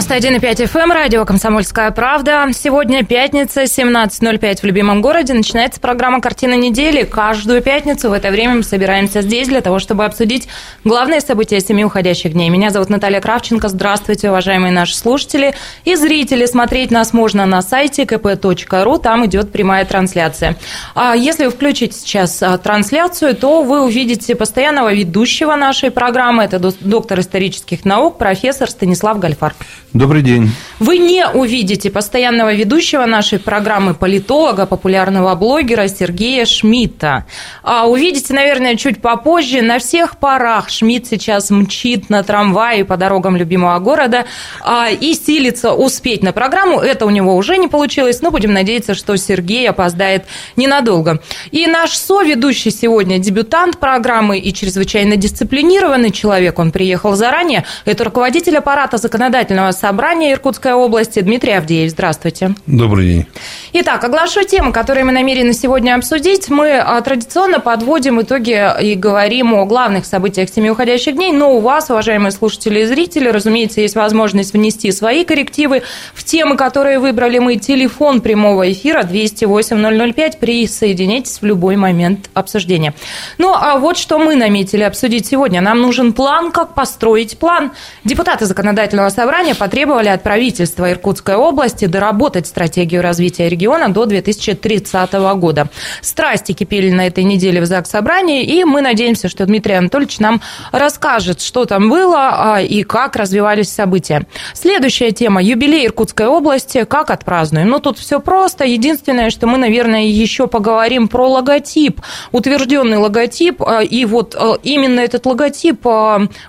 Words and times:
91,5 0.00 0.64
FM, 0.64 0.80
эм, 0.80 0.92
радио 0.92 1.26
«Комсомольская 1.26 1.90
правда». 1.90 2.46
Сегодня 2.54 3.04
пятница, 3.04 3.64
17.05 3.64 4.62
в 4.62 4.64
любимом 4.64 5.02
городе. 5.02 5.34
Начинается 5.34 5.78
программа 5.78 6.22
«Картина 6.22 6.54
недели». 6.54 7.02
Каждую 7.02 7.60
пятницу 7.60 8.08
в 8.08 8.14
это 8.14 8.30
время 8.30 8.54
мы 8.54 8.62
собираемся 8.62 9.20
здесь 9.20 9.48
для 9.48 9.60
того, 9.60 9.78
чтобы 9.78 10.06
обсудить 10.06 10.48
главные 10.84 11.20
события 11.20 11.60
семи 11.60 11.84
уходящих 11.84 12.32
дней. 12.32 12.48
Меня 12.48 12.70
зовут 12.70 12.88
Наталья 12.88 13.20
Кравченко. 13.20 13.68
Здравствуйте, 13.68 14.30
уважаемые 14.30 14.72
наши 14.72 14.96
слушатели 14.96 15.54
и 15.84 15.94
зрители. 15.96 16.46
Смотреть 16.46 16.90
нас 16.90 17.12
можно 17.12 17.44
на 17.44 17.60
сайте 17.60 18.04
kp.ru, 18.04 18.98
там 18.98 19.26
идет 19.26 19.52
прямая 19.52 19.84
трансляция. 19.84 20.56
А 20.94 21.14
если 21.14 21.44
вы 21.44 21.50
включите 21.50 21.94
сейчас 21.94 22.42
а, 22.42 22.56
трансляцию, 22.56 23.36
то 23.36 23.62
вы 23.62 23.84
увидите 23.84 24.34
постоянного 24.34 24.94
ведущего 24.94 25.56
нашей 25.56 25.90
программы. 25.90 26.44
Это 26.44 26.58
доктор 26.58 27.20
исторических 27.20 27.84
наук, 27.84 28.16
профессор 28.16 28.70
Станислав 28.70 29.18
Гальфар. 29.18 29.54
Добрый 29.92 30.22
день. 30.22 30.52
Вы 30.78 30.98
не 30.98 31.26
увидите 31.26 31.90
постоянного 31.90 32.54
ведущего 32.54 33.06
нашей 33.06 33.40
программы 33.40 33.92
политолога, 33.92 34.64
популярного 34.64 35.34
блогера 35.34 35.88
Сергея 35.88 36.46
Шмидта. 36.46 37.26
А 37.64 37.88
увидите, 37.88 38.32
наверное, 38.32 38.76
чуть 38.76 39.02
попозже. 39.02 39.62
На 39.62 39.80
всех 39.80 40.18
парах 40.18 40.70
Шмидт 40.70 41.08
сейчас 41.08 41.50
мчит 41.50 42.08
на 42.08 42.22
трамвае 42.22 42.84
по 42.84 42.96
дорогам 42.96 43.36
любимого 43.36 43.76
города 43.80 44.26
а, 44.62 44.88
и 44.90 45.12
силится 45.12 45.72
успеть 45.72 46.22
на 46.22 46.32
программу. 46.32 46.78
Это 46.78 47.04
у 47.04 47.10
него 47.10 47.34
уже 47.34 47.58
не 47.58 47.66
получилось, 47.66 48.22
но 48.22 48.30
будем 48.30 48.52
надеяться, 48.52 48.94
что 48.94 49.16
Сергей 49.16 49.68
опоздает 49.68 50.24
ненадолго. 50.54 51.20
И 51.50 51.66
наш 51.66 51.96
соведущий 51.96 52.70
сегодня 52.70 53.18
дебютант 53.18 53.78
программы 53.78 54.38
и 54.38 54.54
чрезвычайно 54.54 55.16
дисциплинированный 55.16 56.12
человек. 56.12 56.60
Он 56.60 56.70
приехал 56.70 57.16
заранее. 57.16 57.64
Это 57.84 58.04
руководитель 58.04 58.56
аппарата 58.56 58.96
законодательного 58.98 59.72
собрания 59.80 60.32
Иркутской 60.32 60.72
области 60.72 61.20
Дмитрий 61.20 61.52
Авдеев. 61.52 61.90
Здравствуйте. 61.90 62.54
Добрый 62.66 63.06
день. 63.06 63.26
Итак, 63.72 64.04
оглашу 64.04 64.44
темы, 64.44 64.72
которые 64.72 65.04
мы 65.04 65.12
намерены 65.12 65.52
сегодня 65.52 65.94
обсудить. 65.94 66.48
Мы 66.48 66.78
а, 66.78 67.00
традиционно 67.00 67.60
подводим 67.60 68.20
итоги 68.20 68.62
и 68.82 68.94
говорим 68.94 69.54
о 69.54 69.64
главных 69.64 70.06
событиях 70.06 70.50
семи 70.50 70.70
уходящих 70.70 71.14
дней, 71.14 71.32
но 71.32 71.56
у 71.56 71.60
вас, 71.60 71.90
уважаемые 71.90 72.30
слушатели 72.30 72.80
и 72.80 72.84
зрители, 72.84 73.28
разумеется, 73.28 73.80
есть 73.80 73.96
возможность 73.96 74.52
внести 74.52 74.92
свои 74.92 75.24
коррективы 75.24 75.82
в 76.14 76.22
темы, 76.22 76.56
которые 76.56 76.98
выбрали 76.98 77.38
мы. 77.38 77.56
Телефон 77.56 78.20
прямого 78.20 78.70
эфира 78.70 79.02
208-005. 79.02 80.38
Присоединяйтесь 80.38 81.40
в 81.40 81.44
любой 81.44 81.76
момент 81.76 82.30
обсуждения. 82.34 82.94
Ну, 83.38 83.52
а 83.54 83.78
вот 83.78 83.96
что 83.98 84.18
мы 84.18 84.36
наметили 84.36 84.82
обсудить 84.82 85.26
сегодня. 85.26 85.60
Нам 85.60 85.80
нужен 85.80 86.12
план, 86.12 86.52
как 86.52 86.74
построить 86.74 87.38
план. 87.38 87.72
Депутаты 88.04 88.46
законодательного 88.46 89.08
собрания 89.08 89.40
Ранее 89.40 89.54
потребовали 89.70 90.08
от 90.08 90.24
правительства 90.24 90.90
Иркутской 90.90 91.36
области 91.36 91.84
доработать 91.84 92.48
стратегию 92.48 93.02
развития 93.02 93.48
региона 93.48 93.88
до 93.88 94.04
2030 94.04 95.12
года. 95.36 95.68
Страсти 96.00 96.50
кипели 96.50 96.90
на 96.90 97.06
этой 97.06 97.22
неделе 97.22 97.60
в 97.60 97.66
ЗАГС 97.66 97.90
Собрании, 97.90 98.42
и 98.42 98.64
мы 98.64 98.80
надеемся, 98.80 99.28
что 99.28 99.46
Дмитрий 99.46 99.74
Анатольевич 99.74 100.18
нам 100.18 100.40
расскажет, 100.72 101.40
что 101.40 101.66
там 101.66 101.88
было 101.88 102.54
а, 102.56 102.60
и 102.60 102.82
как 102.82 103.14
развивались 103.14 103.68
события. 103.68 104.26
Следующая 104.54 105.12
тема– 105.12 105.40
юбилей 105.42 105.86
Иркутской 105.86 106.26
области. 106.26 106.82
Как 106.82 107.12
отпразднуем? 107.12 107.68
Ну, 107.68 107.78
тут 107.78 107.96
все 107.96 108.18
просто. 108.18 108.64
Единственное, 108.64 109.30
что 109.30 109.46
мы, 109.46 109.56
наверное, 109.56 110.02
еще 110.02 110.48
поговорим 110.48 111.06
про 111.06 111.28
логотип. 111.28 112.00
Утвержденный 112.32 112.96
логотип, 112.96 113.62
а, 113.62 113.84
и 113.84 114.04
вот 114.04 114.34
а, 114.34 114.56
именно 114.64 114.98
этот 114.98 115.26
логотип 115.26 115.86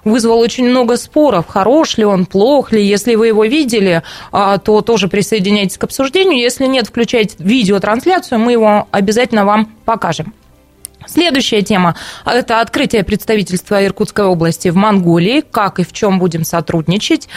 вызвал 0.06 0.40
очень 0.40 0.68
много 0.68 0.98
споров. 0.98 1.46
Хорош 1.48 1.98
ли 1.98 2.04
он, 2.04 2.26
плох 2.26 2.72
ли, 2.72 2.84
если 2.84 3.11
вы 3.16 3.28
его 3.28 3.46
видели, 3.46 4.04
а, 4.32 4.58
то 4.58 4.82
тоже 4.82 5.08
присоединяйтесь 5.08 5.78
к 5.78 5.84
обсуждению. 5.84 6.40
Если 6.40 6.66
нет, 6.66 6.88
включайте 6.88 7.36
видеотрансляцию, 7.40 8.40
мы 8.40 8.54
его 8.54 8.88
обязательно 8.92 9.46
вам 9.46 9.66
покажем. 9.86 10.34
Следующая 11.08 11.62
тема– 11.62 11.96
это 12.26 12.62
открытие 12.62 13.04
представительства 13.04 13.84
Иркутской 13.84 14.26
области 14.26 14.70
в 14.70 14.76
Монголии. 14.76 15.42
Как 15.42 15.80
и 15.80 15.84
в 15.84 15.94
чем 15.94 16.20
будем 16.20 16.44
сотрудничать. 16.44 17.28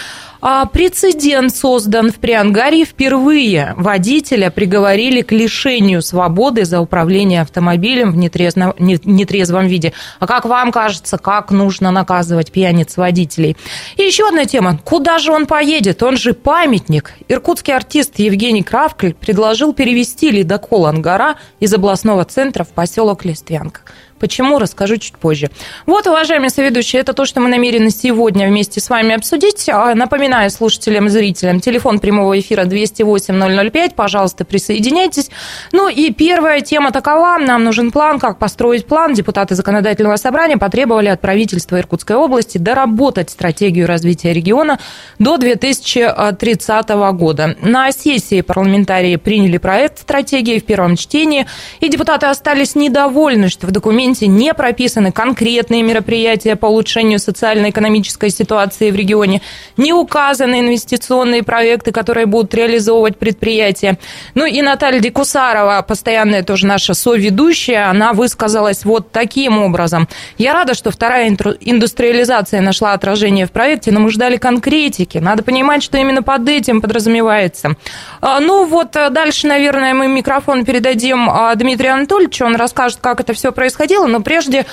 А 0.47 0.67
прецедент 0.67 1.57
создан 1.57 2.13
в 2.13 2.17
Приангарии 2.17 2.85
впервые. 2.85 3.73
Водителя 3.79 4.51
приговорили 4.51 5.23
к 5.23 5.33
лишению 5.33 6.03
свободы 6.03 6.67
за 6.67 6.81
управление 6.81 7.41
автомобилем 7.41 8.13
в 8.13 8.19
нетрезвом, 8.19 8.75
нетрезвом 8.79 9.67
виде. 9.69 9.95
А 10.21 10.27
как 10.27 10.45
вам 10.45 10.71
кажется, 10.71 11.17
как 11.17 11.51
нужно 11.51 11.91
наказывать 11.91 12.53
пьяниц 12.53 12.99
водителей? 12.99 13.57
И 13.97 14.03
еще 14.03 14.29
одна 14.29 14.45
тема. 14.45 14.79
Куда 14.85 15.17
же 15.17 15.33
он 15.33 15.47
поедет? 15.47 16.03
Он 16.03 16.19
же 16.19 16.35
памятник. 16.35 17.15
Иркутский 17.29 17.75
артист 17.75 18.19
Евгений 18.19 18.63
Кравкль 18.63 19.13
предложил 19.15 19.73
перевести 19.73 20.31
ледокол 20.31 20.85
«Ангара» 20.85 21.37
из 21.59 21.73
областного 21.73 22.27
центра 22.27 22.65
в 22.65 22.69
поселок 22.69 23.25
Листвянка. 23.25 23.81
Почему, 24.19 24.59
расскажу 24.59 24.97
чуть 24.97 25.17
позже. 25.17 25.51
Вот, 25.87 26.07
уважаемые 26.07 26.51
соведущие, 26.51 27.01
это 27.01 27.13
то, 27.13 27.25
что 27.27 27.41
мы 27.41 27.49
намерены 27.49 27.91
сегодня 27.91 28.49
вместе 28.49 28.81
с 28.81 28.89
вами 28.89 29.15
обсудить. 29.15 29.69
А, 29.69 29.95
напоминаю 29.95 30.51
слушателям 30.51 31.07
и 31.07 31.09
зрителям, 31.09 31.61
телефон 31.61 31.99
прямого 31.99 32.39
эфира 32.39 32.65
208-005, 32.65 33.95
пожалуйста, 33.95 34.45
присоединяйтесь. 34.45 35.31
Ну 35.73 35.89
и 35.89 36.11
первая 36.13 36.61
тема 36.61 36.93
такова, 36.93 37.39
нам 37.39 37.65
нужен 37.65 37.91
план, 37.91 38.19
как 38.19 38.39
построить 38.39 38.87
план. 38.87 39.15
Депутаты 39.15 39.55
законодательного 39.55 40.17
собрания 40.17 40.57
потребовали 40.57 41.09
от 41.09 41.21
правительства 41.21 41.79
Иркутской 41.79 42.17
области 42.17 42.59
доработать 42.59 43.31
стратегию 43.31 43.87
развития 43.87 44.33
региона 44.33 44.79
до 45.19 45.37
2030 45.37 46.89
года. 47.13 47.57
На 47.61 47.93
сессии 47.93 48.41
парламентарии 48.41 49.17
приняли 49.17 49.59
проект 49.59 49.99
стратегии 50.01 50.59
в 50.59 50.65
первом 50.65 50.97
чтении, 50.97 51.47
и 51.81 51.89
депутаты 51.89 52.27
остались 52.27 52.75
недовольны, 52.75 53.49
что 53.49 53.67
в 53.67 53.71
документе 53.71 54.14
документе 54.15 54.27
не 54.27 54.55
прописаны 54.55 55.13
конкретные 55.13 55.83
мероприятия 55.83 56.57
по 56.57 56.67
улучшению 56.67 57.19
социально-экономической 57.19 58.31
ситуации 58.31 58.91
в 58.91 58.97
регионе, 58.97 59.41
не 59.77 59.93
указаны 59.93 60.61
инвестиционные 60.61 61.43
проекты, 61.43 61.93
которые 61.93 62.27
будут 62.27 62.55
реализовывать 62.55 63.19
предприятия. 63.19 63.99
Ну 64.35 64.47
и 64.47 64.63
Наталья 64.63 65.01
Дикусарова, 65.01 65.85
постоянная 65.87 66.43
тоже 66.43 66.67
наша 66.67 66.95
соведущая, 66.95 67.91
она 67.91 68.13
высказалась 68.13 68.85
вот 68.85 69.11
таким 69.11 69.59
образом. 69.59 70.09
Я 70.39 70.53
рада, 70.53 70.75
что 70.75 70.91
вторая 70.91 71.29
индустриализация 71.61 72.61
нашла 72.61 72.93
отражение 72.93 73.47
в 73.47 73.51
проекте, 73.51 73.91
но 73.91 74.01
мы 74.01 74.11
ждали 74.11 74.37
конкретики. 74.37 75.19
Надо 75.19 75.43
понимать, 75.43 75.83
что 75.83 75.99
именно 75.99 76.23
под 76.23 76.49
этим 76.49 76.81
подразумевается. 76.81 77.77
А, 78.21 78.41
ну 78.41 78.67
вот 78.67 78.97
э, 78.97 79.11
дальше, 79.11 79.47
наверное, 79.47 79.95
мы 79.95 80.09
микрофон 80.09 80.65
передадим 80.65 81.29
а, 81.29 81.55
Дмитрию 81.55 81.95
Анатольевичу, 81.95 82.45
он 82.45 82.57
расскажет, 82.57 82.99
как 83.01 83.21
это 83.21 83.33
все 83.33 83.53
происходило 83.53 83.94
происходило, 83.95 84.07
но 84.07 84.21
прежде, 84.21 84.67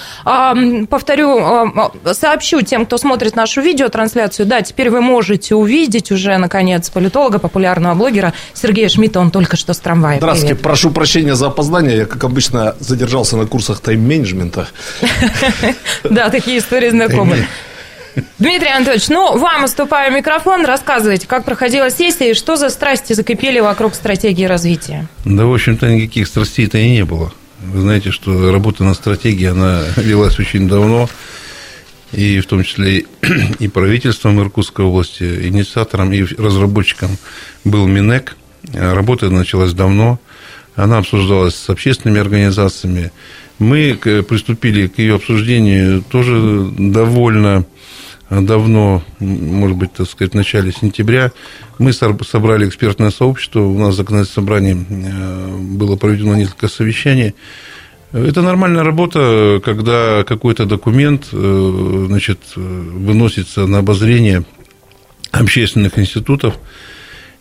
повторю, 0.88 1.74
сообщу 2.14 2.62
тем, 2.62 2.86
кто 2.86 2.98
смотрит 2.98 3.36
нашу 3.36 3.62
видеотрансляцию, 3.62 4.46
да, 4.46 4.62
теперь 4.62 4.90
вы 4.90 5.02
можете 5.02 5.56
увидеть 5.56 6.12
уже, 6.12 6.38
наконец, 6.38 6.90
политолога, 6.90 7.40
популярного 7.40 7.96
блогера 7.96 8.34
Сергея 8.54 8.90
Шмидта, 8.90 9.20
он 9.20 9.32
только 9.32 9.58
что 9.58 9.74
с 9.74 9.80
трамвая. 9.80 10.18
Здравствуйте, 10.18 10.56
Привет. 10.56 10.64
прошу 10.64 10.92
прощения 10.92 11.36
за 11.36 11.48
опоздание, 11.48 11.98
я, 11.98 12.06
как 12.06 12.24
обычно, 12.24 12.76
задержался 12.80 13.38
на 13.38 13.46
курсах 13.46 13.80
тайм-менеджмента. 13.80 14.68
Да, 16.04 16.30
такие 16.30 16.58
истории 16.58 16.90
знакомы. 16.90 17.46
Дмитрий 18.40 18.70
Анатольевич, 18.70 19.08
ну, 19.08 19.38
вам 19.38 19.66
уступаю 19.66 20.12
микрофон, 20.14 20.66
рассказывайте, 20.66 21.28
как 21.28 21.46
проходила 21.46 21.90
сессия 21.90 22.32
и 22.32 22.34
что 22.34 22.56
за 22.58 22.70
страсти 22.70 23.14
закипели 23.14 23.60
вокруг 23.60 23.94
стратегии 23.96 24.46
развития? 24.46 25.08
Да, 25.26 25.46
в 25.46 25.54
общем-то, 25.54 25.88
никаких 25.88 26.28
страстей-то 26.28 26.78
и 26.78 26.90
не 26.90 27.06
было. 27.06 27.32
Вы 27.64 27.82
знаете, 27.82 28.12
что 28.12 28.52
работа 28.52 28.84
на 28.84 28.94
стратегии, 28.94 29.46
она 29.46 29.84
велась 29.98 30.40
очень 30.40 30.68
давно, 30.68 31.10
и 32.12 32.40
в 32.40 32.48
том 32.48 32.64
числе 32.64 33.06
и 33.60 33.68
правительством 33.68 34.40
Иркутской 34.42 34.86
области, 34.86 35.48
инициатором 35.48 36.12
и 36.12 36.24
разработчиком 36.24 37.18
был 37.64 37.88
Минэк. 37.88 38.36
Работа 38.74 39.30
началась 39.30 39.74
давно, 39.74 40.20
она 40.76 40.98
обсуждалась 40.98 41.56
с 41.56 41.70
общественными 41.70 42.20
организациями. 42.20 43.12
Мы 43.60 43.96
приступили 43.96 44.88
к 44.88 44.98
ее 44.98 45.16
обсуждению 45.16 46.02
тоже 46.02 46.70
довольно 46.78 47.66
давно, 48.40 49.04
может 49.20 49.76
быть, 49.76 49.92
так 49.94 50.10
сказать, 50.10 50.32
в 50.32 50.36
начале 50.38 50.72
сентября, 50.72 51.34
мы 51.80 51.92
собрали 51.92 52.68
экспертное 52.68 53.12
сообщество, 53.12 53.60
у 53.60 53.78
нас 53.78 53.94
в 53.94 53.98
законодательном 53.98 54.34
собрании 54.34 54.86
э, 54.90 55.58
было 55.58 55.98
проведено 55.98 56.36
несколько 56.36 56.70
совещаний. 56.70 57.36
Это 58.14 58.42
нормальная 58.42 58.84
работа, 58.84 59.62
когда 59.64 60.24
какой-то 60.26 60.66
документ 60.66 61.28
э, 61.34 62.06
значит, 62.08 62.40
выносится 62.56 63.68
на 63.68 63.80
обозрение 63.80 64.46
общественных 65.32 66.00
институтов, 66.00 66.56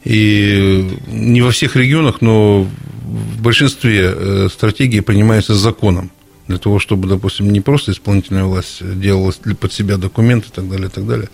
и 0.03 0.99
не 1.09 1.43
во 1.43 1.51
всех 1.51 1.77
регионах, 1.77 2.21
но 2.21 2.63
в 2.63 3.43
большинстве 3.43 4.13
э, 4.13 4.49
стратегии 4.51 5.01
принимается 5.01 5.55
законом 5.55 6.11
для 6.47 6.59
того, 6.59 6.79
чтобы, 6.79 7.09
допустим, 7.09 7.51
не 7.51 7.61
просто 7.61 7.93
исполнительная 7.93 8.45
власть 8.45 8.79
делала 8.81 9.33
под 9.61 9.73
себя 9.73 9.97
документы 9.97 10.49
и 10.49 10.53
так 10.53 10.69
далее, 10.69 10.89
и 10.89 10.91
так 10.91 11.07
далее, 11.07 11.29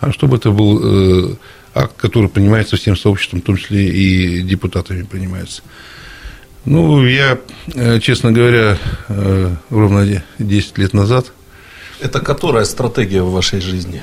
а 0.00 0.12
чтобы 0.12 0.36
это 0.36 0.50
был 0.50 1.36
акт, 1.74 1.96
который 1.96 2.28
принимается 2.28 2.76
всем 2.76 2.96
сообществом, 2.96 3.40
в 3.40 3.44
том 3.44 3.56
числе 3.56 3.88
и 3.88 4.42
депутатами 4.42 5.02
принимается. 5.02 5.62
Ну, 6.64 7.04
я, 7.06 7.38
честно 8.00 8.30
говоря, 8.30 8.78
ровно 9.70 10.22
10 10.38 10.78
лет 10.78 10.92
назад... 10.92 11.32
Это 12.00 12.20
которая 12.20 12.64
стратегия 12.64 13.22
в 13.22 13.30
вашей 13.30 13.60
жизни? 13.60 14.02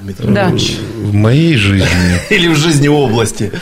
Дмитрий 0.00 0.28
да. 0.32 0.50
В 0.50 1.12
моей 1.12 1.56
жизни. 1.56 2.20
Или 2.30 2.48
в 2.48 2.56
жизни 2.56 2.88
области. 2.88 3.52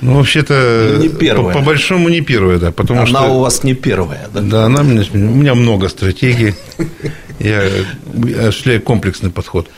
Ну, 0.00 0.16
вообще-то, 0.16 0.98
не 1.00 1.08
первая. 1.08 1.54
По, 1.54 1.60
по 1.60 1.64
большому 1.64 2.08
не 2.08 2.20
первая, 2.20 2.58
да. 2.58 2.70
Потому 2.70 3.00
она 3.00 3.08
что, 3.08 3.34
у 3.34 3.40
вас 3.40 3.64
не 3.64 3.74
первая, 3.74 4.28
да? 4.32 4.40
Да, 4.40 4.64
она 4.66 4.82
у 4.82 4.84
меня, 4.84 5.02
у 5.12 5.16
меня 5.16 5.54
много 5.54 5.88
стратегий. 5.88 6.54
Я 7.38 7.62
осуществляю 8.46 8.82
комплексный 8.82 9.30
подход. 9.30 9.68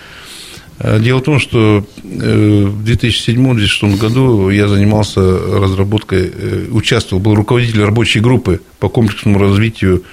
А 0.79 0.99
дело 1.01 1.19
в 1.19 1.23
том, 1.23 1.41
что 1.41 1.85
э, 2.05 2.65
в 2.67 2.85
2007-2006 2.85 3.99
году 3.99 4.49
я 4.51 4.69
занимался 4.69 5.21
разработкой, 5.21 6.33
э, 6.33 6.67
участвовал, 6.71 7.21
был 7.21 7.35
руководителем 7.35 7.87
рабочей 7.87 8.21
группы 8.21 8.61
по 8.79 8.89
комплексному 8.89 9.41
развитию 9.41 10.05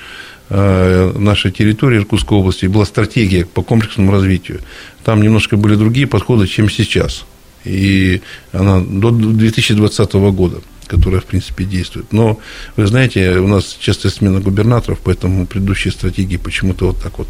Э, 0.48 1.12
нашей 1.18 1.52
территории 1.52 1.98
Иркутской 1.98 2.38
области 2.38 2.68
была 2.68 2.86
стратегия 2.86 3.46
по 3.46 3.64
комплексному 3.64 4.12
развитию. 4.12 4.60
Там 5.04 5.24
немножко 5.24 5.58
были 5.58 5.76
другие 5.76 6.06
подходы, 6.06 6.46
чем 6.46 6.70
сейчас. 6.70 7.26
И 7.66 8.22
она 8.52 8.80
до 8.80 9.12
2020 9.12 10.14
года 10.14 10.62
которая, 10.88 11.20
в 11.20 11.26
принципе, 11.26 11.64
действует. 11.64 12.14
Но, 12.14 12.40
вы 12.76 12.86
знаете, 12.86 13.40
у 13.40 13.48
нас 13.48 13.76
часто 13.80 14.12
смена 14.12 14.40
губернаторов, 14.40 15.00
поэтому 15.04 15.48
предыдущие 15.48 15.92
стратегии 15.92 16.38
почему-то 16.38 16.90
вот 16.90 17.02
так 17.02 17.18
вот 17.18 17.28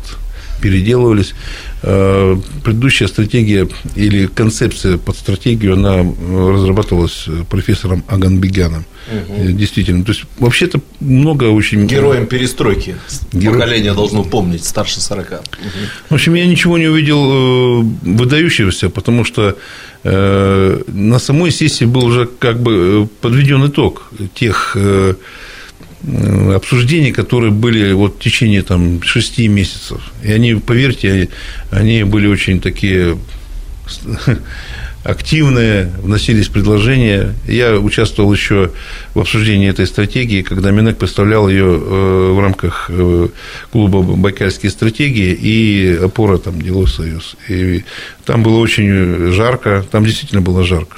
переделывались. 0.62 1.34
Э, 1.84 2.36
предыдущая 2.64 3.08
стратегия 3.08 3.68
или 3.96 4.28
концепция 4.28 4.98
под 4.98 5.18
стратегию, 5.18 5.74
она 5.74 5.98
разрабатывалась 5.98 7.26
профессором 7.50 8.04
Аганбегяном. 8.08 8.86
Угу. 9.12 9.52
Действительно. 9.52 10.04
То 10.04 10.12
есть, 10.12 10.24
вообще-то 10.40 10.80
много 11.00 11.46
очень... 11.46 11.86
Героем 11.86 12.26
перестройки. 12.26 12.96
Геро... 13.34 13.54
Поколение 13.54 13.94
должно 13.94 14.24
помнить, 14.24 14.66
старше 14.66 15.00
40. 15.00 15.32
Угу. 15.32 15.40
В 16.10 16.14
общем, 16.14 16.34
я 16.34 16.46
ничего 16.46 16.78
не 16.78 16.88
увидел 16.88 17.82
э, 17.82 17.84
выдающегося, 18.02 18.90
потому 18.90 19.24
что 19.26 19.58
на 20.04 21.18
самой 21.18 21.50
сессии 21.50 21.86
был 21.86 22.06
уже 22.06 22.28
как 22.28 22.62
бы 22.62 23.10
подведен 23.22 23.66
итог 23.66 24.12
тех 24.36 24.78
Э, 24.86 25.16
обсуждений, 26.54 27.12
которые 27.12 27.52
были 27.52 27.94
вот 27.94 28.16
в 28.16 28.20
течение 28.20 28.62
там, 28.62 29.02
шести 29.02 29.48
месяцев. 29.48 30.02
И 30.24 30.32
они, 30.32 30.56
поверьте, 30.56 31.30
они 31.72 32.04
были 32.04 32.28
очень 32.28 32.60
такие 32.60 33.18
активные, 35.04 35.92
вносились 36.02 36.48
предложения. 36.48 37.36
Я 37.48 37.80
участвовал 37.80 38.34
еще 38.34 38.72
в 39.14 39.20
обсуждении 39.20 39.70
этой 39.70 39.86
стратегии, 39.86 40.42
когда 40.42 40.72
Минэк 40.72 40.98
представлял 40.98 41.48
ее 41.48 41.66
э, 41.66 42.32
в 42.34 42.40
рамках 42.40 42.88
э, 42.90 43.28
клуба 43.72 44.02
«Байкальские 44.02 44.72
стратегии» 44.72 45.32
и 45.34 46.00
опора 46.04 46.38
там 46.38 46.62
«Деловой 46.62 46.88
союз». 46.88 47.36
И 47.50 47.84
там 48.26 48.42
было 48.42 48.58
очень 48.58 49.32
жарко, 49.32 49.86
там 49.92 50.06
действительно 50.06 50.42
было 50.42 50.64
жарко. 50.64 50.98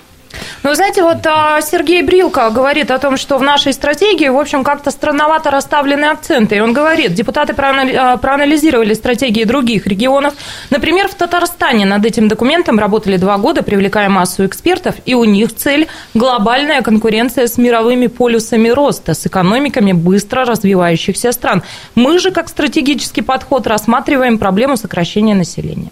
Ну, 0.63 0.73
знаете, 0.73 1.03
вот 1.03 1.25
а, 1.25 1.61
Сергей 1.61 2.01
Брилко 2.01 2.49
говорит 2.49 2.91
о 2.91 2.99
том, 2.99 3.17
что 3.17 3.37
в 3.37 3.43
нашей 3.43 3.73
стратегии, 3.73 4.27
в 4.27 4.37
общем, 4.37 4.63
как-то 4.63 4.91
странновато 4.91 5.51
расставлены 5.51 6.05
акценты. 6.05 6.57
И 6.57 6.59
он 6.59 6.73
говорит, 6.73 7.13
депутаты 7.13 7.53
а, 7.57 8.17
проанализировали 8.17 8.93
стратегии 8.93 9.43
других 9.43 9.87
регионов. 9.87 10.33
Например, 10.69 11.07
в 11.07 11.13
Татарстане 11.13 11.85
над 11.85 12.05
этим 12.05 12.27
документом 12.27 12.79
работали 12.79 13.17
два 13.17 13.37
года, 13.37 13.63
привлекая 13.63 14.09
массу 14.09 14.45
экспертов, 14.45 14.95
и 15.05 15.13
у 15.13 15.23
них 15.23 15.55
цель– 15.55 15.87
глобальная 16.13 16.81
конкуренция 16.81 17.47
с 17.47 17.57
мировыми 17.57 18.07
полюсами 18.07 18.69
роста, 18.69 19.13
с 19.13 19.25
экономиками 19.25 19.93
быстро 19.93 20.45
развивающихся 20.45 21.31
стран. 21.31 21.63
Мы 21.95 22.19
же, 22.19 22.31
как 22.31 22.49
стратегический 22.49 23.21
подход, 23.21 23.67
рассматриваем 23.67 24.37
проблему 24.37 24.77
сокращения 24.77 25.35
населения. 25.35 25.91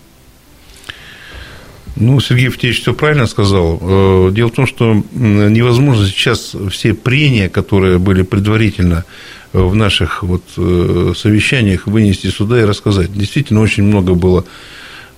Ну, 1.95 2.19
Сергей 2.19 2.45
Евтеевич 2.45 2.81
все 2.81 2.93
правильно 2.93 3.25
сказал. 3.25 3.79
Э, 3.81 4.31
дело 4.33 4.49
в 4.49 4.53
том, 4.53 4.67
что 4.67 5.01
невозможно 5.13 6.05
сейчас 6.05 6.53
все 6.69 6.93
прения, 6.93 7.47
которые 7.47 7.99
были 7.99 8.21
предварительно 8.23 9.05
в 9.53 9.73
наших 9.75 10.21
вот 10.23 10.43
э, 10.57 11.13
совещаниях, 11.15 11.87
вынести 11.87 12.27
сюда 12.27 12.61
и 12.61 12.65
рассказать. 12.65 13.13
Действительно, 13.13 13.61
очень 13.61 13.83
много 13.83 14.13
было, 14.13 14.43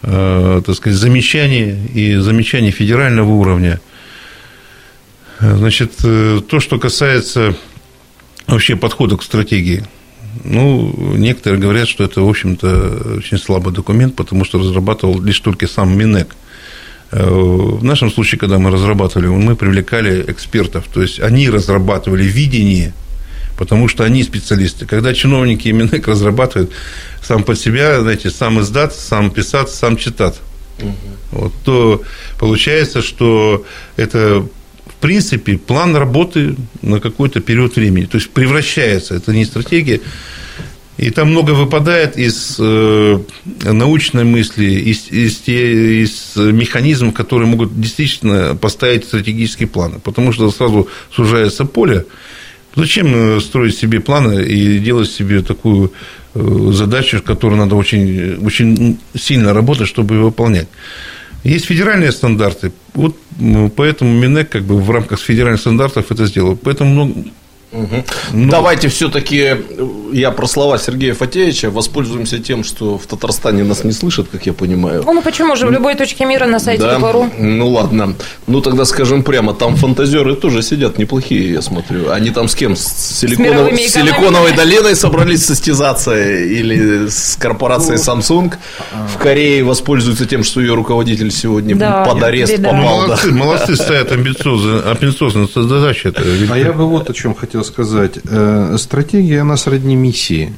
э, 0.03 0.61
так 0.63 0.75
сказать, 0.75 0.99
замечаний 0.99 1.87
и 1.95 2.15
замечаний 2.17 2.69
федерального 2.69 3.31
уровня. 3.31 3.81
Значит, 5.39 5.97
то, 5.97 6.59
что 6.59 6.79
касается 6.79 7.55
вообще 8.47 8.75
подхода 8.75 9.17
к 9.17 9.23
стратегии, 9.23 9.83
ну, 10.43 11.15
некоторые 11.15 11.59
говорят, 11.59 11.87
что 11.87 12.03
это, 12.03 12.21
в 12.21 12.29
общем-то, 12.29 13.17
очень 13.17 13.37
слабый 13.37 13.71
документ, 13.71 14.15
потому 14.15 14.45
что 14.45 14.57
разрабатывал 14.57 15.21
лишь 15.21 15.39
только 15.39 15.67
сам 15.67 15.95
Минэк. 15.95 16.35
Э, 17.11 17.29
в 17.29 17.83
нашем 17.83 18.11
случае, 18.11 18.39
когда 18.39 18.57
мы 18.57 18.71
разрабатывали, 18.71 19.27
мы 19.27 19.55
привлекали 19.55 20.25
экспертов, 20.27 20.85
то 20.93 21.01
есть 21.01 21.19
они 21.19 21.49
разрабатывали 21.49 22.23
видение, 22.23 22.93
потому 23.57 23.87
что 23.87 24.03
они 24.03 24.23
специалисты. 24.23 24.85
Когда 24.85 25.13
чиновники 25.13 25.69
именно 25.69 25.89
разрабатывают 26.05 26.71
сам 27.23 27.43
под 27.43 27.59
себя, 27.59 28.01
знаете, 28.01 28.29
сам 28.29 28.59
издат, 28.59 28.93
сам 28.93 29.31
писать, 29.31 29.69
сам 29.69 29.95
читать, 29.95 30.35
угу. 30.79 30.95
вот, 31.31 31.53
то 31.63 32.01
получается, 32.39 33.01
что 33.01 33.65
это 33.95 34.45
в 34.85 34.95
принципе 34.99 35.57
план 35.57 35.95
работы 35.95 36.55
на 36.81 36.99
какой-то 36.99 37.39
период 37.39 37.75
времени. 37.75 38.05
То 38.05 38.17
есть 38.17 38.31
превращается, 38.31 39.15
это 39.15 39.31
не 39.31 39.45
стратегия, 39.45 40.01
и 40.97 41.11
там 41.11 41.29
много 41.29 41.51
выпадает 41.51 42.17
из 42.17 42.55
э, 42.59 43.19
научной 43.63 44.23
мысли, 44.23 44.65
из, 44.65 45.11
из, 45.11 45.47
из 45.47 46.35
механизмов, 46.35 47.13
которые 47.13 47.47
могут 47.47 47.79
действительно 47.79 48.55
поставить 48.55 49.05
стратегические 49.05 49.67
планы. 49.67 49.99
Потому 49.99 50.31
что 50.31 50.49
сразу 50.49 50.87
сужается 51.11 51.65
поле. 51.65 52.05
Зачем 52.75 53.07
э, 53.13 53.39
строить 53.41 53.77
себе 53.77 53.99
планы 53.99 54.43
и 54.43 54.79
делать 54.79 55.11
себе 55.11 55.43
такую 55.43 55.91
э, 56.33 56.71
задачу, 56.73 57.21
которую 57.21 57.59
надо 57.59 57.75
очень, 57.75 58.43
очень 58.43 58.97
сильно 59.15 59.53
работать, 59.53 59.87
чтобы 59.87 60.15
ее 60.15 60.21
выполнять? 60.21 60.67
Есть 61.43 61.65
федеральные 61.65 62.11
стандарты. 62.11 62.71
Вот 62.95 63.15
поэтому 63.75 64.11
Минэк 64.13 64.49
как 64.49 64.63
бы 64.63 64.81
в 64.81 64.89
рамках 64.89 65.19
федеральных 65.19 65.61
стандартов 65.61 66.11
это 66.11 66.25
сделал. 66.25 66.57
Поэтому 66.57 67.13
Угу. 67.71 68.03
Ну, 68.33 68.49
Давайте 68.49 68.87
все-таки 68.87 69.57
я 70.13 70.31
про 70.31 70.47
слова 70.47 70.77
Сергея 70.77 71.13
Фатеевича 71.13 71.69
воспользуемся 71.69 72.39
тем, 72.39 72.63
что 72.63 72.97
в 72.97 73.05
Татарстане 73.05 73.63
нас 73.63 73.83
не 73.83 73.91
слышат, 73.91 74.27
как 74.31 74.45
я 74.45 74.53
понимаю. 74.53 75.03
Ну, 75.05 75.13
ну 75.13 75.21
почему 75.21 75.55
же? 75.55 75.67
В 75.67 75.71
любой 75.71 75.95
точке 75.95 76.25
мира 76.25 76.45
на 76.45 76.59
сайте 76.59 76.83
да? 76.83 76.95
Тупору. 76.95 77.29
Ну 77.37 77.69
ладно. 77.69 78.15
Ну 78.47 78.61
тогда 78.61 78.85
скажем 78.85 79.23
прямо, 79.23 79.53
там 79.53 79.75
фантазеры 79.75 80.35
тоже 80.35 80.61
сидят 80.61 80.97
неплохие, 80.97 81.51
я 81.51 81.61
смотрю. 81.61 82.11
Они 82.11 82.31
там 82.31 82.47
с 82.47 82.55
кем? 82.55 82.75
С, 82.75 83.19
силиконов... 83.19 83.73
с 83.73 83.93
Силиконовой 83.93 84.53
долиной 84.53 84.95
собрались 84.95 85.45
состязаться 85.45 86.17
или 86.17 87.07
с 87.07 87.35
корпорацией 87.35 87.97
ну, 87.97 88.19
Samsung 88.19 88.53
в 89.13 89.17
Корее 89.17 89.63
воспользуются 89.63 90.25
тем, 90.25 90.43
что 90.43 90.61
ее 90.61 90.73
руководитель 90.73 91.31
сегодня 91.31 91.75
да, 91.75 92.05
под 92.05 92.23
арест 92.23 92.53
беда. 92.53 92.69
попал. 92.69 93.01
Молодцы, 93.01 93.29
да. 93.29 93.35
молодцы 93.35 93.75
стоят 93.75 94.11
амбициозно, 94.11 94.91
амбициозно 94.91 95.47
задача. 95.53 96.13
А 96.49 96.57
я 96.57 96.71
бы 96.71 96.87
вот 96.87 97.09
о 97.09 97.13
чем 97.13 97.35
хотел 97.35 97.56
хотел 97.57 97.63
сказать. 97.63 98.19
Э, 98.25 98.75
стратегия, 98.77 99.41
она 99.41 99.57
сродни 99.57 99.95
миссии. 99.95 100.53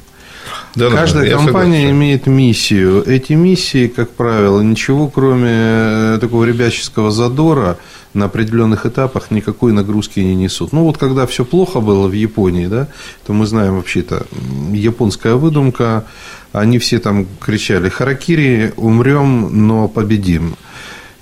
Да, 0.74 0.90
Каждая 0.90 1.30
да, 1.30 1.36
компания 1.36 1.78
согласен. 1.78 1.90
имеет 1.90 2.26
миссию. 2.26 3.04
Эти 3.06 3.32
миссии, 3.32 3.88
как 3.88 4.10
правило, 4.10 4.60
ничего 4.60 5.08
кроме 5.08 5.50
э, 5.52 6.18
такого 6.20 6.44
ребяческого 6.44 7.10
задора 7.10 7.78
на 8.14 8.26
определенных 8.26 8.86
этапах 8.86 9.30
никакой 9.30 9.72
нагрузки 9.72 10.20
не 10.20 10.34
несут. 10.34 10.72
Ну 10.72 10.84
вот 10.84 10.98
когда 10.98 11.26
все 11.26 11.44
плохо 11.44 11.80
было 11.80 12.06
в 12.08 12.12
Японии, 12.12 12.66
да, 12.66 12.88
то 13.26 13.32
мы 13.32 13.46
знаем 13.46 13.76
вообще-то 13.76 14.26
японская 14.72 15.34
выдумка, 15.34 16.04
они 16.52 16.78
все 16.78 16.98
там 16.98 17.26
кричали 17.40 17.88
«Харакири, 17.88 18.72
умрем, 18.76 19.66
но 19.66 19.88
победим». 19.88 20.56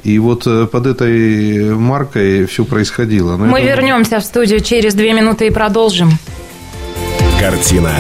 И 0.05 0.19
вот 0.19 0.47
э, 0.47 0.67
под 0.67 0.87
этой 0.87 1.75
маркой 1.75 2.47
все 2.47 2.65
происходило. 2.65 3.37
Но 3.37 3.47
Мы 3.47 3.59
это... 3.61 3.69
вернемся 3.69 4.21
в 4.21 4.25
студию 4.25 4.61
через 4.61 4.95
две 4.95 5.13
минуты 5.13 5.49
и 5.49 5.51
продолжим. 5.51 6.11
Картина 7.41 7.93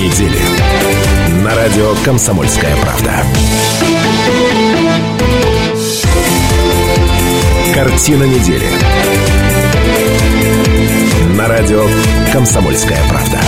недели. 0.00 0.38
На 1.44 1.54
радио 1.54 1.94
«Комсомольская 2.04 2.76
правда». 2.76 3.12
Картина 7.74 8.24
недели. 8.24 8.66
На 11.36 11.48
радио 11.48 11.86
«Комсомольская 12.32 13.00
правда». 13.08 13.40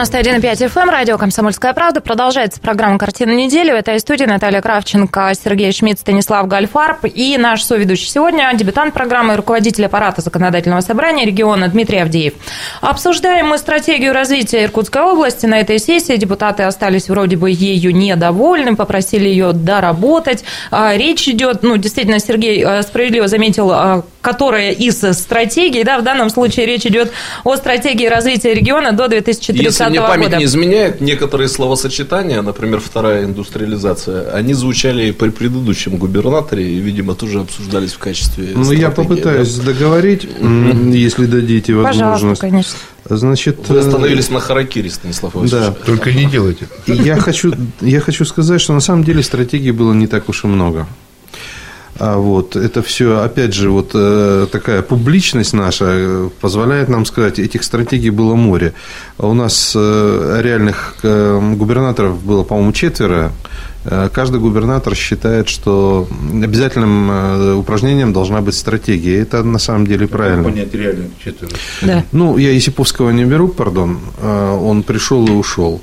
91,5 0.00 0.72
FM, 0.72 0.90
радио 0.90 1.18
«Комсомольская 1.18 1.74
правда». 1.74 2.00
Продолжается 2.00 2.58
программа 2.58 2.98
«Картина 2.98 3.32
недели». 3.32 3.70
В 3.70 3.74
этой 3.74 4.00
студии 4.00 4.24
Наталья 4.24 4.62
Кравченко, 4.62 5.30
Сергей 5.34 5.70
Шмидт, 5.72 6.00
Станислав 6.00 6.48
Гальфарб 6.48 7.04
и 7.04 7.36
наш 7.36 7.62
соведущий 7.62 8.08
сегодня, 8.08 8.50
дебютант 8.54 8.94
программы, 8.94 9.36
руководитель 9.36 9.84
аппарата 9.84 10.22
законодательного 10.22 10.80
собрания 10.80 11.26
региона 11.26 11.68
Дмитрий 11.68 11.98
Авдеев. 11.98 12.32
Обсуждаем 12.80 13.48
мы 13.48 13.58
стратегию 13.58 14.14
развития 14.14 14.64
Иркутской 14.64 15.02
области. 15.02 15.44
На 15.44 15.60
этой 15.60 15.78
сессии 15.78 16.16
депутаты 16.16 16.62
остались 16.62 17.10
вроде 17.10 17.36
бы 17.36 17.50
ею 17.50 17.94
недовольны, 17.94 18.76
попросили 18.76 19.28
ее 19.28 19.52
доработать. 19.52 20.44
А, 20.70 20.96
речь 20.96 21.28
идет, 21.28 21.62
ну, 21.62 21.76
действительно, 21.76 22.20
Сергей 22.20 22.64
а, 22.64 22.82
справедливо 22.82 23.28
заметил, 23.28 23.70
а, 23.70 24.02
которая 24.20 24.72
из 24.72 25.00
стратегий, 25.00 25.84
да, 25.84 25.98
в 25.98 26.04
данном 26.04 26.30
случае 26.30 26.66
речь 26.66 26.86
идет 26.86 27.10
о 27.44 27.56
стратегии 27.56 28.06
развития 28.06 28.54
региона 28.54 28.92
до 28.92 29.08
2030 29.08 29.64
если 29.64 29.84
мне 29.84 30.00
память 30.00 30.26
года. 30.26 30.36
не 30.38 30.44
изменяет, 30.44 31.00
некоторые 31.00 31.48
словосочетания, 31.48 32.42
например, 32.42 32.80
вторая 32.80 33.24
индустриализация, 33.24 34.30
они 34.32 34.54
звучали 34.54 35.10
при 35.12 35.30
предыдущем 35.30 35.96
губернаторе 35.96 36.68
и, 36.68 36.78
видимо, 36.78 37.14
тоже 37.14 37.40
обсуждались 37.40 37.92
в 37.92 37.98
качестве 37.98 38.48
Ну, 38.54 38.70
я 38.72 38.90
попытаюсь 38.90 39.54
да? 39.54 39.72
договорить, 39.72 40.28
если 40.92 41.26
дадите 41.26 41.74
возможность. 41.74 42.40
Пожалуйста, 42.40 42.46
конечно. 42.48 42.78
Значит, 43.04 43.68
Вы 43.68 43.76
э, 43.76 43.80
остановились 43.80 44.30
на 44.30 44.40
харакире, 44.40 44.90
Станислав 44.90 45.34
Васильевич. 45.34 45.68
Да. 45.68 45.84
Только 45.84 46.12
не 46.12 46.26
делайте. 46.26 46.68
Я 46.86 47.16
хочу, 47.16 47.52
я 47.80 48.00
хочу 48.00 48.24
сказать, 48.24 48.60
что 48.60 48.72
на 48.72 48.80
самом 48.80 49.04
деле 49.04 49.22
стратегий 49.22 49.70
было 49.70 49.92
не 49.92 50.06
так 50.06 50.28
уж 50.28 50.44
и 50.44 50.46
много. 50.46 50.86
А 52.00 52.16
вот, 52.16 52.56
это 52.56 52.80
все, 52.80 53.20
опять 53.20 53.52
же, 53.52 53.68
вот 53.68 53.90
э, 53.92 54.46
такая 54.50 54.80
публичность 54.80 55.52
наша 55.52 55.84
э, 55.86 56.30
позволяет 56.40 56.88
нам 56.88 57.04
сказать, 57.04 57.38
этих 57.38 57.62
стратегий 57.62 58.08
было 58.08 58.34
море. 58.34 58.72
У 59.18 59.34
нас 59.34 59.74
э, 59.76 60.40
реальных 60.42 60.96
губернаторов 61.02 62.22
было, 62.24 62.42
по-моему, 62.42 62.72
четверо. 62.72 63.32
Каждый 64.12 64.40
губернатор 64.40 64.94
считает, 64.94 65.48
что 65.48 66.06
обязательным 66.32 67.58
упражнением 67.58 68.12
должна 68.12 68.40
быть 68.40 68.54
стратегия. 68.54 69.20
Это 69.20 69.42
на 69.42 69.58
самом 69.58 69.86
деле 69.86 70.06
правильно. 70.06 70.44
Понять 70.44 70.74
реально 70.74 71.06
четверо. 71.22 71.52
Да. 71.82 72.04
Ну, 72.12 72.36
я 72.36 72.50
Есиповского 72.50 73.10
не 73.10 73.24
беру, 73.24 73.48
пардон. 73.48 74.00
Он 74.22 74.82
пришел 74.82 75.26
и 75.26 75.30
ушел. 75.30 75.80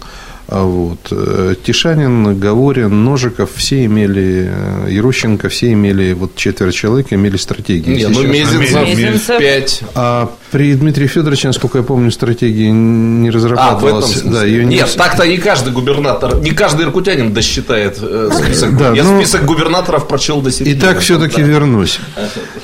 А 0.49 0.63
вот. 0.63 0.99
Э, 1.11 1.55
Тишанин, 1.61 2.39
Говорин, 2.39 3.03
Ножиков, 3.03 3.49
все 3.55 3.83
имели, 3.83 4.49
э, 4.49 4.87
Ярущенко, 4.91 5.49
все 5.49 5.73
имели, 5.73 6.13
вот 6.13 6.35
четверо 6.37 6.71
человек 6.71 7.11
имели 7.11 7.35
стратегии. 7.35 7.97
Нет, 7.97 8.11
ну 8.11 8.23
Мезенцев, 8.23 8.87
Мезенцев 8.87 9.39
пять. 9.39 9.81
А 9.93 10.31
при 10.51 10.73
Дмитрии 10.75 11.07
Федоровиче, 11.07 11.47
насколько 11.49 11.79
я 11.79 11.83
помню, 11.83 12.11
стратегии 12.11 12.69
не 12.69 13.29
разрабатывалась. 13.29 14.05
А, 14.05 14.07
в 14.07 14.17
этом 14.19 14.31
да, 14.31 14.45
ее 14.45 14.63
не... 14.63 14.75
Нет, 14.75 14.93
так-то 14.95 15.27
не 15.27 15.37
каждый 15.37 15.73
губернатор, 15.73 16.37
не 16.37 16.51
каждый 16.51 16.85
иркутянин 16.85 17.33
досчитает 17.33 17.97
э, 18.01 18.29
список. 18.31 18.77
Да, 18.77 18.93
я 18.93 19.03
ну, 19.03 19.19
список 19.19 19.43
губернаторов 19.43 20.07
прочел 20.07 20.41
до 20.41 20.51
сих 20.51 20.65
И 20.65 20.75
так 20.75 20.99
все-таки 20.99 21.41
да. 21.41 21.47
вернусь. 21.47 21.99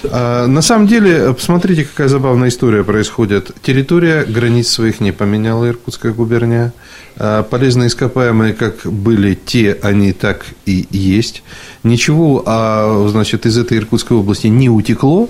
А, 0.06 0.48
на 0.48 0.62
самом 0.62 0.88
деле, 0.88 1.34
посмотрите, 1.34 1.84
какая 1.84 2.08
забавная 2.08 2.48
история 2.48 2.86
происходит. 2.86 3.52
Территория 3.62 4.24
границ 4.24 4.70
своих 4.70 5.02
не 5.02 5.12
поменяла 5.12 5.68
Иркутская 5.68 6.14
губерния. 6.14 6.72
А, 7.18 7.44
полезные 7.44 7.88
ископаемые 7.88 8.54
как 8.54 8.86
были 8.86 9.36
те, 9.36 9.78
они 9.82 10.14
так 10.14 10.46
и 10.66 10.88
есть. 10.90 11.44
Ничего 11.84 12.44
а, 12.46 13.08
значит, 13.10 13.46
из 13.46 13.58
этой 13.58 13.78
Иркутской 13.78 14.18
области 14.18 14.48
не 14.48 14.70
утекло, 14.70 15.30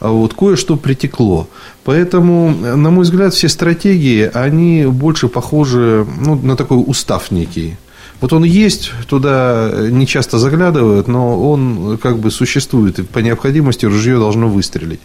а 0.00 0.10
вот 0.10 0.34
кое-что 0.34 0.76
притекло. 0.76 1.48
Поэтому, 1.84 2.50
на 2.50 2.90
мой 2.90 3.04
взгляд, 3.04 3.34
все 3.34 3.48
стратегии, 3.48 4.30
они 4.32 4.86
больше 4.86 5.28
похожи 5.28 6.06
ну, 6.18 6.36
на 6.36 6.56
такой 6.56 6.82
устав 6.84 7.30
некий. 7.30 7.76
Вот 8.24 8.32
он 8.32 8.42
есть, 8.44 8.90
туда 9.06 9.70
не 9.90 10.06
часто 10.06 10.38
заглядывают, 10.38 11.08
но 11.08 11.50
он 11.50 11.98
как 11.98 12.16
бы 12.16 12.30
существует, 12.30 12.98
и 12.98 13.02
по 13.02 13.18
необходимости 13.18 13.84
ружье 13.84 14.16
должно 14.16 14.48
выстрелить. 14.48 15.00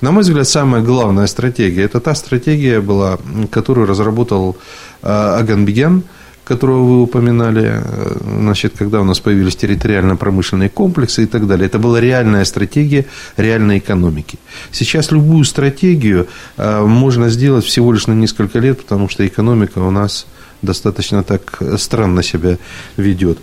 На 0.00 0.10
мой 0.10 0.22
взгляд, 0.22 0.48
самая 0.48 0.82
главная 0.82 1.26
стратегия– 1.26 1.82
это 1.84 2.00
та 2.00 2.14
стратегия 2.14 2.80
была, 2.80 3.18
которую 3.50 3.86
разработал 3.86 4.56
а, 5.02 5.36
Аганбеген, 5.38 6.04
которого 6.44 6.84
вы 6.84 7.02
упоминали, 7.02 7.72
э, 7.74 8.16
значит, 8.40 8.72
когда 8.78 9.02
у 9.02 9.04
нас 9.04 9.20
появились 9.20 9.54
территориально-промышленные 9.56 10.70
комплексы 10.70 11.24
и 11.24 11.26
так 11.26 11.46
далее. 11.46 11.66
Это 11.66 11.78
была 11.78 12.00
реальная 12.00 12.46
стратегия 12.46 13.04
реальной 13.36 13.80
экономики. 13.80 14.38
Сейчас 14.70 15.12
любую 15.12 15.44
стратегию 15.44 16.26
а, 16.56 16.86
можно 16.86 17.28
сделать 17.28 17.66
всего 17.66 17.92
лишь 17.92 18.06
на 18.06 18.14
несколько 18.14 18.60
лет, 18.60 18.80
потому 18.80 19.10
что 19.10 19.26
экономика 19.26 19.78
у 19.80 19.90
нас 19.90 20.26
достаточно 20.62 21.22
так 21.22 21.60
странно 21.76 22.22
себя 22.22 22.58
ведет. 22.96 23.38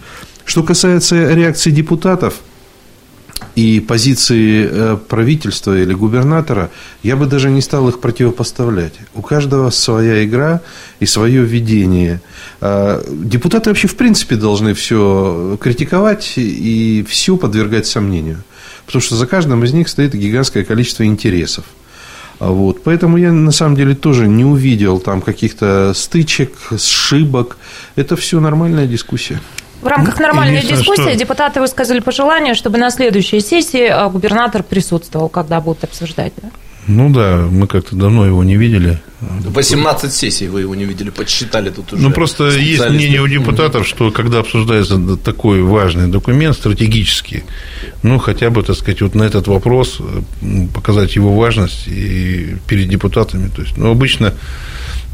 Что 0.45 0.63
касается 0.63 1.33
реакции 1.33 1.71
депутатов– 1.71 2.35
и 3.55 3.79
позиции 3.79 4.67
э, 4.69 4.97
правительства 5.07 5.77
или 5.77 5.93
губернатора, 5.93 6.69
я 7.03 7.15
бы 7.15 7.25
даже 7.25 7.49
не 7.49 7.61
стал 7.61 7.89
их 7.89 7.99
противопоставлять. 7.99 8.93
У 9.13 9.21
каждого 9.21 9.69
своя 9.69 10.23
игра 10.23 10.61
и 10.99 11.05
свое 11.05 11.43
видение. 11.43 12.21
А, 12.61 13.03
депутаты 13.09 13.69
вообще 13.69 13.87
в 13.87 13.95
принципе 13.95 14.35
должны 14.35 14.73
все 14.73 15.57
критиковать 15.59 16.33
и 16.37 17.05
все 17.07 17.37
подвергать 17.37 17.85
сомнению. 17.85 18.43
Потому 18.85 19.01
что 19.01 19.15
за 19.15 19.27
каждым 19.27 19.63
из 19.63 19.73
них 19.73 19.89
стоит 19.89 20.13
гигантское 20.13 20.63
количество 20.63 21.03
интересов. 21.05 21.65
А 22.39 22.51
вот. 22.51 22.83
Поэтому 22.83 23.17
я 23.17 23.31
на 23.31 23.51
самом 23.51 23.75
деле 23.75 23.95
тоже 23.95 24.27
не 24.27 24.45
увидел 24.45 24.99
там 24.99 25.21
каких-то 25.21 25.93
стычек, 25.93 26.53
сшибок. 26.77 27.57
Это 27.95 28.15
все 28.15 28.39
нормальная 28.39 28.87
дискуссия. 28.87 29.41
В 29.81 29.87
рамках 29.87 30.19
нормальной 30.19 30.61
дискуссии 30.61 31.01
что... 31.01 31.15
депутаты 31.15 31.61
высказали 31.61 31.99
пожелание, 31.99 32.53
чтобы 32.53 32.77
на 32.77 32.91
следующей 32.91 33.39
сессии 33.39 33.87
а, 33.87 34.09
губернатор 34.09 34.61
присутствовал, 34.61 35.29
когда 35.29 35.61
будут 35.61 35.83
обсуждать. 35.85 36.33
Да? 36.41 36.49
Ну 36.89 37.11
да, 37.11 37.47
мы 37.51 37.67
как-то 37.67 37.95
давно 37.95 38.25
его 38.25 38.43
не 38.43 38.57
видели. 38.57 38.99
18 39.21 40.11
сессий 40.11 40.47
вы 40.47 40.61
его 40.61 40.73
не 40.73 40.85
видели, 40.85 41.11
подсчитали 41.11 41.69
тут 41.69 41.93
уже. 41.93 42.01
Ну 42.01 42.11
просто 42.11 42.49
есть 42.49 42.89
мнение 42.89 43.21
у 43.21 43.27
депутатов, 43.27 43.87
что 43.87 44.09
когда 44.09 44.39
обсуждается 44.39 44.97
такой 45.17 45.61
важный 45.61 46.07
документ 46.07 46.55
стратегический, 46.55 47.43
ну 48.01 48.17
хотя 48.17 48.49
бы, 48.49 48.63
так 48.63 48.75
сказать, 48.75 49.01
вот 49.01 49.13
на 49.13 49.21
этот 49.21 49.47
вопрос 49.47 50.01
показать 50.73 51.15
его 51.15 51.35
важность 51.35 51.87
и 51.87 52.55
перед 52.67 52.89
депутатами. 52.89 53.49
То 53.49 53.61
есть, 53.61 53.77
ну 53.77 53.91
обычно, 53.91 54.33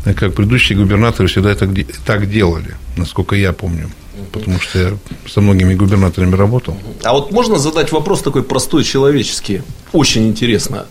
как 0.05 0.33
предыдущие 0.33 0.77
губернаторы 0.77 1.27
всегда 1.27 1.53
так, 1.55 1.71
так 2.05 2.31
делали, 2.31 2.75
насколько 2.95 3.35
я 3.35 3.51
помню 3.51 3.89
потому 4.31 4.59
что 4.59 4.79
я 4.79 4.97
со 5.27 5.41
многими 5.41 5.75
губернаторами 5.75 6.35
работал. 6.35 6.77
А 7.03 7.13
вот 7.13 7.31
можно 7.31 7.59
задать 7.59 7.91
вопрос 7.91 8.21
такой 8.21 8.43
простой, 8.43 8.83
человеческий? 8.83 9.61
Очень 9.91 10.27
интересно. 10.27 10.85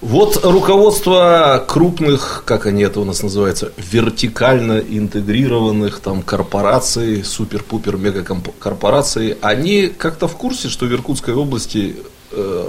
Вот 0.00 0.40
руководство 0.44 1.62
крупных, 1.68 2.42
как 2.46 2.64
они 2.64 2.82
это 2.82 3.00
у 3.00 3.04
нас 3.04 3.22
называются, 3.22 3.72
вертикально 3.76 4.78
интегрированных 4.78 6.00
там 6.00 6.22
корпораций, 6.22 7.22
супер-пупер 7.22 7.98
мегакорпораций, 7.98 9.36
они 9.42 9.88
как-то 9.88 10.26
в 10.26 10.36
курсе, 10.36 10.70
что 10.70 10.86
в 10.86 10.92
Иркутской 10.92 11.34
области 11.34 11.96
э, 12.32 12.68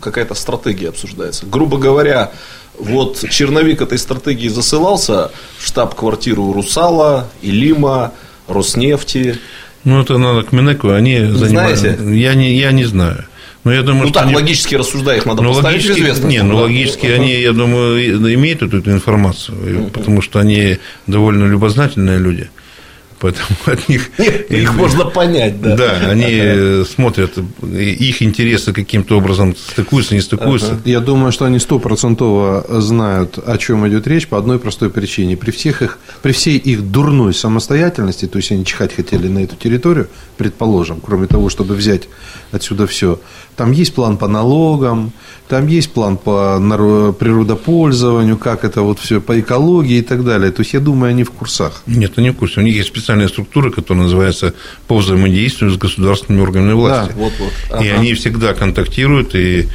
какая-то 0.00 0.34
стратегия 0.34 0.90
обсуждается. 0.90 1.46
Грубо 1.46 1.78
говоря, 1.78 2.30
вот 2.78 3.24
черновик 3.28 3.82
этой 3.82 3.98
стратегии 3.98 4.48
засылался 4.48 5.32
в 5.58 5.66
штаб-квартиру 5.66 6.52
Русала, 6.52 7.28
Илима, 7.42 8.12
Роснефти. 8.46 9.40
Ну, 9.82 10.00
это 10.00 10.16
надо 10.16 10.44
к 10.44 10.52
Минеку, 10.52 10.90
они 10.90 11.24
занимаются. 11.24 11.88
Я 11.88 12.34
не, 12.34 12.56
я 12.56 12.70
не 12.70 12.84
знаю. 12.84 13.24
Но 13.66 13.72
я 13.72 13.82
думаю, 13.82 14.06
ну 14.06 14.12
так, 14.12 14.26
они... 14.26 14.36
логически 14.36 14.76
рассуждая, 14.76 15.16
их 15.16 15.26
надо 15.26 15.42
ну, 15.42 15.48
поставить 15.48 15.78
логически... 15.78 15.98
в 15.98 16.02
известность. 16.04 16.28
Не, 16.28 16.42
ну, 16.44 16.56
логически 16.58 17.06
они, 17.06 17.32
я 17.32 17.52
думаю, 17.52 18.00
имеют 18.34 18.62
эту, 18.62 18.78
эту 18.78 18.92
информацию, 18.92 19.58
uh-huh. 19.58 19.90
потому 19.90 20.22
что 20.22 20.38
они 20.38 20.78
довольно 21.08 21.46
любознательные 21.46 22.20
люди. 22.20 22.48
Поэтому 23.18 23.46
от 23.66 23.88
них... 23.88 24.10
Нет, 24.18 24.50
их 24.50 24.74
можно 24.74 25.04
понять, 25.04 25.60
да. 25.60 25.76
Да, 25.76 26.10
они 26.10 26.84
смотрят, 26.84 27.38
их 27.62 28.22
интересы 28.22 28.72
каким-то 28.72 29.16
образом 29.16 29.56
стыкуются, 29.56 30.14
не 30.14 30.20
стыкуются. 30.20 30.80
Я 30.84 31.00
думаю, 31.00 31.32
что 31.32 31.44
они 31.44 31.58
стопроцентово 31.58 32.66
знают, 32.80 33.38
о 33.38 33.56
чем 33.58 33.86
идет 33.88 34.06
речь 34.06 34.28
по 34.28 34.38
одной 34.38 34.58
простой 34.58 34.90
причине. 34.90 35.36
При, 35.36 35.50
всех 35.50 35.82
их, 35.82 35.98
при 36.22 36.32
всей 36.32 36.58
их 36.58 36.90
дурной 36.90 37.34
самостоятельности, 37.34 38.26
то 38.26 38.36
есть 38.38 38.52
они 38.52 38.64
чихать 38.64 38.94
хотели 38.94 39.28
на 39.28 39.40
эту 39.40 39.56
территорию, 39.56 40.08
предположим, 40.36 41.00
кроме 41.00 41.26
того, 41.26 41.48
чтобы 41.48 41.74
взять 41.74 42.08
отсюда 42.52 42.86
все, 42.86 43.18
там 43.56 43.72
есть 43.72 43.94
план 43.94 44.18
по 44.18 44.28
налогам, 44.28 45.12
там 45.48 45.66
есть 45.66 45.92
план 45.92 46.18
по 46.18 46.58
природопользованию, 47.18 48.36
как 48.36 48.64
это 48.64 48.82
вот 48.82 48.98
все 48.98 49.20
по 49.20 49.38
экологии 49.40 49.98
и 49.98 50.02
так 50.02 50.24
далее. 50.24 50.52
То 50.52 50.60
есть 50.60 50.74
я 50.74 50.80
думаю, 50.80 51.10
они 51.10 51.24
в 51.24 51.30
курсах. 51.30 51.82
Нет, 51.86 52.12
они 52.16 52.30
в 52.30 52.36
курсе. 52.36 52.60
У 52.60 52.62
них 52.62 52.76
есть 52.76 52.92
специальная 53.06 53.28
структура, 53.28 53.70
которая 53.70 54.02
называется 54.02 54.52
по 54.88 54.96
взаимодействию 54.98 55.70
с 55.70 55.76
государственными 55.76 56.42
органами 56.42 56.72
власти. 56.72 57.12
Да, 57.12 57.18
вот, 57.18 57.32
вот. 57.38 57.52
Ага. 57.70 57.84
И 57.84 57.88
они 57.88 58.14
всегда 58.14 58.52
контактируют 58.52 59.36
и 59.36 59.68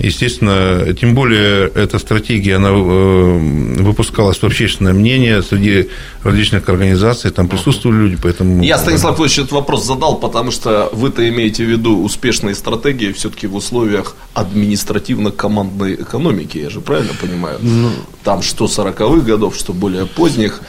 Естественно, 0.00 0.92
тем 0.92 1.14
более 1.14 1.68
эта 1.68 2.00
стратегия, 2.00 2.56
она 2.56 2.70
э, 2.70 3.82
выпускалась 3.82 4.38
в 4.38 4.44
общественное 4.44 4.92
мнение 4.92 5.40
среди 5.40 5.88
различных 6.24 6.68
организаций, 6.68 7.30
там 7.30 7.46
присутствовали 7.46 7.98
люди, 7.98 8.18
поэтому... 8.20 8.64
Я, 8.64 8.78
Станислав 8.78 9.20
Ильич, 9.20 9.38
этот 9.38 9.52
вопрос 9.52 9.86
задал, 9.86 10.16
потому 10.16 10.50
что 10.50 10.88
вы-то 10.92 11.28
имеете 11.28 11.64
в 11.64 11.68
виду 11.68 12.02
успешные 12.02 12.56
стратегии 12.56 13.12
все-таки 13.12 13.46
в 13.46 13.54
условиях 13.54 14.16
административно-командной 14.34 15.94
экономики, 15.94 16.58
я 16.58 16.70
же 16.70 16.80
правильно 16.80 17.12
понимаю? 17.20 17.58
Ну... 17.62 17.90
Там 18.24 18.42
что 18.42 18.64
40-х 18.64 19.24
годов, 19.24 19.54
что 19.54 19.72
более 19.72 20.06
поздних, 20.06 20.60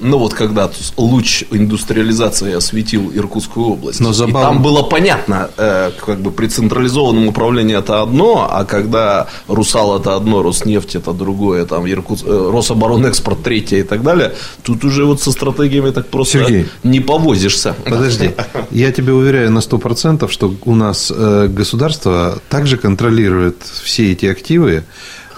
ну 0.00 0.18
вот 0.18 0.34
когда 0.34 0.70
луч 0.96 1.44
индустриализации 1.50 2.54
осветил 2.54 3.10
Иркутскую 3.14 3.66
область. 3.66 4.00
Но 4.00 4.12
забавно... 4.12 4.38
И 4.38 4.42
там 4.42 4.62
было 4.62 4.82
понятно, 4.82 5.50
э, 5.56 5.90
как 6.04 6.20
бы 6.20 6.30
при 6.30 6.48
централизованном 6.48 7.28
управлении 7.28 7.76
это 7.76 8.02
одно, 8.02 8.48
а 8.50 8.64
когда 8.64 9.28
Русал 9.48 9.98
это 9.98 10.16
одно, 10.16 10.42
Роснефть 10.42 10.96
это 10.96 11.12
другое, 11.12 11.64
там 11.64 11.86
Иркут... 11.86 12.22
э, 12.24 12.50
Рособоронэкспорт 12.52 13.42
третье 13.42 13.78
и 13.78 13.82
так 13.82 14.02
далее, 14.02 14.34
тут 14.62 14.84
уже 14.84 15.04
вот 15.04 15.22
со 15.22 15.32
стратегиями 15.32 15.90
так 15.90 16.08
просто 16.08 16.38
Сергей, 16.38 16.66
не 16.82 17.00
повозишься. 17.00 17.74
Подожди, 17.84 18.32
я 18.70 18.92
тебе 18.92 19.12
уверяю 19.12 19.50
на 19.50 19.60
сто 19.60 19.78
процентов, 19.78 20.32
что 20.32 20.54
у 20.64 20.74
нас 20.74 21.12
э, 21.14 21.48
государство 21.48 22.38
также 22.48 22.76
контролирует 22.76 23.56
все 23.82 24.12
эти 24.12 24.26
активы 24.26 24.84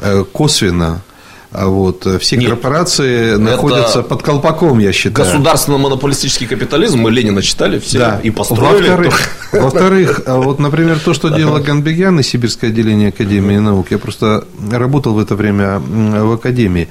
э, 0.01 0.25
косвенно 0.33 1.03
вот, 1.53 2.07
э, 2.07 2.19
все 2.19 2.37
Нет, 2.37 2.51
корпорации 2.51 3.37
находятся 3.37 4.03
под 4.03 4.23
колпаком, 4.23 4.79
я 4.79 4.93
считаю. 4.93 5.27
Государственно-монополистический 5.27 6.47
капитализм 6.47 7.01
мы 7.01 7.11
Ленина 7.11 7.43
читали 7.43 7.79
все 7.79 7.99
да. 7.99 8.21
и 8.23 8.31
построили. 8.31 8.89
Во-вторых, 8.89 9.21
во-вторых, 9.53 10.21
а 10.27 10.37
вот, 10.37 10.59
например, 10.59 10.99
то, 10.99 11.15
что 11.15 11.29
делала 11.29 11.61
Ганбегян 11.61 12.19
и 12.21 12.23
Сибирское 12.23 12.71
отделение 12.71 13.09
Академии 13.09 13.59
наук, 13.59 13.89
я 13.91 13.99
просто 13.99 14.45
работал 14.71 15.15
в 15.15 15.19
это 15.19 15.35
время 15.35 15.79
в 15.79 16.33
Академии. 16.33 16.89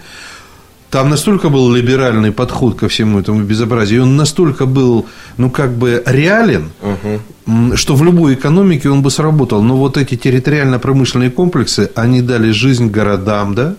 Там 0.95 1.09
настолько 1.09 1.49
был 1.49 1.73
либеральный 1.73 2.31
подход 2.31 2.75
ко 2.75 2.87
всему 2.87 3.19
этому 3.19 3.43
безобразию, 3.43 4.03
он 4.03 4.15
настолько 4.15 4.65
был, 4.65 5.07
ну, 5.35 5.49
как 5.49 5.73
бы 5.73 6.01
реален, 6.05 6.71
угу. 6.81 7.75
что 7.75 7.95
в 7.95 8.03
любой 8.03 8.35
экономике 8.35 8.89
он 8.89 9.01
бы 9.01 9.11
сработал. 9.11 9.61
Но 9.61 9.75
вот 9.75 9.97
эти 9.97 10.15
территориально-промышленные 10.15 11.31
комплексы, 11.31 11.91
они 11.95 12.21
дали 12.21 12.51
жизнь 12.51 12.89
городам, 12.89 13.55
да, 13.55 13.75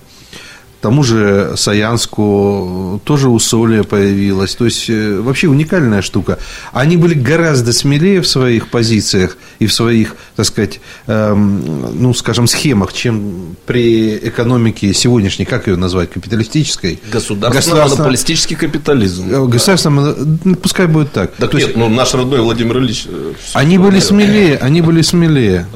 тому 0.86 1.02
же 1.02 1.54
Саянску 1.56 3.00
тоже 3.02 3.28
усолье 3.28 3.82
появилось. 3.82 4.54
То 4.54 4.66
есть, 4.66 4.88
э, 4.88 5.18
вообще 5.20 5.48
уникальная 5.48 6.00
штука. 6.00 6.38
Они 6.72 6.96
были 6.96 7.14
гораздо 7.14 7.72
смелее 7.72 8.20
в 8.20 8.28
своих 8.28 8.68
позициях 8.68 9.36
и 9.58 9.66
в 9.66 9.72
своих, 9.72 10.14
так 10.36 10.46
сказать, 10.46 10.80
эм, 11.08 12.00
ну, 12.00 12.14
скажем, 12.14 12.46
схемах, 12.46 12.92
чем 12.92 13.56
при 13.66 14.16
экономике 14.16 14.94
сегодняшней, 14.94 15.44
как 15.44 15.66
ее 15.66 15.74
назвать, 15.74 16.10
капиталистической? 16.10 17.00
Государственно-монополистический 17.10 18.54
капитализм. 18.54 19.28
Э, 19.28 19.44
Государственно, 19.48 20.14
ну, 20.44 20.54
пускай 20.54 20.86
будет 20.86 21.10
так. 21.10 21.32
Так 21.34 21.50
То 21.50 21.58
нет, 21.58 21.66
есть, 21.66 21.76
ну, 21.76 21.88
наш 21.88 22.14
родной 22.14 22.42
Владимир 22.42 22.78
Ильич... 22.78 23.06
Э, 23.08 23.32
они 23.54 23.78
были 23.78 23.98
смелее, 23.98 24.56
они 24.58 24.82
были 24.82 25.02
смелее. 25.02 25.66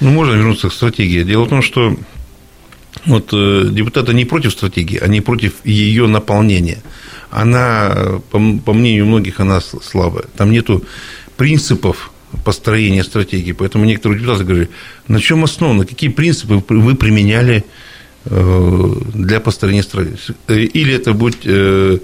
Ну, 0.00 0.10
можно 0.10 0.34
вернуться 0.34 0.68
к 0.68 0.74
стратегии. 0.74 1.22
Дело 1.22 1.44
в 1.44 1.48
том, 1.48 1.62
что 1.62 1.96
вот 3.06 3.30
э, 3.32 3.68
депутаты 3.70 4.14
не 4.14 4.24
против 4.24 4.52
стратегии, 4.52 4.98
они 4.98 5.20
против 5.20 5.54
ее 5.64 6.06
наполнения. 6.06 6.82
Она, 7.30 8.20
по, 8.30 8.40
по 8.64 8.72
мнению 8.72 9.06
многих, 9.06 9.40
она 9.40 9.60
слабая. 9.60 10.24
Там 10.36 10.52
нету 10.52 10.84
принципов 11.36 12.12
построения 12.44 13.04
стратегии. 13.04 13.52
Поэтому 13.52 13.84
некоторые 13.84 14.20
депутаты 14.20 14.44
говорили, 14.44 14.70
на 15.08 15.20
чем 15.20 15.44
основано, 15.44 15.84
какие 15.84 16.10
принципы 16.10 16.62
вы 16.68 16.94
применяли 16.94 17.64
э, 18.24 18.94
для 19.14 19.40
построения 19.40 19.82
стратегии. 19.82 20.18
Или 20.48 20.94
это 20.94 21.12
будет 21.12 21.40
э, 21.44 21.98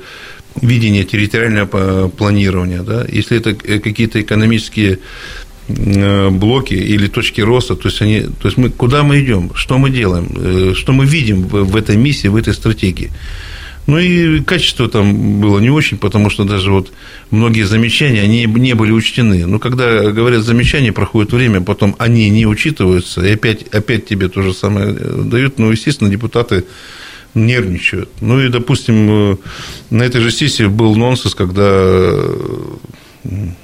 видение 0.61 1.05
территориального 1.05 2.09
планирования, 2.09 2.83
да? 2.83 3.07
если 3.09 3.39
это 3.39 3.55
какие-то 3.55 4.21
экономические 4.21 4.95
Э, 4.95 5.48
блоки 5.69 6.75
или 6.75 7.09
точки 7.09 7.41
роста, 7.43 7.77
то 7.77 7.89
есть, 7.89 8.01
они, 8.01 8.21
то 8.23 8.49
есть 8.49 8.57
мы, 8.57 8.71
куда 8.71 9.03
мы 9.03 9.21
идем, 9.21 9.51
что 9.55 9.79
мы 9.79 9.91
делаем, 9.91 10.29
э, 10.35 10.75
что 10.75 10.93
мы 10.93 11.05
видим 11.05 11.43
в, 11.43 11.65
в 11.65 11.77
этой 11.77 11.97
миссии, 11.97 12.29
в 12.29 12.37
этой 12.37 12.55
стратегии. 12.55 13.11
Ну 13.87 13.99
и 13.99 14.41
качество 14.41 14.89
там 14.89 15.41
было 15.41 15.61
не 15.61 15.71
очень, 15.71 15.97
потому 15.97 16.29
что 16.29 16.45
даже 16.45 16.71
вот 16.71 16.93
многие 17.31 17.63
замечания, 17.63 18.21
они 18.21 18.45
не 18.45 18.75
были 18.75 18.93
учтены. 18.93 19.47
Но 19.47 19.59
когда 19.59 20.11
говорят 20.11 20.43
замечания, 20.43 20.93
проходит 20.93 21.33
время, 21.33 21.63
потом 21.63 21.97
они 21.99 22.29
не 22.29 22.47
учитываются, 22.47 23.25
и 23.25 23.33
опять, 23.33 23.63
опять 23.69 24.07
тебе 24.07 24.29
то 24.29 24.43
же 24.43 24.53
самое 24.53 24.89
э, 24.91 25.23
дают. 25.25 25.59
Ну, 25.59 25.71
естественно, 25.71 26.11
депутаты 26.11 26.65
нервничают. 27.35 28.11
Ну 28.21 28.41
и, 28.41 28.49
допустим, 28.49 29.39
на 29.91 30.03
этой 30.03 30.21
же 30.21 30.31
сессии 30.31 30.65
был 30.65 30.97
нонсенс, 30.97 31.35
когда 31.35 32.15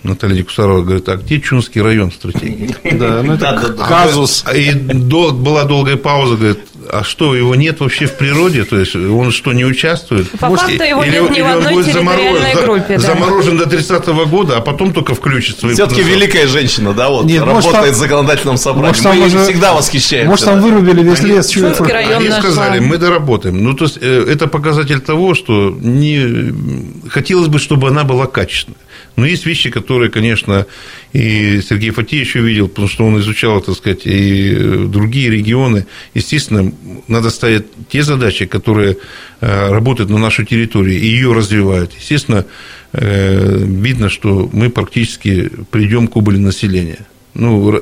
Наталья 0.03 0.37
Декусарова 0.37 0.83
говорит, 0.83 1.09
а 1.09 1.17
где 1.17 1.41
Чунский 1.41 1.81
район 1.81 2.11
в 2.11 2.15
стратегии? 2.15 2.75
Да, 2.95 3.23
ну 3.23 3.35
это 3.35 3.75
казус. 3.77 4.45
И 4.55 4.73
была 4.73 5.65
долгая 5.65 5.97
пауза, 5.97 6.37
говорит, 6.37 6.61
а 6.91 7.03
что, 7.03 7.35
его 7.35 7.55
нет 7.55 7.81
вообще 7.81 8.07
в 8.07 8.17
природе? 8.17 8.65
То 8.65 8.79
есть 8.79 8.95
он 8.95 9.33
что, 9.33 9.53
не 9.53 9.65
участвует? 9.65 10.31
По 10.39 10.49
Может, 10.49 10.67
факту 10.67 10.85
его 10.85 11.03
или, 11.03 11.19
нет 11.19 11.31
ни 11.31 11.41
в 11.41 11.47
одной 11.47 11.73
будет 11.73 11.87
территориальной 11.87 12.63
группе. 12.63 12.99
Да. 12.99 13.01
Заморожен 13.01 13.59
до 13.59 13.65
30-го 13.65 14.27
года, 14.27 14.59
а 14.59 14.61
потом 14.61 14.93
только 14.93 15.15
включится. 15.15 15.69
Все-таки 15.69 16.03
великая 16.03 16.47
женщина, 16.47 16.93
да, 16.93 17.09
вот, 17.09 17.25
нет, 17.25 17.43
работает 17.43 17.75
может, 17.75 17.95
в 17.95 17.99
законодательном 17.99 18.57
собрании. 18.57 18.89
Может, 18.89 19.05
мы 19.05 19.27
уже, 19.27 19.45
всегда 19.45 19.75
восхищаемся. 19.75 20.31
Может, 20.31 20.45
там 20.45 20.61
вырубили 20.61 21.03
весь 21.03 21.21
они, 21.21 21.31
лес. 21.31 21.49
Чунский 21.49 21.93
район 21.93 22.23
Они 22.23 22.31
сказали, 22.31 22.81
мы 22.81 22.99
доработаем. 22.99 23.63
Ну, 23.63 23.75
то 23.75 23.85
есть, 23.85 23.99
э, 24.01 24.27
это 24.29 24.47
показатель 24.47 25.01
того, 25.01 25.35
что 25.35 25.77
не... 25.81 27.09
хотелось 27.09 27.49
бы, 27.49 27.59
чтобы 27.59 27.89
она 27.89 28.05
была 28.05 28.27
качественной. 28.27 28.77
Но 29.17 29.27
есть 29.27 29.47
вещи, 29.47 29.71
которые, 29.71 30.11
конечно, 30.11 30.67
и 31.13 31.61
Сергей 31.61 31.91
Фатеевич 31.91 32.35
увидел, 32.37 32.69
потому 32.69 32.89
что 32.89 33.05
он 33.05 33.21
изучал, 33.21 33.61
так 33.61 33.77
сказать, 33.77 34.07
и 34.07 34.87
другие 34.89 35.31
регионы. 35.31 35.87
Естественно, 36.15 36.73
надо 37.07 37.31
ставить 37.31 37.67
те 37.89 38.03
задачи, 38.03 38.47
которые 38.47 38.97
э, 39.41 39.71
работают 39.71 40.11
на 40.11 40.19
нашу 40.19 40.45
территорию 40.45 40.99
и 40.99 41.07
ее 41.07 41.33
развивают. 41.33 41.93
Естественно, 41.97 42.45
э, 42.93 43.57
видно, 43.59 44.09
что 44.09 44.51
мы 44.53 44.69
практически 44.69 45.51
придем 45.71 46.09
к 46.09 46.17
убыли 46.17 46.39
населения. 46.39 47.07
Ну, 47.35 47.81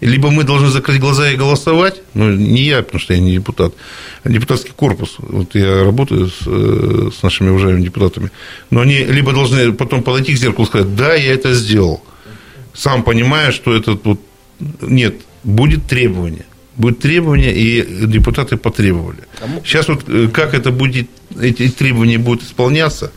либо 0.00 0.30
мы 0.30 0.44
должны 0.44 0.68
закрыть 0.68 1.00
глаза 1.00 1.30
и 1.30 1.36
голосовать, 1.36 2.02
ну, 2.12 2.30
не 2.30 2.62
я, 2.62 2.82
потому 2.82 3.00
что 3.00 3.14
я 3.14 3.20
не 3.20 3.32
депутат, 3.32 3.72
а 4.22 4.28
депутатский 4.28 4.72
корпус. 4.76 5.14
Вот 5.18 5.54
я 5.54 5.82
работаю 5.82 6.28
с, 6.28 6.46
э, 6.46 7.10
с 7.18 7.22
нашими 7.22 7.48
уважаемыми 7.50 7.84
депутатами. 7.84 8.30
Но 8.70 8.80
они 8.80 8.98
либо 8.98 9.32
должны 9.32 9.72
потом 9.72 10.02
подойти 10.02 10.34
к 10.34 10.38
зеркалу 10.38 10.64
и 10.64 10.68
сказать, 10.68 10.94
да, 10.94 11.14
я 11.14 11.32
это 11.32 11.54
сделал. 11.54 12.02
Сам 12.74 13.02
понимая, 13.02 13.50
что 13.50 13.74
это 13.74 13.98
вот... 14.04 14.20
Нет, 14.82 15.14
будет 15.42 15.86
требование. 15.86 16.44
Будет 16.76 16.98
требование, 16.98 17.54
и 17.54 18.06
депутаты 18.06 18.58
потребовали. 18.58 19.20
Сейчас 19.64 19.88
вот 19.88 20.04
э, 20.06 20.28
как 20.30 20.52
это 20.52 20.70
будет, 20.70 21.08
эти 21.40 21.70
требования 21.70 22.18
будут 22.18 22.42
исполняться, 22.42 23.10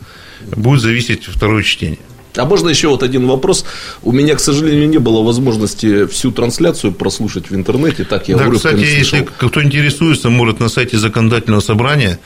будет 0.56 0.82
зависеть 0.82 1.26
второе 1.26 1.63
чтение. 1.63 2.00
А 2.36 2.46
можно 2.46 2.70
еще 2.70 2.89
вот 2.89 3.04
один 3.04 3.28
вопрос? 3.28 3.65
У 4.04 4.12
меня, 4.12 4.36
к 4.36 4.39
сожалению, 4.39 4.88
не 4.89 4.98
было 4.98 5.24
возможности 5.24 6.06
всю 6.06 6.32
трансляцию 6.32 6.94
прослушать 6.94 7.50
в 7.50 7.56
интернете. 7.56 8.04
Так 8.04 8.30
я 8.30 8.38
да, 8.38 8.50
кстати, 8.50 8.80
если 8.80 9.28
кто 9.38 9.63
интересуется, 9.63 10.30
может 10.30 10.60
на 10.60 10.70
сайте 10.70 10.98
законодательного 10.98 11.62
собрания 11.62 12.20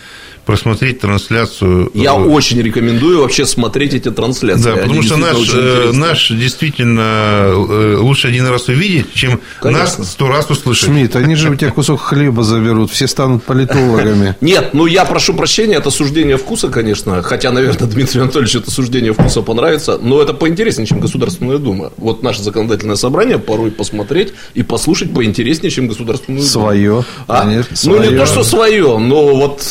просмотреть 0.46 1.00
трансляцию. 1.00 1.90
Я 1.94 2.12
э, 2.12 2.14
очень 2.14 2.62
рекомендую 2.62 3.22
вообще 3.22 3.46
смотреть 3.46 3.94
эти 3.94 4.12
трансляции. 4.12 4.64
Да, 4.64 4.76
потому 4.76 5.02
что 5.02 5.18
наш, 5.18 5.38
э, 5.54 5.92
наш 5.94 6.30
действительно 6.30 7.48
э, 7.52 7.98
лучше 8.00 8.28
один 8.28 8.48
раз 8.48 8.68
увидеть, 8.68 9.14
чем 9.14 9.40
Конечно. 9.62 10.00
нас 10.00 10.12
сто 10.12 10.28
раз 10.28 10.50
услышать. 10.50 10.90
Шмидт, 10.90 11.16
они 11.16 11.36
же 11.36 11.50
у 11.50 11.56
тебя 11.56 11.72
кусок 11.72 12.02
хлеба 12.02 12.44
заберут, 12.44 12.92
все 12.92 13.08
станут 13.08 13.44
политологами. 13.44 14.36
Нет, 14.42 14.74
ну 14.74 14.86
я 14.86 15.06
прошу 15.06 15.34
прощения, 15.34 15.76
это 15.76 15.90
суждение 15.90 16.38
вкуса, 16.38 16.68
конечно, 16.70 17.22
хотя, 17.22 17.52
наверное, 17.52 17.88
Дмитрию 17.88 18.24
Анатольевичу 18.24 18.60
это 18.60 18.72
суждение 18.72 19.14
вкуса 19.14 19.42
понравится, 19.42 19.98
но 20.02 20.22
это 20.22 20.34
поинтереснее, 20.34 20.88
чем 20.88 21.00
Государственная 21.00 21.58
Дума. 21.58 21.92
Вот 21.98 22.22
наше 22.24 22.44
законодательное 22.44 22.96
собрание 22.96 23.40
порой 23.40 23.72
посмотреть 23.72 24.34
и 24.54 24.64
послушать 24.64 25.14
поинтереснее, 25.14 25.72
чем 25.72 25.88
Государственную 25.88 26.42
Думу. 26.42 26.52
Свое, 26.52 27.06
а? 27.28 27.42
конечно. 27.42 27.70
Ну, 27.72 27.78
свое. 27.78 28.12
не 28.12 28.18
то, 28.18 28.26
что 28.26 28.44
свое, 28.44 28.98
но 28.98 29.36
вот 29.36 29.68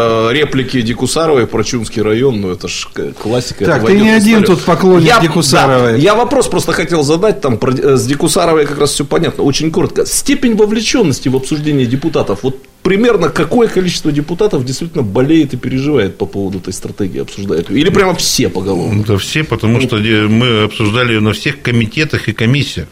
Э, 0.00 0.32
реплики 0.32 0.80
Дикусаровой 0.82 1.46
про 1.46 1.64
Чунский 1.64 2.02
район, 2.02 2.40
ну 2.40 2.50
это 2.50 2.68
ж 2.68 2.88
классика. 3.20 3.64
Так, 3.64 3.86
ты 3.86 3.94
не 3.94 4.10
один 4.10 4.42
тут 4.44 4.62
поклонник 4.62 5.08
я, 5.08 5.20
Дикусаровой. 5.20 5.92
Да, 5.92 5.98
я 5.98 6.14
вопрос 6.14 6.48
просто 6.48 6.72
хотел 6.72 7.02
задать, 7.02 7.40
там 7.40 7.58
про, 7.58 7.72
э, 7.72 7.96
с 7.96 8.06
Дикусаровой 8.06 8.66
как 8.66 8.78
раз 8.78 8.92
все 8.92 9.04
понятно, 9.04 9.44
очень 9.44 9.70
коротко. 9.70 10.06
Степень 10.06 10.54
вовлеченности 10.54 11.28
в 11.28 11.36
обсуждение 11.36 11.86
депутатов, 11.86 12.40
вот 12.42 12.62
примерно 12.82 13.28
какое 13.28 13.68
количество 13.68 14.10
депутатов 14.10 14.64
действительно 14.64 15.02
болеет 15.02 15.54
и 15.54 15.56
переживает 15.56 16.16
по 16.16 16.26
поводу 16.26 16.58
этой 16.58 16.72
стратегии, 16.72 17.20
обсуждает 17.20 17.70
Или 17.70 17.90
прямо 17.90 18.14
все 18.14 18.48
поголовно? 18.48 19.04
Да 19.04 19.18
все, 19.18 19.44
потому 19.44 19.80
что 19.80 19.96
мы 19.96 20.64
обсуждали 20.64 21.14
ее 21.14 21.20
на 21.20 21.32
всех 21.32 21.60
комитетах 21.62 22.28
и 22.28 22.32
комиссиях. 22.32 22.88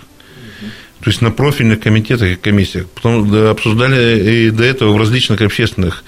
то 1.01 1.11
есть 1.11 1.23
на 1.23 1.31
профильных 1.31 1.81
комитетах 1.81 2.29
и 2.29 2.37
комиссиях. 2.37 2.87
Потом 2.89 3.33
обсуждали 3.49 4.47
и 4.47 4.51
до 4.51 4.65
этого 4.65 4.93
в 4.93 4.99
различных 4.99 5.41
общественных 5.41 6.05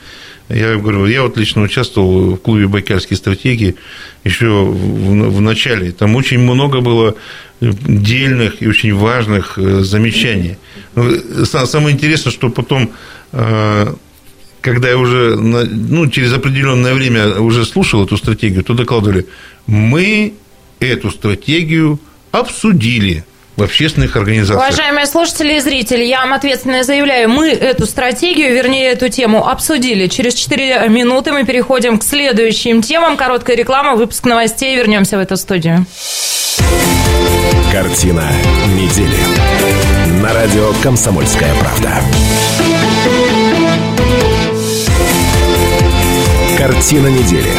я 0.51 0.77
говорю, 0.77 1.07
я 1.07 1.23
вот 1.23 1.37
лично 1.37 1.63
участвовал 1.63 2.35
в 2.35 2.39
клубе 2.39 2.67
«Байкальские 2.67 3.17
стратегии» 3.17 3.77
еще 4.25 4.65
в, 4.65 5.41
начале. 5.41 5.93
Там 5.93 6.17
очень 6.17 6.39
много 6.39 6.81
было 6.81 7.15
дельных 7.61 8.63
и 8.63 8.67
очень 8.67 8.95
важных 8.95 9.59
э, 9.59 9.83
замечаний. 9.83 10.57
Ну, 10.95 11.45
самое 11.45 11.95
интересное, 11.95 12.33
что 12.33 12.51
потом, 12.51 12.91
э, 13.33 13.95
когда 14.61 14.89
я 14.89 14.99
уже 14.99 15.37
ну, 15.37 16.09
через 16.09 16.33
определенное 16.33 16.95
время 16.95 17.41
уже 17.41 17.65
слушал 17.65 18.05
эту 18.05 18.17
стратегию, 18.17 18.65
то 18.65 18.75
докладывали, 18.75 19.27
мы 19.67 20.35
эту 20.81 21.11
стратегию 21.11 22.01
обсудили 22.33 23.25
в 23.61 23.62
общественных 23.62 24.16
организациях. 24.16 24.59
Уважаемые 24.59 25.07
слушатели 25.07 25.55
и 25.55 25.61
зрители, 25.61 26.03
я 26.03 26.20
вам 26.20 26.33
ответственно 26.33 26.83
заявляю, 26.83 27.29
мы 27.29 27.51
эту 27.51 27.87
стратегию, 27.87 28.55
вернее, 28.55 28.90
эту 28.92 29.09
тему 29.09 29.46
обсудили. 29.46 30.07
Через 30.07 30.35
4 30.35 30.88
минуты 30.88 31.33
мы 31.33 31.44
переходим 31.44 31.99
к 31.99 32.03
следующим 32.03 32.81
темам. 32.81 33.16
Короткая 33.16 33.57
реклама, 33.57 33.96
выпуск 33.96 34.25
новостей. 34.25 34.77
Вернемся 34.77 35.18
в 35.18 35.20
эту 35.20 35.37
студию. 35.37 35.85
Картина 37.70 38.25
недели. 38.75 39.18
На 40.23 40.33
радио 40.33 40.73
«Комсомольская 40.83 41.53
правда». 41.61 42.03
Картина 46.57 47.09
недели. 47.09 47.53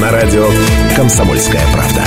На 0.00 0.10
радио 0.10 0.46
«Комсомольская 0.94 1.62
правда». 1.72 2.02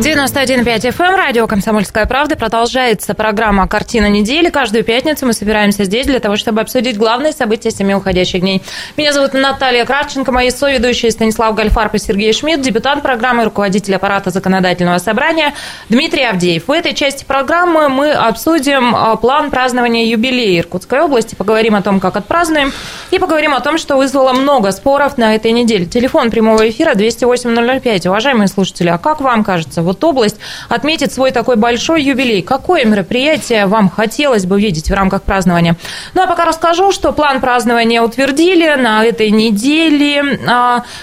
91,5 0.00 0.64
FM, 0.64 1.04
эм, 1.04 1.14
радио 1.14 1.46
«Комсомольская 1.46 2.06
правда». 2.06 2.34
Продолжается 2.34 3.12
программа 3.12 3.68
«Картина 3.68 4.08
недели». 4.08 4.48
Каждую 4.48 4.82
пятницу 4.82 5.26
мы 5.26 5.34
собираемся 5.34 5.84
здесь 5.84 6.06
для 6.06 6.20
того, 6.20 6.36
чтобы 6.36 6.62
обсудить 6.62 6.96
главные 6.96 7.34
события 7.34 7.70
семи 7.70 7.94
уходящих 7.94 8.40
дней. 8.40 8.62
Меня 8.96 9.12
зовут 9.12 9.34
Наталья 9.34 9.84
Кравченко, 9.84 10.32
мои 10.32 10.48
соведущие 10.48 11.10
Станислав 11.10 11.54
Гальфарб 11.54 11.96
и 11.96 11.98
Сергей 11.98 12.32
Шмидт, 12.32 12.62
депутат 12.62 13.02
программы, 13.02 13.44
руководитель 13.44 13.94
аппарата 13.94 14.30
законодательного 14.30 14.96
собрания 14.96 15.52
Дмитрий 15.90 16.24
Авдеев. 16.24 16.68
В 16.68 16.72
этой 16.72 16.94
части 16.94 17.26
программы 17.26 17.90
мы 17.90 18.12
обсудим 18.12 18.96
а, 18.96 19.16
план 19.16 19.50
празднования 19.50 20.06
юбилея 20.06 20.60
Иркутской 20.60 21.00
области, 21.00 21.34
поговорим 21.34 21.74
о 21.74 21.82
том, 21.82 22.00
как 22.00 22.16
отпразднуем, 22.16 22.72
и 23.10 23.18
поговорим 23.18 23.52
о 23.52 23.60
том, 23.60 23.76
что 23.76 23.98
вызвало 23.98 24.32
много 24.32 24.72
споров 24.72 25.18
на 25.18 25.34
этой 25.34 25.52
неделе. 25.52 25.84
Телефон 25.84 26.30
прямого 26.30 26.70
эфира 26.70 26.94
208 26.94 27.80
005. 27.80 28.06
Уважаемые 28.06 28.48
слушатели, 28.48 28.88
а 28.88 28.96
как 28.96 29.20
вам 29.20 29.44
кажется, 29.44 29.82
вот 29.90 30.04
область 30.04 30.36
отметит 30.68 31.12
свой 31.12 31.32
такой 31.32 31.56
большой 31.56 32.02
юбилей. 32.02 32.42
Какое 32.42 32.84
мероприятие 32.84 33.66
вам 33.66 33.90
хотелось 33.90 34.46
бы 34.46 34.60
видеть 34.60 34.88
в 34.88 34.94
рамках 34.94 35.22
празднования? 35.22 35.76
Ну, 36.14 36.22
а 36.22 36.26
пока 36.26 36.44
расскажу, 36.44 36.92
что 36.92 37.12
план 37.12 37.40
празднования 37.40 38.02
утвердили 38.02 38.74
на 38.76 39.04
этой 39.04 39.30
неделе. 39.30 40.38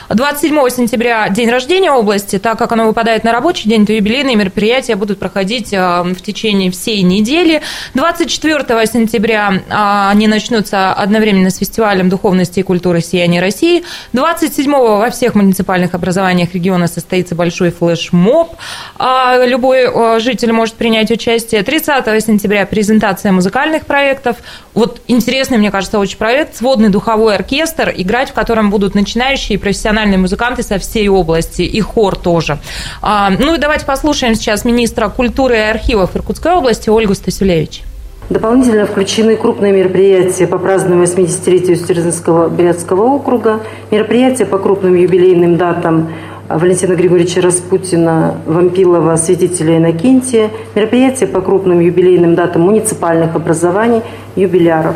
27 0.09 0.57
а, 0.57 0.69
сентября 0.69 1.29
день 1.29 1.49
рождения 1.49 1.91
области, 1.91 2.39
так 2.39 2.57
как 2.57 2.71
оно 2.71 2.87
выпадает 2.87 3.23
на 3.23 3.31
рабочий 3.33 3.69
день, 3.69 3.85
то 3.85 3.91
юбилейные 3.91 4.35
мероприятия 4.35 4.95
будут 4.95 5.19
проходить 5.19 5.73
а, 5.73 6.03
в 6.03 6.21
течение 6.21 6.71
всей 6.71 7.01
недели. 7.01 7.61
24 7.93 8.85
сентября 8.87 9.61
а, 9.69 10.09
они 10.11 10.27
начнутся 10.27 10.93
одновременно 10.93 11.49
с 11.49 11.57
фестивалем 11.57 12.09
духовности 12.09 12.61
и 12.61 12.63
культуры 12.63 13.01
«Сияние 13.01 13.41
России». 13.41 13.83
27 14.13 14.71
во 14.71 15.09
всех 15.09 15.35
муниципальных 15.35 15.93
образованиях 15.93 16.53
региона 16.53 16.87
состоится 16.87 17.35
большой 17.35 17.71
флешмоб. 17.71 18.55
А 18.97 19.43
любой 19.45 20.19
житель 20.19 20.51
может 20.51 20.75
принять 20.75 21.11
участие. 21.11 21.63
30 21.63 22.23
сентября 22.23 22.65
презентация 22.65 23.31
музыкальных 23.31 23.85
проектов. 23.85 24.37
Вот 24.73 25.01
интересный, 25.07 25.57
мне 25.57 25.71
кажется, 25.71 25.99
очень 25.99 26.17
проект. 26.17 26.55
Сводный 26.55 26.89
духовой 26.89 27.35
оркестр, 27.35 27.93
играть 27.95 28.29
в 28.29 28.33
котором 28.33 28.69
будут 28.69 28.95
начинающие 28.95 29.57
и 29.57 29.61
профессиональные 29.61 30.17
музыканты 30.17 30.63
со 30.63 30.79
всей 30.79 31.07
области, 31.09 31.61
и 31.61 31.81
хор 31.81 32.15
тоже. 32.15 32.59
А, 33.01 33.29
ну 33.29 33.55
и 33.55 33.57
давайте 33.57 33.85
послушаем 33.85 34.35
сейчас 34.35 34.65
министра 34.65 35.09
культуры 35.09 35.55
и 35.55 35.61
архивов 35.61 36.15
Иркутской 36.15 36.53
области 36.53 36.89
Ольгу 36.89 37.13
Стасюлевич. 37.13 37.83
Дополнительно 38.29 38.85
включены 38.85 39.37
крупные 39.37 39.71
мероприятия 39.71 40.47
по 40.47 40.57
празднованию 40.57 41.07
80-летия 41.07 41.73
Устюрзинского 41.73 42.49
Брянского 42.49 43.03
округа, 43.03 43.61
мероприятия 43.89 44.45
по 44.45 44.57
крупным 44.57 44.95
юбилейным 44.95 45.55
датам 45.55 46.11
Валентина 46.49 46.95
Григорьевича 46.95 47.41
Распутина, 47.41 48.37
Вампилова, 48.45 49.15
святителя 49.17 49.77
Иннокентия, 49.77 50.49
мероприятия 50.75 51.27
по 51.27 51.41
крупным 51.41 51.79
юбилейным 51.79 52.35
датам 52.35 52.63
муниципальных 52.63 53.35
образований, 53.35 54.01
юбиляров. 54.35 54.95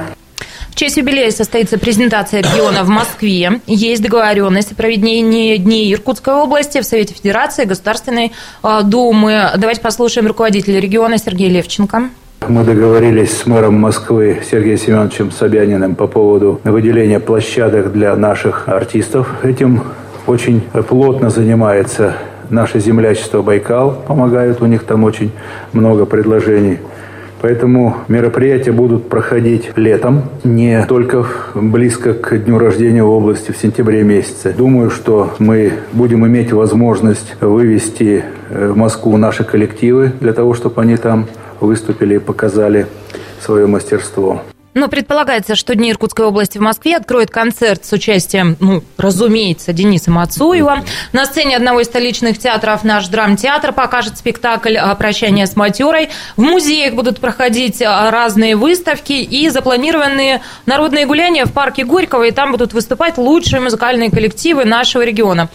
В 0.69 0.75
честь 0.75 0.97
юбилея 0.97 1.29
состоится 1.31 1.77
презентация 1.77 2.41
региона 2.41 2.83
в 2.83 2.89
Москве. 2.89 3.59
Есть 3.67 4.01
договоренность 4.01 4.71
о 4.71 4.75
проведении 4.75 5.57
Дней 5.57 5.93
Иркутской 5.93 6.33
области 6.33 6.79
в 6.79 6.85
Совете 6.85 7.13
Федерации 7.13 7.65
Государственной 7.65 8.31
а, 8.63 8.81
Думы. 8.81 9.49
Давайте 9.57 9.81
послушаем 9.81 10.27
руководителя 10.27 10.79
региона 10.79 11.17
Сергея 11.17 11.49
Левченко. 11.49 12.09
Мы 12.47 12.63
договорились 12.63 13.37
с 13.37 13.45
мэром 13.45 13.75
Москвы 13.75 14.41
Сергеем 14.49 14.77
Семеновичем 14.77 15.31
Собяниным 15.31 15.93
по 15.95 16.07
поводу 16.07 16.59
выделения 16.63 17.19
площадок 17.19 17.91
для 17.91 18.15
наших 18.15 18.67
артистов. 18.67 19.27
Этим 19.43 19.83
очень 20.31 20.61
плотно 20.87 21.29
занимается 21.29 22.13
наше 22.49 22.79
землячество 22.79 23.41
Байкал, 23.41 24.01
помогают, 24.07 24.61
у 24.61 24.65
них 24.65 24.83
там 24.83 25.03
очень 25.03 25.31
много 25.73 26.05
предложений. 26.05 26.79
Поэтому 27.41 27.97
мероприятия 28.07 28.71
будут 28.71 29.09
проходить 29.09 29.71
летом, 29.75 30.23
не 30.43 30.85
только 30.85 31.25
близко 31.55 32.13
к 32.13 32.37
дню 32.37 32.59
рождения 32.59 33.03
области 33.03 33.51
в 33.51 33.57
сентябре 33.57 34.03
месяце. 34.03 34.53
Думаю, 34.55 34.91
что 34.91 35.33
мы 35.39 35.73
будем 35.91 36.25
иметь 36.27 36.53
возможность 36.53 37.35
вывести 37.41 38.23
э, 38.49 38.69
в 38.69 38.77
Москву 38.77 39.17
наши 39.17 39.43
коллективы 39.43 40.11
для 40.19 40.33
того, 40.33 40.53
чтобы 40.53 40.81
они 40.81 40.97
там 40.97 41.25
выступили 41.59 42.15
и 42.15 42.19
показали 42.19 42.85
свое 43.39 43.65
мастерство. 43.65 44.41
Но 44.73 44.87
предполагается, 44.87 45.55
что 45.55 45.75
Дни 45.75 45.91
Иркутской 45.91 46.25
области 46.25 46.57
в 46.57 46.61
Москве 46.61 46.95
откроет 46.95 47.29
концерт 47.29 47.85
с 47.85 47.91
участием, 47.91 48.55
ну, 48.59 48.83
разумеется, 48.97 49.73
Дениса 49.73 50.11
Мацуева. 50.11 50.83
На 51.11 51.25
сцене 51.25 51.57
одного 51.57 51.81
из 51.81 51.87
столичных 51.87 52.37
театров 52.37 52.83
наш 52.83 53.07
драмтеатр 53.07 53.73
покажет 53.73 54.17
спектакль 54.17 54.77
«Прощание 54.97 55.45
с 55.45 55.57
матерой». 55.57 56.09
В 56.37 56.41
музеях 56.41 56.93
будут 56.93 57.19
проходить 57.19 57.81
а, 57.81 58.09
разные 58.11 58.55
выставки 58.55 59.13
и 59.13 59.49
запланированные 59.49 60.41
народные 60.65 61.05
гуляния 61.05 61.45
в 61.45 61.51
парке 61.51 61.83
Горького, 61.83 62.23
и 62.23 62.31
там 62.31 62.51
будут 62.51 62.71
выступать 62.71 63.17
лучшие 63.17 63.59
музыкальные 63.59 64.09
коллективы 64.09 64.63
нашего 64.63 65.03
региона. 65.03 65.49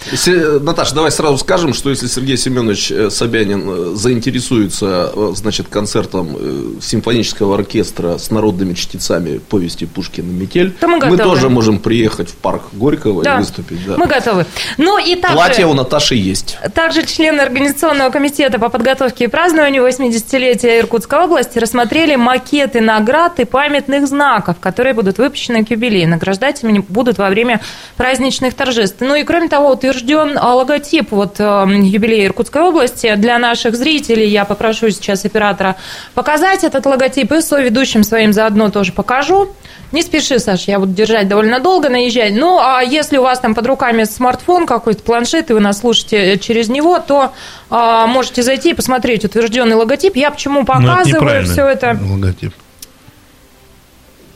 Наташа, 0.60 0.94
давай 0.94 1.10
сразу 1.10 1.38
скажем, 1.38 1.72
что 1.72 1.88
если 1.88 2.06
Сергей 2.06 2.36
Семенович 2.36 2.92
э, 2.92 3.10
Собянин 3.10 3.64
э, 3.66 3.94
заинтересуется, 3.94 5.10
э, 5.14 5.32
значит, 5.34 5.68
концертом 5.68 6.36
симфонического 6.82 7.54
оркестра 7.54 8.18
с 8.18 8.30
народными 8.30 8.74
чтецами, 8.74 9.05
сами 9.06 9.38
повести 9.38 9.86
Пушкина 9.86 10.30
«Метель», 10.30 10.72
то 10.72 10.88
мы, 10.88 10.98
мы 10.98 11.16
тоже 11.16 11.48
можем 11.48 11.78
приехать 11.78 12.28
в 12.30 12.34
парк 12.34 12.62
Горького 12.72 13.22
да. 13.22 13.36
и 13.36 13.38
выступить. 13.38 13.84
Да. 13.86 13.96
Мы 13.96 14.06
готовы. 14.06 14.46
Ну, 14.76 14.98
и 14.98 15.14
также, 15.14 15.36
Платье 15.36 15.66
у 15.66 15.74
Наташи 15.74 16.16
есть. 16.16 16.58
Также 16.74 17.04
члены 17.06 17.40
Организационного 17.40 18.10
комитета 18.10 18.58
по 18.58 18.68
подготовке 18.68 19.24
и 19.24 19.26
празднованию 19.28 19.86
80-летия 19.86 20.80
Иркутской 20.80 21.20
области 21.20 21.58
рассмотрели 21.58 22.16
макеты 22.16 22.80
наград 22.80 23.38
и 23.40 23.44
памятных 23.44 24.06
знаков, 24.06 24.56
которые 24.60 24.94
будут 24.94 25.18
выпущены 25.18 25.64
к 25.64 25.70
юбилею. 25.70 26.08
Награждателями 26.08 26.84
будут 26.88 27.18
во 27.18 27.28
время 27.28 27.60
праздничных 27.96 28.54
торжеств. 28.54 28.98
Ну 29.00 29.14
и 29.14 29.22
кроме 29.22 29.48
того, 29.48 29.70
утвержден 29.70 30.36
логотип 30.36 31.12
вот 31.12 31.36
э, 31.38 31.66
юбилея 31.82 32.26
Иркутской 32.26 32.62
области. 32.62 33.14
Для 33.16 33.38
наших 33.38 33.76
зрителей 33.76 34.28
я 34.28 34.44
попрошу 34.44 34.90
сейчас 34.90 35.24
оператора 35.24 35.76
показать 36.14 36.64
этот 36.64 36.86
логотип 36.86 37.32
и 37.32 37.40
соведущим 37.40 38.02
своим 38.02 38.32
заодно 38.32 38.70
тоже 38.70 38.92
покажу. 38.96 39.54
Не 39.92 40.02
спеши, 40.02 40.40
Саша, 40.40 40.72
я 40.72 40.80
буду 40.80 40.92
держать 40.92 41.28
довольно 41.28 41.60
долго, 41.60 41.88
наезжать. 41.88 42.34
Ну, 42.34 42.58
а 42.58 42.82
если 42.82 43.18
у 43.18 43.22
вас 43.22 43.38
там 43.38 43.54
под 43.54 43.66
руками 43.66 44.02
смартфон 44.02 44.66
какой-то, 44.66 45.02
планшет, 45.02 45.50
и 45.50 45.52
вы 45.52 45.60
нас 45.60 45.78
слушаете 45.78 46.38
через 46.38 46.68
него, 46.68 46.98
то 46.98 47.32
а, 47.70 48.06
можете 48.08 48.42
зайти 48.42 48.70
и 48.70 48.74
посмотреть 48.74 49.24
утвержденный 49.24 49.76
логотип. 49.76 50.16
Я 50.16 50.32
почему 50.32 50.60
ну, 50.60 50.66
показываю 50.66 51.30
это 51.30 51.52
все 51.52 51.66
это? 51.66 51.98
логотип. 52.02 52.52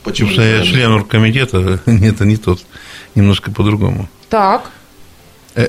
Почему? 0.03 0.29
Потому 0.29 0.47
что 0.47 0.57
я 0.57 0.63
член 0.63 0.91
оргкомитета, 0.93 1.81
это 1.85 2.25
не 2.25 2.37
тот, 2.37 2.61
немножко 3.15 3.51
по-другому. 3.51 4.07
Так. 4.29 4.71
Э, 5.55 5.67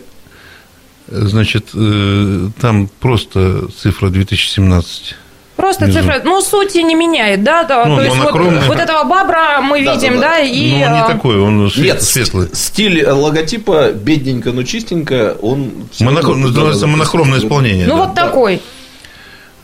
значит, 1.09 1.71
э, 1.75 2.49
там 2.61 2.89
просто 3.01 3.69
цифра 3.77 4.11
2017 4.11 5.17
Просто 5.57 5.85
Внизу. 5.85 6.01
цифра, 6.01 6.21
ну, 6.25 6.41
сути 6.41 6.79
не 6.79 6.95
меняет, 6.95 7.45
да? 7.45 7.65
да 7.65 7.85
ну, 7.85 7.97
то 7.97 8.03
есть 8.03 8.17
вот, 8.17 8.33
вот 8.33 8.79
этого 8.79 9.05
бабра 9.05 9.61
мы 9.61 9.85
да, 9.85 9.95
видим, 9.95 10.15
да, 10.15 10.21
да. 10.21 10.29
да 10.29 10.39
и... 10.39 10.71
Ну, 10.71 10.87
он 10.87 10.93
не 10.93 11.01
а, 11.01 11.09
такой, 11.09 11.41
он 11.41 11.71
Нет, 11.77 12.03
светлый. 12.03 12.49
стиль 12.53 13.07
логотипа 13.07 13.93
бедненько, 13.93 14.53
но 14.53 14.63
чистенько, 14.63 15.37
он... 15.43 15.87
Монохром, 16.01 16.41
называется 16.41 16.87
монохромное 16.87 17.39
исполнение. 17.39 17.87
Ну, 17.87 17.97
да, 17.97 18.01
вот 18.01 18.15
да. 18.15 18.27
такой. 18.27 18.63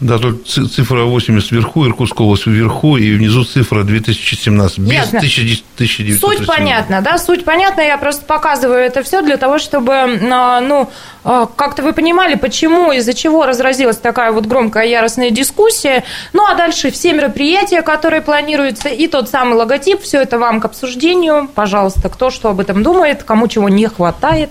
Да, 0.00 0.18
тут 0.18 0.46
цифра 0.46 1.02
80 1.02 1.50
вверху, 1.50 1.84
Иркутская 1.84 2.24
область 2.24 2.46
вверху, 2.46 2.96
и 2.96 3.12
внизу 3.16 3.42
цифра 3.42 3.82
2017, 3.82 4.78
без 4.78 4.92
Ясно. 4.92 5.18
1900. 5.18 6.20
Суть 6.20 6.46
понятна, 6.46 7.00
да, 7.00 7.18
суть 7.18 7.44
понятна, 7.44 7.80
я 7.80 7.98
просто 7.98 8.24
показываю 8.24 8.78
это 8.78 9.02
все 9.02 9.22
для 9.22 9.36
того, 9.38 9.58
чтобы, 9.58 9.92
а, 9.92 10.60
ну, 10.60 10.88
а, 11.24 11.46
как-то 11.46 11.82
вы 11.82 11.92
понимали, 11.92 12.36
почему, 12.36 12.92
из-за 12.92 13.12
чего 13.12 13.44
разразилась 13.44 13.96
такая 13.96 14.30
вот 14.30 14.46
громкая 14.46 14.86
яростная 14.86 15.30
дискуссия. 15.30 16.04
Ну, 16.32 16.46
а 16.46 16.54
дальше 16.54 16.92
все 16.92 17.12
мероприятия, 17.12 17.82
которые 17.82 18.22
планируются, 18.22 18.88
и 18.88 19.08
тот 19.08 19.28
самый 19.28 19.54
логотип, 19.54 20.00
все 20.00 20.22
это 20.22 20.38
вам 20.38 20.60
к 20.60 20.64
обсуждению. 20.66 21.50
Пожалуйста, 21.52 22.08
кто 22.08 22.30
что 22.30 22.50
об 22.50 22.60
этом 22.60 22.84
думает, 22.84 23.24
кому 23.24 23.48
чего 23.48 23.68
не 23.68 23.88
хватает. 23.88 24.50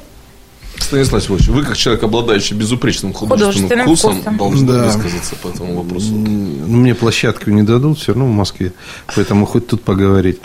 Станислав 0.88 1.22
Сергеевич, 1.22 1.48
вы 1.50 1.64
как 1.64 1.76
человек, 1.76 2.04
обладающий 2.04 2.56
безупречным 2.56 3.14
художественным, 3.14 3.86
художественным 3.86 3.86
вкусом, 3.86 4.16
вкусом, 4.16 4.38
должны 4.38 4.68
да. 4.68 4.84
высказаться 4.86 5.36
по 5.36 5.48
этому 5.50 5.84
вопросу. 5.84 6.12
Ну, 6.12 6.78
мне 6.78 6.96
площадку 6.96 7.52
не 7.52 7.64
дадут, 7.64 8.00
все 8.00 8.14
равно 8.14 8.26
в 8.26 8.32
Москве, 8.32 8.72
поэтому 9.14 9.46
хоть 9.46 9.68
тут 9.68 9.84
поговорить. 9.84 10.40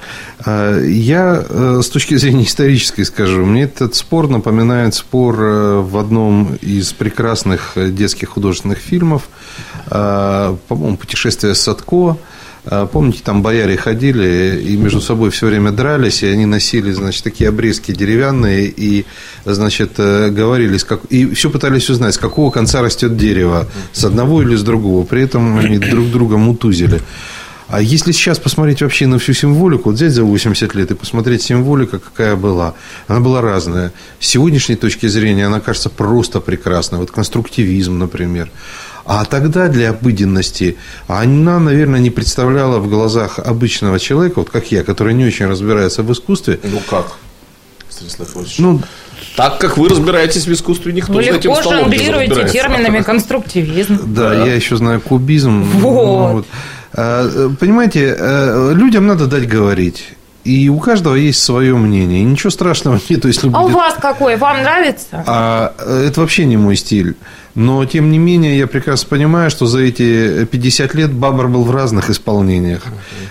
А, 0.45 0.81
я 0.81 1.45
э, 1.49 1.81
с 1.83 1.89
точки 1.89 2.17
зрения 2.17 2.45
исторической 2.45 3.05
скажу, 3.05 3.45
мне 3.45 3.63
этот 3.63 3.95
спор 3.95 4.29
напоминает 4.29 4.95
спор 4.95 5.41
э, 5.41 5.81
в 5.81 5.97
одном 5.97 6.57
из 6.57 6.93
прекрасных 6.93 7.73
э, 7.77 7.91
детских 7.91 8.31
художественных 8.31 8.79
фильмов, 8.79 9.29
а, 9.87 10.57
по-моему, 10.67 10.97
«Путешествие 10.97 11.55
Садко», 11.55 12.17
помните, 12.65 13.21
там 13.25 13.43
бояре 13.43 13.77
ходили 13.77 14.63
и 14.65 14.77
между 14.77 15.01
собой 15.01 15.31
все 15.31 15.47
время 15.47 15.73
дрались, 15.73 16.23
и 16.23 16.27
они 16.27 16.47
носили, 16.47 16.93
значит, 16.93 17.25
такие 17.25 17.49
обрезки 17.49 17.93
деревянные, 17.93 18.67
и, 18.69 19.05
значит, 19.45 19.95
э, 19.99 20.31
говорили, 20.31 20.79
и 21.11 21.35
все 21.35 21.51
пытались 21.51 21.91
узнать, 21.91 22.15
с 22.15 22.19
какого 22.19 22.51
конца 22.51 22.81
растет 22.81 23.17
дерево, 23.17 23.67
с 23.93 24.05
одного 24.05 24.43
или 24.43 24.55
с 24.55 24.63
другого. 24.63 25.05
При 25.05 25.23
этом 25.23 25.59
они 25.59 25.79
друг 25.79 26.11
друга 26.11 26.37
мутузили. 26.37 27.01
А 27.73 27.81
если 27.81 28.13
сейчас 28.13 28.39
посмотреть 28.39 28.83
вообще 28.83 29.07
на 29.07 29.19
всю 29.19 29.33
символику, 29.33 29.89
вот 29.89 29.97
взять 29.97 30.13
за 30.13 30.25
80 30.25 30.75
лет 30.75 30.91
и 30.91 30.95
посмотреть 30.95 31.41
символика, 31.41 31.99
какая 31.99 32.37
была, 32.37 32.75
она 33.09 33.21
была 33.21 33.41
разная. 33.41 33.93
С 34.21 34.27
сегодняшней 34.27 34.77
точки 34.77 35.07
зрения 35.07 35.47
она 35.47 35.59
кажется 35.61 35.89
просто 35.89 36.41
прекрасной. 36.41 36.99
Вот 36.99 37.11
конструктивизм, 37.11 37.99
например. 37.99 38.51
А 39.05 39.25
тогда 39.25 39.69
для 39.69 39.91
обыденности 39.91 40.77
она, 41.09 41.59
наверное, 41.59 42.01
не 42.01 42.11
представляла 42.11 42.79
в 42.79 42.89
глазах 42.89 43.39
обычного 43.39 43.99
человека, 43.99 44.41
вот 44.41 44.51
как 44.51 44.71
я, 44.71 44.85
который 44.85 45.15
не 45.15 45.25
очень 45.25 45.47
разбирается 45.47 46.03
в 46.03 46.13
искусстве. 46.13 46.61
Ну 46.63 46.81
как, 46.89 47.17
Станислав 47.89 48.37
Ильич? 48.37 48.59
Ну, 48.59 48.81
так 49.37 49.59
как 49.59 49.77
вы 49.77 49.89
разбираетесь 49.89 50.47
в 50.47 50.53
искусстве, 50.53 50.93
никто 50.93 51.13
вы 51.13 51.23
этим 51.23 51.51
легко 51.51 51.63
жонглируете 51.63 52.49
терминами 52.49 53.03
конструктивизм. 53.03 53.99
Да, 54.15 54.31
да, 54.31 54.47
я 54.47 54.55
еще 54.55 54.77
знаю 54.77 55.01
кубизм. 55.01 55.63
Вот. 55.63 56.33
вот. 56.33 56.47
А, 56.95 57.51
понимаете, 57.59 58.15
э, 58.19 58.73
людям 58.75 59.07
надо 59.07 59.27
дать 59.27 59.49
говорить. 59.49 60.05
И 60.45 60.69
у 60.69 60.79
каждого 60.79 61.15
есть 61.15 61.43
свое 61.43 61.77
мнение. 61.77 62.23
И 62.23 62.25
ничего 62.25 62.51
страшного 62.51 63.01
нет. 63.09 63.25
Если 63.25 63.49
а 63.49 63.51
будет... 63.51 63.75
у 63.75 63.79
вас 63.79 63.95
какое? 64.01 64.37
Вам 64.37 64.63
нравится? 64.63 65.25
А, 65.27 65.75
это 65.79 66.21
вообще 66.21 66.45
не 66.45 66.57
мой 66.57 66.77
стиль. 66.77 67.17
Но, 67.55 67.85
тем 67.85 68.11
не 68.11 68.19
менее, 68.19 68.59
я 68.59 68.67
прекрасно 68.67 69.09
понимаю, 69.09 69.51
что 69.51 69.67
за 69.67 69.81
эти 69.81 70.47
50 70.47 70.95
лет 70.95 71.13
Бабар 71.13 71.49
был 71.49 71.65
в 71.65 71.71
разных 71.71 72.09
исполнениях. 72.09 72.83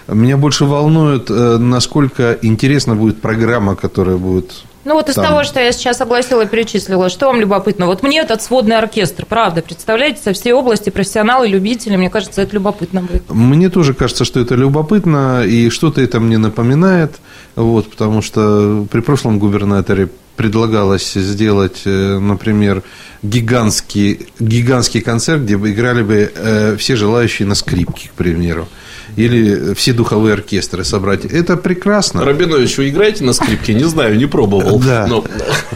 Меня 0.08 0.38
больше 0.38 0.65
волнует, 0.65 1.30
э, 1.30 1.58
насколько 1.58 2.38
интересна 2.43 2.95
будет 2.95 3.19
программа, 3.19 3.76
которая 3.76 4.17
будет 4.17 4.63
ну 4.84 4.96
вот 4.96 5.10
из 5.10 5.15
там. 5.15 5.26
того, 5.26 5.44
что 5.44 5.60
я 5.60 5.72
сейчас 5.72 5.98
согласила 5.98 6.41
и 6.41 6.48
перечислила, 6.48 7.10
что 7.10 7.28
вам 7.28 7.39
любопытно? 7.39 7.86
Вот 7.86 8.04
мне 8.04 8.20
этот 8.20 8.41
сводный 8.41 8.78
оркестр, 8.78 9.26
правда, 9.26 9.62
представляете, 9.62 10.22
со 10.24 10.34
всей 10.34 10.54
области 10.54 10.89
профессионалы, 10.89 11.48
любители, 11.48 11.96
мне 11.96 12.10
кажется, 12.10 12.41
это 12.41 12.56
любопытно 12.56 13.02
будет. 13.02 13.30
Мне 13.30 13.70
тоже 13.70 13.94
кажется, 13.94 14.26
что 14.26 14.39
это 14.39 14.56
любопытно, 14.56 15.44
и 15.46 15.70
что-то 15.70 16.02
это 16.02 16.20
мне 16.20 16.38
напоминает, 16.38 17.17
вот, 17.56 17.89
потому 17.89 18.22
что 18.22 18.86
при 18.91 19.02
прошлом 19.02 19.39
губернаторе 19.39 20.10
предлагалось 20.36 21.13
сделать, 21.13 21.82
э, 21.86 22.17
например, 22.20 22.82
гигантский, 23.22 24.28
гигантский 24.39 25.02
концерт, 25.02 25.41
где 25.41 25.58
бы 25.58 25.72
играли 25.72 26.02
бы 26.02 26.32
э, 26.34 26.76
все 26.78 26.96
желающие 26.96 27.48
на 27.48 27.54
скрипке, 27.56 28.10
к 28.10 28.13
примеру 28.13 28.67
или 29.15 29.74
все 29.74 29.93
духовые 29.93 30.34
оркестры 30.34 30.84
собрать. 30.84 31.26
Это 31.26 31.58
прекрасно. 31.58 32.24
Рабинович, 32.24 32.78
вы 32.78 32.89
играете 32.89 33.24
на 33.24 33.34
скрипке? 33.34 33.74
Не 33.74 33.84
знаю, 33.84 34.17
не 34.17 34.26
пробовал. 34.26 34.80
Да, 34.80 35.08
но... 35.08 35.24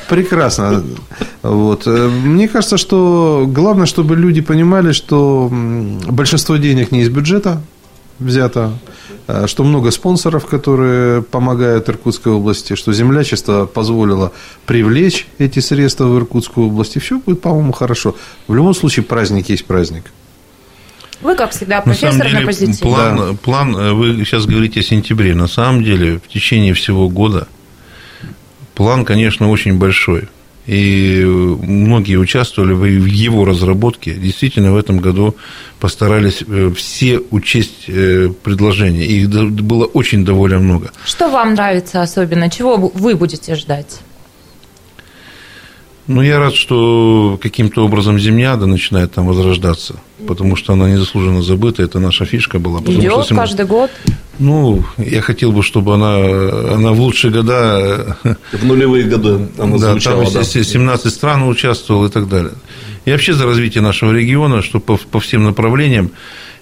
прекрасно. 0.10 0.84
Вот. 1.42 1.86
Мне 1.86 2.48
кажется, 2.48 2.78
что 2.78 3.46
главное, 3.48 3.86
чтобы 3.86 4.16
люди 4.16 4.42
понимали, 4.42 4.92
что 4.92 5.50
большинство 5.52 6.58
денег 6.58 6.92
не 6.92 7.02
из 7.02 7.10
бюджета 7.10 7.62
взято, 8.20 8.72
а 9.28 9.48
что 9.48 9.64
много 9.64 9.92
спонсоров, 9.92 10.46
которые 10.46 11.22
помогают 11.22 11.90
Иркутской 11.90 12.32
области, 12.32 12.76
что 12.76 12.94
землячество 12.94 13.66
позволило 13.66 14.32
привлечь 14.66 15.28
эти 15.38 15.60
средства 15.60 16.06
в 16.06 16.18
Иркутскую 16.18 16.68
область, 16.68 16.96
и 16.96 17.00
все 17.00 17.20
будет, 17.20 17.42
по-моему, 17.42 17.74
хорошо. 17.74 18.16
В 18.48 18.56
любом 18.56 18.74
случае, 18.74 19.04
праздник 19.04 19.50
есть 19.50 19.66
праздник. 19.66 20.06
Вы, 21.22 21.36
как 21.36 21.52
всегда, 21.52 21.82
профессор 21.82 22.20
на, 22.20 22.26
деле, 22.26 22.40
на 22.40 22.46
позитиве. 22.46 22.78
План, 22.82 23.18
да. 23.18 23.34
план, 23.34 23.76
э, 23.76 23.94
вы 23.94 24.26
сейчас 24.26 24.46
говорите 24.46 24.82
о 24.82 24.84
сентябре. 24.84 25.36
На 25.36 25.48
самом 25.48 25.84
деле, 25.84 26.20
в 26.20 26.28
течение 26.28 26.74
всего 26.74 27.10
года 27.10 27.48
план, 28.74 29.06
конечно, 29.06 29.50
очень 29.50 29.78
большой. 29.78 30.28
И 30.68 31.24
многие 31.24 32.16
участвовали 32.16 32.74
в 32.74 33.06
его 33.06 33.46
разработке. 33.46 34.14
Действительно, 34.14 34.72
в 34.74 34.78
этом 34.78 34.98
году 34.98 35.36
постарались 35.80 36.44
э, 36.48 36.72
все 36.76 37.22
учесть 37.30 37.86
э, 37.88 38.30
предложения. 38.44 39.06
Их 39.06 39.30
было 39.30 39.86
очень 39.86 40.26
довольно 40.26 40.58
много. 40.58 40.92
Что 41.06 41.30
вам 41.30 41.54
нравится 41.54 42.02
особенно? 42.02 42.50
Чего 42.50 42.78
вы 42.78 43.16
будете 43.16 43.56
ждать? 43.56 44.00
Ну, 46.08 46.22
я 46.22 46.38
рад, 46.38 46.54
что 46.54 47.40
каким-то 47.42 47.84
образом 47.84 48.20
Земляда 48.20 48.68
начинает 48.68 49.14
там 49.14 49.26
возрождаться, 49.26 49.96
потому 50.28 50.56
что 50.56 50.74
она 50.74 50.90
незаслуженно 50.90 51.42
забыта, 51.42 51.82
это 51.82 52.00
наша 52.00 52.26
фишка 52.26 52.60
была. 52.60 52.80
Идет 52.82 53.26
что, 53.26 53.36
каждый 53.36 53.66
год? 53.66 53.90
Ну, 54.38 54.84
я 54.98 55.22
хотел 55.22 55.52
бы, 55.52 55.64
чтобы 55.64 55.96
она, 55.96 56.16
она 56.76 56.92
в 56.92 57.00
лучшие 57.00 57.32
года... 57.32 58.18
В 58.52 58.66
нулевые 58.66 59.06
годы 59.06 59.48
она 59.58 59.78
да, 59.78 59.92
звучала, 59.92 60.26
там 60.26 60.34
да. 60.34 60.44
17 60.44 61.14
стран 61.14 61.48
участвовал 61.48 62.06
и 62.06 62.10
так 62.10 62.30
далее. 62.30 62.54
И 63.06 63.12
вообще 63.12 63.34
за 63.34 63.46
развитие 63.46 63.82
нашего 63.82 64.12
региона, 64.12 64.62
что 64.62 64.80
по, 64.80 64.98
по 64.98 65.20
всем 65.20 65.44
направлениям, 65.44 66.12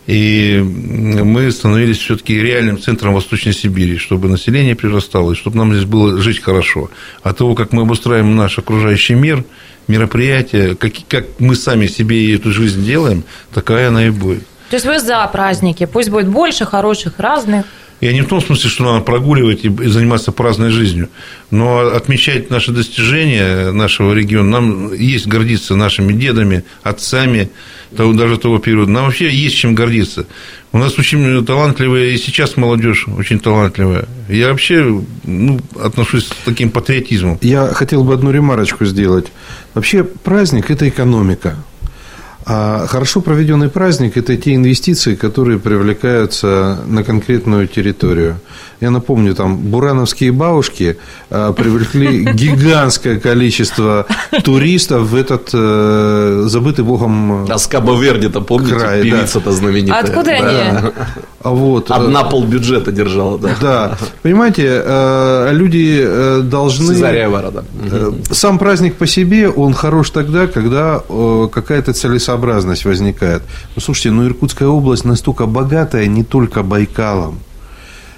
и 0.05 0.59
мы 0.61 1.49
становились 1.51 1.97
все-таки 1.97 2.39
реальным 2.39 2.77
центром 2.77 3.13
Восточной 3.13 3.53
Сибири, 3.53 3.97
чтобы 3.97 4.27
население 4.27 4.75
прирастало, 4.75 5.31
и 5.31 5.35
чтобы 5.35 5.57
нам 5.57 5.73
здесь 5.73 5.85
было 5.85 6.21
жить 6.21 6.41
хорошо. 6.41 6.89
От 7.21 7.37
того, 7.37 7.55
как 7.55 7.71
мы 7.71 7.83
обустраиваем 7.83 8.35
наш 8.35 8.59
окружающий 8.59 9.15
мир, 9.15 9.45
мероприятия, 9.87 10.75
как, 10.75 10.93
как 11.07 11.25
мы 11.39 11.55
сами 11.55 11.87
себе 11.87 12.35
эту 12.35 12.51
жизнь 12.51 12.83
делаем, 12.85 13.23
такая 13.53 13.89
она 13.89 14.07
и 14.07 14.09
будет. 14.09 14.43
То 14.69 14.75
есть 14.75 14.85
вы 14.85 14.99
за 14.99 15.25
праздники, 15.27 15.85
пусть 15.85 16.09
будет 16.09 16.27
больше 16.27 16.65
хороших, 16.65 17.19
разных. 17.19 17.65
Я 18.03 18.11
не 18.11 18.19
в 18.19 18.27
том 18.27 18.41
смысле, 18.41 18.69
что 18.69 18.83
надо 18.83 18.99
прогуливать 18.99 19.63
и 19.63 19.69
заниматься 19.69 20.33
праздной 20.33 20.71
жизнью, 20.71 21.07
но 21.51 21.87
отмечать 21.87 22.49
наши 22.49 22.73
достижения 22.73 23.71
нашего 23.71 24.11
региона. 24.11 24.49
Нам 24.49 24.93
есть 24.93 25.25
гордиться 25.25 25.77
нашими 25.77 26.11
дедами, 26.11 26.65
отцами, 26.81 27.49
того, 27.95 28.11
даже 28.11 28.37
того 28.37 28.59
периода. 28.59 28.91
Нам 28.91 29.05
вообще 29.05 29.33
есть 29.33 29.55
чем 29.55 29.73
гордиться. 29.73 30.27
У 30.73 30.79
нас 30.79 30.99
очень 30.99 31.45
талантливая, 31.45 32.09
и 32.09 32.17
сейчас 32.17 32.57
молодежь 32.57 33.07
очень 33.07 33.39
талантливая. 33.39 34.05
Я 34.27 34.49
вообще 34.49 35.01
ну, 35.23 35.61
отношусь 35.79 36.25
с 36.25 36.33
таким 36.43 36.71
патриотизмом. 36.71 37.39
Я 37.41 37.67
хотел 37.67 38.03
бы 38.03 38.15
одну 38.15 38.31
ремарочку 38.31 38.83
сделать. 38.83 39.31
Вообще 39.75 40.03
праздник– 40.03 40.69
это 40.71 40.89
экономика. 40.89 41.55
А 42.45 42.87
хорошо 42.87 43.21
проведенный 43.21 43.69
праздник– 43.69 44.17
это 44.17 44.35
те 44.35 44.55
инвестиции, 44.55 45.15
которые 45.15 45.59
привлекаются 45.59 46.79
на 46.85 47.03
конкретную 47.03 47.67
территорию. 47.67 48.39
Я 48.83 48.91
напомню, 48.91 49.33
там 49.33 49.55
бурановские 49.55 50.33
бабушки 50.33 50.97
а, 51.29 51.53
привлекли 51.53 52.25
гигантское 52.33 53.17
количество 53.17 54.05
туристов 54.43 55.03
в 55.03 55.15
этот 55.15 55.51
э, 55.53 56.43
забытый 56.47 56.83
богом 56.83 57.49
А 57.49 57.57
с 57.57 57.65
Кабо-Верде-то, 57.67 58.41
помните, 58.41 58.75
край, 58.75 59.03
певица-то 59.03 59.45
да. 59.45 59.51
знаменитая? 59.53 60.01
Откуда 60.01 60.25
да. 60.25 60.33
они? 60.33 60.91
А 61.43 61.49
вот, 61.51 61.91
э, 61.91 61.93
Одна 61.93 62.25
полбюджета 62.25 62.91
держала, 62.91 63.39
да. 63.39 63.55
Да. 63.61 63.97
Понимаете, 64.21 64.81
э, 64.83 65.49
люди 65.53 66.05
должны... 66.41 66.87
Цезария 66.87 67.29
Ворода. 67.29 67.63
Сам 68.31 68.59
праздник 68.59 68.95
по 68.95 69.07
себе, 69.07 69.47
он 69.47 69.73
хорош 69.73 70.09
тогда, 70.09 70.47
когда 70.47 70.99
какая-то 71.53 71.93
целесообразность 71.93 72.83
возникает. 72.83 73.43
Ну, 73.77 73.81
слушайте, 73.81 74.11
ну 74.11 74.27
Иркутская 74.27 74.67
область 74.67 75.05
настолько 75.05 75.45
богатая 75.45 76.07
не 76.07 76.25
только 76.25 76.63
Байкалом. 76.63 77.39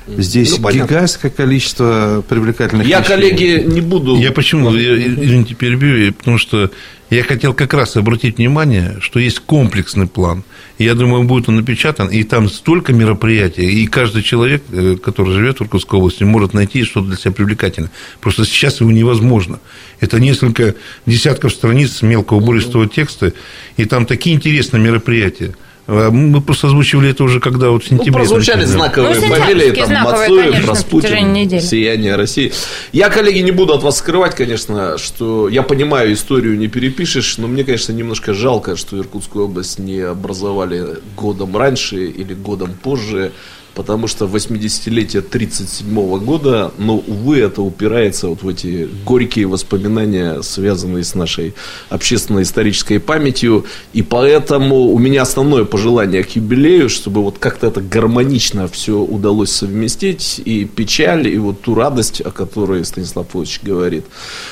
Здесь 0.08 0.58
ну, 0.60 0.70
гигантское 0.70 1.32
количество 1.32 2.24
привлекательных 2.28 2.88
Я, 2.88 3.00
вещей. 3.00 3.12
коллеги, 3.12 3.63
не 3.65 3.82
буду... 3.82 4.18
Я 4.18 4.32
почему, 4.32 4.74
я, 4.76 4.98
извините, 4.98 5.56
перебью, 5.56 6.13
потому 6.13 6.38
что 6.38 6.70
я 7.10 7.24
хотел 7.24 7.54
как 7.54 7.74
раз 7.74 7.96
обратить 7.98 8.38
внимание, 8.38 8.98
что 9.00 9.20
есть 9.20 9.39
комплексный 9.39 10.08
план. 10.08 10.44
И 10.78 10.84
я 10.84 10.94
думаю, 10.94 11.24
будет 11.24 11.50
он 11.50 11.56
напечатан, 11.56 12.10
и 12.10 12.24
там 12.24 12.50
столько 12.50 12.94
мероприятий, 12.94 13.84
и 13.84 13.88
каждый 13.88 14.22
человек, 14.22 14.63
э, 14.72 14.96
который 15.02 15.34
живет 15.34 15.60
в 15.60 15.63
Иркутской 15.63 16.00
области, 16.00 16.24
может 16.24 16.54
найти 16.54 16.84
что-то 16.84 17.08
для 17.08 17.18
себя 17.18 17.32
привлекательное. 17.32 17.91
Просто 18.22 18.46
сейчас 18.46 18.82
его 18.82 18.91
невозможно. 18.91 19.60
Это 20.00 20.20
несколько 20.20 20.76
десятков 21.06 21.52
страниц 21.54 22.02
мелкого 22.02 22.38
убористого 22.38 22.88
текста, 22.88 23.34
и 23.78 23.86
там 23.86 24.06
такие 24.06 24.36
интересные 24.36 24.82
мероприятия. 24.82 25.56
А 25.88 26.10
мы 26.10 26.41
просто 26.41 26.67
озвучивали 26.67 27.12
это 27.12 27.24
уже, 27.24 27.39
когда 27.39 27.69
вот 27.69 27.84
в 27.84 27.88
сентябре. 27.88 28.12
Ну, 28.12 28.17
прозвучали 28.17 28.65
знаковые 28.65 29.19
ну, 29.19 29.28
фамилии, 29.28 29.71
там, 29.71 29.91
Мацуев, 30.04 30.67
Распутин, 30.67 31.62
Сияние 31.62 32.15
России. 32.15 32.52
Я, 32.91 33.10
коллеги, 33.10 33.39
не 33.39 33.52
буду 33.52 33.74
от 33.74 33.84
вас 33.84 34.00
скрывать, 34.00 34.36
конечно, 34.36 34.98
что 34.98 35.48
я 35.48 35.62
понимаю, 35.62 36.13
историю 36.13 36.58
не 36.58 36.67
перепишешь, 36.67 37.38
но 37.38 37.48
мне, 37.48 37.63
конечно, 37.63 37.93
немножко 37.93 38.34
жалко, 38.34 38.76
что 38.76 38.98
Иркутскую 38.98 39.45
область 39.45 39.78
не 39.78 40.00
образовали 40.00 40.98
годом 41.15 41.56
раньше 41.56 42.06
или 42.06 42.34
годом 42.34 42.74
позже 42.74 43.32
потому 43.76 44.08
что 44.08 44.26
80-летие 44.26 45.20
1937 45.20 46.18
года, 46.20 46.72
но, 46.78 46.96
увы, 46.96 47.40
это 47.40 47.62
упирается 47.62 48.30
вот 48.30 48.42
в 48.42 48.48
эти 48.48 48.88
горькие 49.06 49.48
воспоминания, 49.48 50.42
связанные 50.42 51.04
с 51.04 51.14
нашей 51.14 51.54
общественно-исторической 51.90 53.00
памятью, 53.00 53.66
и 53.94 54.02
поэтому 54.02 54.86
у 54.86 54.98
меня 54.98 55.24
основное 55.24 55.66
пожелание 55.66 56.24
к 56.24 56.30
юбилею, 56.32 56.90
чтобы 56.90 57.22
вот 57.22 57.38
как-то 57.38 57.68
это 57.68 57.82
гармонично 57.82 58.68
все 58.68 58.98
удалось 58.98 59.52
совместить, 59.52 60.42
и 60.44 60.66
печаль, 60.66 61.28
и 61.28 61.38
вот 61.38 61.62
ту 61.62 61.76
радость, 61.76 62.22
о 62.22 62.32
которой 62.32 62.86
Станислав 62.86 63.28
Флотович 63.30 63.60
говорит. 63.62 64.06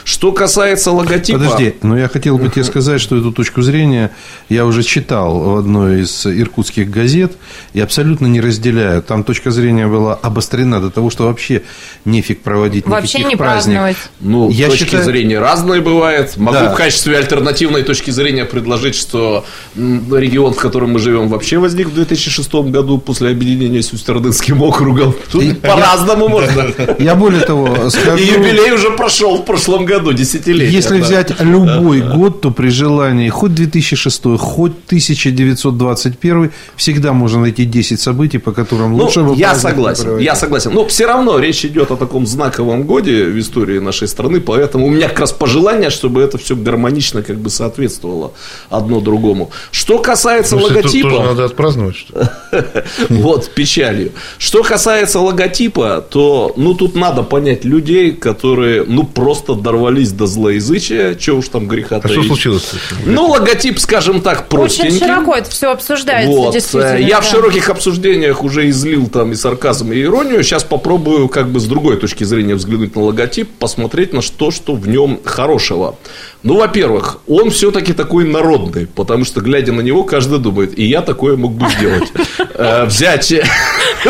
Что 0.04 0.34
касается 0.34 0.92
логотипа... 0.92 1.40
Подожди, 1.40 1.76
но 1.82 1.98
я 1.98 2.10
хотел 2.10 2.38
бы 2.38 2.50
тебе 2.50 2.66
сказать, 2.66 3.00
что 3.00 3.18
эту 3.18 3.32
точку 3.32 3.62
зрения 3.62 4.12
я 4.50 4.66
уже 4.66 4.84
читал 4.84 5.40
в 5.40 5.56
одной 5.58 6.02
из 6.02 6.26
иркутских 6.26 6.90
газет, 6.90 7.34
и 7.74 7.80
абсолютно 7.80 8.28
не 8.28 8.42
разделяю 8.42 9.02
там 9.14 9.24
точка 9.24 9.52
зрения 9.52 9.86
была 9.86 10.16
обострена 10.16 10.82
до 10.82 10.90
того, 10.90 11.12
что 11.12 11.26
вообще 11.26 11.62
нефиг 12.04 12.42
проводить 12.42 12.88
вообще 12.88 13.20
никаких 13.20 13.30
не 13.30 13.36
праздников. 13.36 14.10
Ну, 14.20 14.50
Я 14.50 14.70
точки 14.70 14.86
считаю... 14.86 15.04
зрения 15.04 15.38
разные 15.38 15.82
бывают. 15.82 16.36
Могу 16.38 16.58
да. 16.58 16.74
в 16.74 16.76
качестве 16.76 17.16
альтернативной 17.20 17.84
точки 17.84 18.10
зрения 18.10 18.46
предложить, 18.46 18.96
что 18.96 19.46
регион, 19.76 20.54
в 20.54 20.58
котором 20.58 20.94
мы 20.94 21.00
живем, 21.00 21.28
вообще 21.28 21.60
возник 21.60 21.90
в 21.90 21.94
2006 21.94 22.52
году 22.72 22.98
после 22.98 23.30
объединения 23.30 23.84
с 23.84 23.94
Устерлдынским 23.94 24.60
округом. 24.64 25.14
Тут 25.32 25.62
по-разному 25.62 26.28
можно. 26.28 26.66
Я 26.98 27.14
более 27.14 27.42
того 27.42 27.92
скажу... 27.92 28.18
И 28.18 28.26
юбилей 28.26 28.72
уже 28.72 28.90
прошел 28.98 29.38
в 29.38 29.46
прошлом 29.46 29.86
году, 29.86 30.12
десятилетие. 30.12 30.74
Если 30.74 31.00
взять 31.00 31.40
любой 31.40 32.02
год, 32.02 32.42
то 32.42 32.50
при 32.50 32.70
желании 32.70 33.30
хоть 33.30 33.54
2006, 33.54 34.40
хоть 34.40 34.72
1921, 34.88 36.52
всегда 36.76 37.14
можно 37.14 37.42
найти 37.42 37.66
10 37.66 38.00
событий, 38.00 38.40
по 38.40 38.52
которым 38.52 38.96
ну, 39.04 39.30
лучше 39.30 39.40
я 39.40 39.56
согласен, 39.56 40.18
я 40.18 40.36
согласен. 40.36 40.74
Но 40.74 40.88
все 40.88 41.06
равно 41.06 41.40
речь 41.40 41.66
идет 41.66 41.92
о 41.92 41.98
таком 41.98 42.26
знаковом 42.26 42.84
годе 42.84 43.26
в 43.26 43.40
истории 43.40 43.80
нашей 43.80 44.08
страны, 44.08 44.42
поэтому 44.42 44.88
у 44.88 44.90
меня 44.90 45.10
как 45.10 45.20
раз 45.20 45.32
пожелание, 45.32 45.90
чтобы 45.90 46.22
это 46.22 46.38
все 46.38 46.56
гармонично 46.56 47.24
как 47.24 47.38
бы 47.38 47.50
соответствовало 47.50 48.34
одно 48.70 49.00
другому. 49.00 49.52
Что 49.72 50.00
касается 50.00 50.56
ну, 50.56 50.64
логотипа... 50.64 51.10
Тоже 51.10 51.24
надо 51.24 51.46
отпраздновать, 51.46 51.96
что 51.96 52.32
Вот, 53.10 53.50
печалью. 53.50 54.12
Что 54.38 54.64
касается 54.64 55.20
логотипа, 55.20 56.06
то, 56.10 56.54
ну, 56.58 56.74
тут 56.74 56.96
надо 56.96 57.24
понять 57.24 57.66
людей, 57.66 58.12
которые, 58.12 58.84
ну, 58.84 59.04
просто 59.04 59.56
дорвались 59.56 60.12
до 60.12 60.28
злоязычия, 60.28 61.18
что 61.20 61.34
уж 61.34 61.50
там 61.50 61.68
греха 61.68 62.00
А 62.04 62.08
что 62.08 62.24
случилось? 62.24 62.72
Ну, 63.06 63.28
логотип, 63.28 63.80
скажем 63.80 64.22
так, 64.22 64.48
простенький. 64.48 64.96
Очень 64.96 65.06
широко 65.06 65.36
это 65.36 65.50
все 65.50 65.72
обсуждается, 65.72 66.32
вот. 66.32 66.56
Я 67.00 67.22
в 67.22 67.26
широких 67.26 67.70
обсуждениях 67.70 68.44
уже 68.44 68.70
излил 68.70 68.93
там 69.08 69.32
и 69.32 69.36
сарказм, 69.36 69.92
и 69.92 70.02
иронию. 70.02 70.44
Сейчас 70.44 70.64
попробую 70.64 71.28
как 71.30 71.50
бы 71.50 71.60
с 71.60 71.66
другой 71.66 71.98
точки 71.98 72.24
зрения 72.24 72.56
взглянуть 72.56 72.96
на 72.96 73.04
логотип, 73.04 73.50
посмотреть 73.60 74.14
на 74.14 74.22
что, 74.22 74.52
что 74.52 74.76
в 74.76 74.88
нем 74.88 75.20
хорошего. 75.24 75.96
Ну, 76.44 76.58
во-первых, 76.58 77.20
он 77.26 77.50
все-таки 77.52 77.94
такой 77.94 78.26
народный, 78.26 78.86
потому 78.86 79.24
что, 79.24 79.40
глядя 79.40 79.72
на 79.72 79.80
него, 79.80 80.04
каждый 80.04 80.40
думает, 80.40 80.78
и 80.78 80.84
я 80.84 81.02
такое 81.02 81.38
мог 81.38 81.54
бы 81.54 81.68
сделать. 81.70 82.12
Э, 82.56 82.86
взять, 82.86 83.34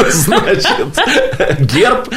значит, 0.10 0.68
герб, 1.60 2.10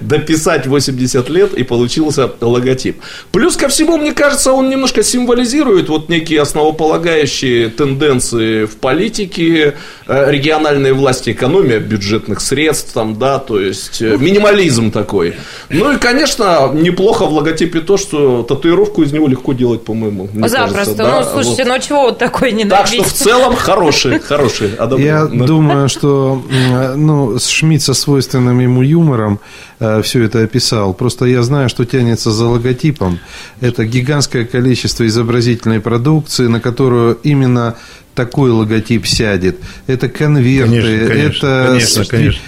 дописать 0.00 0.66
80 0.66 1.28
лет, 1.28 1.54
и 1.54 1.62
получился 1.62 2.28
логотип. 2.40 3.00
Плюс 3.30 3.56
ко 3.56 3.68
всему, 3.68 3.96
мне 3.96 4.12
кажется, 4.12 4.52
он 4.52 4.70
немножко 4.70 5.04
символизирует 5.04 5.88
вот 5.88 6.08
некие 6.08 6.42
основополагающие 6.42 7.68
тенденции 7.68 8.64
в 8.64 8.76
политике, 8.76 9.74
э, 10.08 10.30
региональные 10.32 10.94
власти, 10.94 11.30
экономия 11.30 11.78
бюджетных 11.78 12.40
средств, 12.40 12.92
там, 12.92 13.16
да, 13.16 13.38
то 13.38 13.60
есть 13.60 14.02
э, 14.02 14.16
минимализм 14.16 14.90
такой. 14.90 15.36
Ну 15.68 15.92
и, 15.92 15.98
конечно, 15.98 16.72
неплохо 16.74 17.26
в 17.26 17.32
логотипе 17.32 17.80
то, 17.80 17.96
что 17.96 18.42
татуировку 18.42 19.04
из 19.04 19.12
него 19.12 19.25
легко 19.26 19.52
делать, 19.52 19.84
по-моему. 19.84 20.28
Запросто. 20.34 20.74
Кажется, 20.74 20.94
да? 20.96 21.20
Ну, 21.20 21.26
слушайте, 21.30 21.64
вот. 21.64 21.72
ну 21.72 21.78
чего 21.80 22.00
вот 22.02 22.18
такой 22.18 22.52
не 22.52 22.64
Так 22.64 22.86
что 22.86 23.02
в 23.02 23.12
целом 23.12 23.56
хороший, 23.56 24.18
хороший. 24.20 24.72
Я 24.98 25.26
думаю, 25.26 25.88
что 25.88 26.42
ну, 26.96 27.38
Шмидт 27.38 27.82
со 27.82 27.94
свойственным 27.94 28.60
ему 28.60 28.82
юмором 28.82 29.40
э, 29.80 30.02
все 30.02 30.24
это 30.24 30.42
описал. 30.42 30.94
Просто 30.94 31.26
я 31.26 31.42
знаю, 31.42 31.68
что 31.68 31.84
тянется 31.84 32.30
за 32.30 32.46
логотипом. 32.46 33.18
Это 33.60 33.84
гигантское 33.84 34.44
количество 34.44 35.06
изобразительной 35.06 35.80
продукции, 35.80 36.46
на 36.46 36.60
которую 36.60 37.18
именно 37.22 37.76
такой 38.16 38.50
логотип 38.50 39.06
сядет. 39.06 39.58
Это 39.86 40.08
конверты, 40.08 40.70
конечно, 40.70 41.08
конечно, 41.08 41.46
это 41.46 41.66
конечно, 41.68 42.04
конечно. 42.06 42.40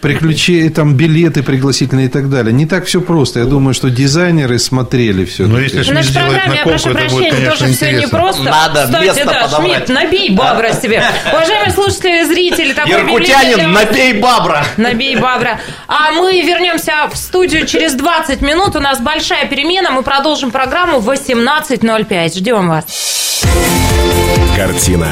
приключения, 0.00 0.70
там 0.70 0.94
билеты 0.94 1.42
пригласительные 1.42 2.06
и 2.06 2.08
так 2.10 2.28
далее. 2.28 2.52
Не 2.52 2.66
так 2.66 2.84
все 2.84 3.00
просто. 3.00 3.40
Я 3.40 3.46
думаю, 3.46 3.72
что 3.72 3.88
дизайнеры 3.88 4.58
смотрели 4.58 5.24
все. 5.24 5.46
Но 5.46 5.60
если 5.60 5.82
Шмидт 5.82 6.04
сделает 6.04 6.46
на 6.46 6.56
прошу 6.56 6.90
это 6.90 6.98
прощения, 6.98 7.10
будет, 7.10 7.30
конечно, 7.30 7.50
тоже 7.50 7.72
интересно. 7.72 7.86
все 7.86 8.00
не 8.00 8.06
просто. 8.08 8.42
Надо 8.42 8.84
Кстати, 8.84 9.04
место 9.04 9.24
да, 9.24 9.44
подобрать. 9.44 9.72
Шмидт, 9.72 9.88
набей 9.88 10.30
бабра 10.30 10.72
себе. 10.72 11.04
Уважаемые 11.32 11.70
слушатели, 11.70 12.24
зрители, 12.24 12.72
такой 12.72 12.92
Иркутянин, 12.92 13.72
набей 13.72 14.12
бабра. 14.14 14.64
Набей 14.76 15.16
бабра. 15.16 15.60
А 15.86 16.12
мы 16.12 16.42
вернемся 16.42 17.08
в 17.10 17.16
студию 17.16 17.66
через 17.66 17.94
20 17.94 18.42
минут. 18.42 18.74
У 18.74 18.80
нас 18.80 19.00
большая 19.00 19.46
перемена. 19.46 19.90
Мы 19.90 20.02
продолжим 20.02 20.50
программу 20.50 20.98
в 20.98 21.08
18.05. 21.08 22.36
Ждем 22.36 22.68
вас. 22.68 22.84
Картина 24.56 25.11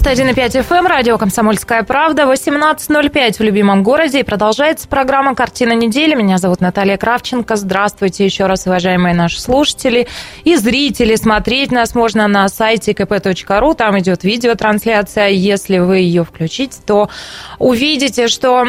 91,5 0.00 0.64
FM, 0.66 0.86
радио 0.86 1.18
«Комсомольская 1.18 1.82
правда», 1.82 2.22
18.05 2.22 3.38
в 3.38 3.40
любимом 3.40 3.82
городе. 3.82 4.20
И 4.20 4.22
продолжается 4.22 4.88
программа 4.88 5.34
«Картина 5.34 5.72
недели». 5.72 6.14
Меня 6.14 6.38
зовут 6.38 6.60
Наталья 6.60 6.96
Кравченко. 6.96 7.56
Здравствуйте 7.56 8.24
еще 8.24 8.46
раз, 8.46 8.66
уважаемые 8.66 9.14
наши 9.14 9.40
слушатели 9.40 10.06
и 10.44 10.56
зрители. 10.56 11.16
Смотреть 11.16 11.72
нас 11.72 11.94
можно 11.94 12.26
на 12.28 12.48
сайте 12.48 12.92
kp.ru. 12.92 13.74
Там 13.74 13.98
идет 13.98 14.24
видеотрансляция. 14.24 15.28
Если 15.28 15.78
вы 15.78 15.98
ее 15.98 16.24
включите, 16.24 16.78
то 16.86 17.10
увидите, 17.58 18.28
что 18.28 18.64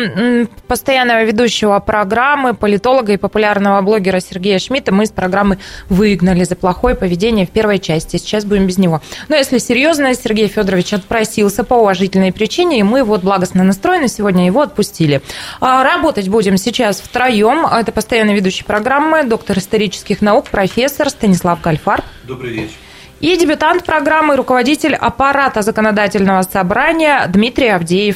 постоянного 0.68 1.24
ведущего 1.24 1.80
программы, 1.80 2.54
политолога 2.56 3.14
и 3.14 3.18
популярного 3.18 3.82
блогера 3.82 4.20
Сергея 4.20 4.60
Шмидта 4.60 4.94
мы 4.94 5.04
из 5.04 5.12
программы 5.12 5.60
выгнали 5.88 6.44
за 6.44 6.56
плохое 6.56 6.96
поведение 6.96 7.46
в 7.46 7.52
первой 7.52 7.80
части. 7.80 8.18
Сейчас 8.18 8.44
будем 8.44 8.68
без 8.68 8.78
него. 8.78 9.02
Но 9.30 9.36
если 9.36 9.60
серьезно, 9.60 10.14
Сергей 10.16 10.48
Федорович 10.48 10.90
Иванович 10.90 11.04
отпросился 11.20 11.64
по 11.66 11.76
уважительной 11.76 12.32
причине, 12.32 12.80
и 12.80 12.84
мы 12.84 13.04
вот 13.04 13.24
благостно 13.24 13.64
настроены 13.64 14.08
сегодня 14.08 14.46
его 14.46 14.62
отпустили. 14.62 15.22
А, 15.60 15.84
работать 15.84 16.30
будем 16.30 16.58
сейчас 16.58 17.02
втроем. 17.02 17.66
Это 17.66 17.92
постоянно 17.92 18.32
ведущий 18.32 18.64
программы, 18.64 19.24
доктор 19.24 19.58
исторических 19.58 20.22
наук, 20.22 20.48
профессор 20.50 21.10
Станислав 21.10 21.62
Гальфар. 21.62 22.04
Добрый 22.24 22.52
вечер. 22.52 22.76
И 23.20 23.36
дебютант 23.36 23.84
программы, 23.84 24.38
руководитель 24.38 24.96
аппарата 24.96 25.62
законодательного 25.62 26.44
собрания 26.44 27.28
Дмитрий 27.28 27.68
Авдеев. 27.68 28.16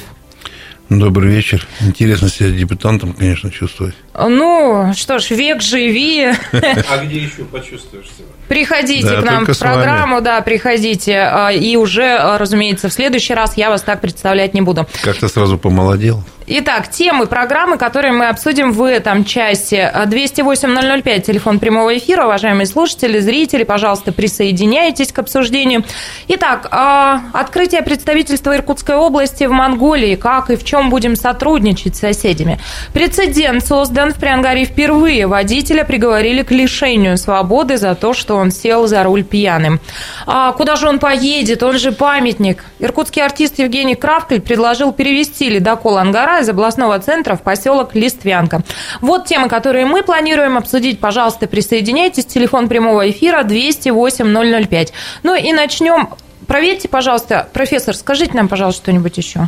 Добрый 0.89 1.29
вечер. 1.29 1.67
Интересно 1.81 2.29
себя 2.29 2.51
депутатом, 2.51 3.13
конечно, 3.13 3.51
чувствовать. 3.51 3.95
Ну, 4.13 4.93
что 4.95 5.19
ж, 5.19 5.31
век 5.31 5.61
живи. 5.61 6.27
А 6.53 7.03
где 7.03 7.17
еще 7.17 7.43
почувствуешь 7.45 8.05
себя? 8.05 8.27
Приходите 8.53 9.07
да, 9.07 9.21
к 9.21 9.25
нам 9.25 9.45
в 9.45 9.57
программу, 9.57 10.21
да, 10.21 10.41
приходите. 10.41 11.17
А, 11.17 11.51
и 11.51 11.75
уже, 11.75 12.37
разумеется, 12.37 12.87
в 12.87 12.93
следующий 12.93 13.33
раз 13.33 13.57
я 13.57 13.69
вас 13.69 13.81
так 13.81 13.99
представлять 13.99 14.53
не 14.53 14.61
буду. 14.61 14.87
Как-то 15.01 15.27
сразу 15.27 15.57
помолодел. 15.57 16.23
Итак, 16.45 16.89
темы 16.89 17.25
программы, 17.25 17.77
которые 17.77 18.11
мы 18.11 18.27
обсудим 18.27 18.73
в 18.73 18.83
этом 18.83 19.23
часе. 19.23 19.89
208-005, 19.95 21.21
телефон 21.21 21.59
прямого 21.59 21.97
эфира. 21.97 22.25
Уважаемые 22.25 22.65
слушатели, 22.65 23.19
зрители, 23.19 23.63
пожалуйста, 23.63 24.11
присоединяйтесь 24.11 25.13
к 25.13 25.19
обсуждению. 25.19 25.85
Итак, 26.27 26.67
а, 26.71 27.21
открытие 27.31 27.81
представительства 27.81 28.57
Иркутской 28.57 28.97
области 28.97 29.45
в 29.45 29.51
Монголии. 29.51 30.15
Как 30.15 30.49
и 30.49 30.57
в 30.57 30.65
чем 30.65 30.89
будем 30.89 31.15
сотрудничать 31.15 31.95
с 31.95 31.99
соседями? 31.99 32.59
Прецедент 32.93 33.65
создан 33.65 34.11
в 34.11 34.17
Приангаре 34.17 34.65
впервые. 34.65 35.27
Водителя 35.27 35.85
приговорили 35.85 36.43
к 36.43 36.51
лишению 36.51 37.17
свободы 37.17 37.77
за 37.77 37.95
то, 37.95 38.13
что 38.13 38.35
он 38.35 38.51
сел 38.51 38.87
за 38.87 39.03
руль 39.03 39.23
пьяным. 39.23 39.79
А 40.27 40.51
куда 40.51 40.75
же 40.75 40.89
он 40.89 40.99
поедет? 40.99 41.63
Он 41.63 41.77
же 41.77 41.93
памятник. 41.93 42.65
Иркутский 42.79 43.23
артист 43.23 43.59
Евгений 43.59 43.95
Кравкль 43.95 44.41
предложил 44.41 44.91
перевести 44.91 45.49
ледокол 45.49 45.97
Ангара 45.97 46.32
из 46.39 46.49
областного 46.49 46.99
центра 46.99 47.35
в 47.35 47.41
поселок 47.41 47.95
Листвянка. 47.95 48.61
Вот 49.01 49.25
темы, 49.25 49.49
которые 49.49 49.85
мы 49.85 50.03
планируем 50.03 50.57
обсудить. 50.57 50.99
Пожалуйста, 50.99 51.47
присоединяйтесь. 51.47 52.25
Телефон 52.25 52.67
прямого 52.67 53.09
эфира 53.09 53.43
208 53.43 54.67
005. 54.67 54.93
Ну 55.23 55.35
и 55.35 55.53
начнем. 55.53 56.09
Проверьте, 56.47 56.89
пожалуйста, 56.89 57.47
профессор, 57.53 57.95
скажите 57.95 58.33
нам, 58.33 58.47
пожалуйста, 58.47 58.83
что-нибудь 58.83 59.17
еще. 59.17 59.47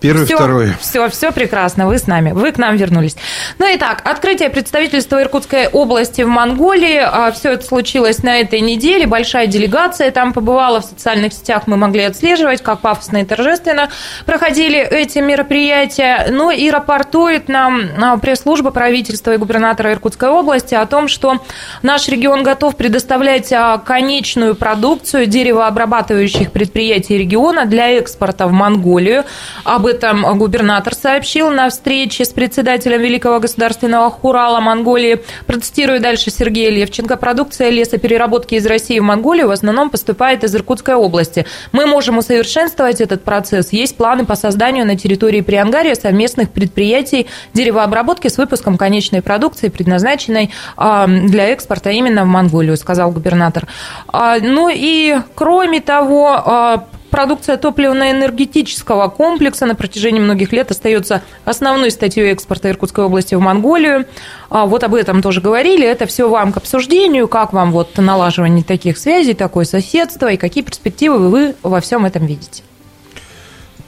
Первый, 0.00 0.24
все, 0.24 0.36
второй. 0.36 0.72
Все, 0.80 1.08
все 1.10 1.30
прекрасно, 1.30 1.86
вы 1.86 1.98
с 1.98 2.06
нами, 2.06 2.32
вы 2.32 2.52
к 2.52 2.58
нам 2.58 2.76
вернулись. 2.76 3.16
Ну 3.58 3.66
и 3.66 3.76
так, 3.76 4.00
открытие 4.04 4.48
представительства 4.48 5.20
Иркутской 5.20 5.68
области 5.68 6.22
в 6.22 6.28
Монголии. 6.28 7.00
А, 7.02 7.30
все 7.32 7.52
это 7.52 7.66
случилось 7.66 8.22
на 8.22 8.38
этой 8.40 8.60
неделе. 8.60 9.06
Большая 9.06 9.46
делегация 9.46 10.10
там 10.10 10.32
побывала 10.32 10.80
в 10.80 10.86
социальных 10.86 11.34
сетях. 11.34 11.64
Мы 11.66 11.76
могли 11.76 12.04
отслеживать, 12.04 12.62
как 12.62 12.80
пафосно 12.80 13.18
и 13.18 13.24
торжественно 13.26 13.90
проходили 14.24 14.78
эти 14.78 15.18
мероприятия. 15.18 16.28
Ну 16.30 16.50
и 16.50 16.70
рапортует 16.70 17.48
нам 17.48 17.82
а, 18.02 18.16
пресс-служба 18.16 18.70
правительства 18.70 19.34
и 19.34 19.36
губернатора 19.36 19.92
Иркутской 19.92 20.30
области 20.30 20.74
о 20.74 20.86
том, 20.86 21.08
что 21.08 21.42
наш 21.82 22.08
регион 22.08 22.42
готов 22.42 22.74
предоставлять 22.76 23.52
а, 23.52 23.76
конечную 23.76 24.54
продукцию 24.54 25.26
деревообрабатывающих 25.26 26.52
предприятий 26.52 27.18
региона 27.18 27.66
для 27.66 27.98
экспорта 27.98 28.46
в 28.46 28.52
Монголию. 28.52 29.24
Об 29.64 29.89
этом 29.90 30.38
губернатор 30.38 30.94
сообщил 30.94 31.50
на 31.50 31.68
встрече 31.68 32.24
с 32.24 32.30
председателем 32.30 33.00
Великого 33.00 33.40
государственного 33.40 34.10
хурала 34.10 34.60
Монголии. 34.60 35.22
Процитирую 35.46 36.00
дальше 36.00 36.30
Сергея 36.30 36.70
Левченко. 36.70 37.16
Продукция 37.16 37.70
лесопереработки 37.70 38.54
из 38.54 38.66
России 38.66 38.98
в 38.98 39.02
Монголию 39.02 39.48
в 39.48 39.50
основном 39.50 39.90
поступает 39.90 40.44
из 40.44 40.54
Иркутской 40.54 40.94
области. 40.94 41.44
Мы 41.72 41.86
можем 41.86 42.18
усовершенствовать 42.18 43.00
этот 43.00 43.24
процесс. 43.24 43.72
Есть 43.72 43.96
планы 43.96 44.24
по 44.24 44.36
созданию 44.36 44.86
на 44.86 44.96
территории 44.96 45.40
Приангария 45.40 45.94
совместных 45.94 46.50
предприятий 46.50 47.26
деревообработки 47.52 48.28
с 48.28 48.38
выпуском 48.38 48.78
конечной 48.78 49.22
продукции, 49.22 49.68
предназначенной 49.68 50.50
а, 50.76 51.06
для 51.06 51.48
экспорта 51.48 51.90
именно 51.90 52.24
в 52.24 52.28
Монголию, 52.28 52.76
сказал 52.76 53.10
губернатор. 53.10 53.66
А, 54.08 54.38
ну 54.38 54.70
и 54.72 55.16
кроме 55.34 55.80
того, 55.80 56.28
а, 56.32 56.84
Продукция 57.10 57.56
топливно-энергетического 57.56 59.08
комплекса 59.08 59.66
на 59.66 59.74
протяжении 59.74 60.20
многих 60.20 60.52
лет 60.52 60.70
остается 60.70 61.22
основной 61.44 61.90
статьей 61.90 62.32
экспорта 62.32 62.70
Иркутской 62.70 63.04
области 63.04 63.34
в 63.34 63.40
Монголию. 63.40 64.06
А 64.48 64.66
вот 64.66 64.84
об 64.84 64.94
этом 64.94 65.20
тоже 65.20 65.40
говорили. 65.40 65.84
Это 65.84 66.06
все 66.06 66.28
вам 66.28 66.52
к 66.52 66.58
обсуждению. 66.58 67.26
Как 67.26 67.52
вам 67.52 67.72
вот 67.72 67.98
налаживание 67.98 68.62
таких 68.62 68.96
связей, 68.96 69.34
такое 69.34 69.64
соседство 69.64 70.30
и 70.30 70.36
какие 70.36 70.62
перспективы 70.62 71.28
вы 71.28 71.54
во 71.64 71.80
всем 71.80 72.06
этом 72.06 72.26
видите? 72.26 72.62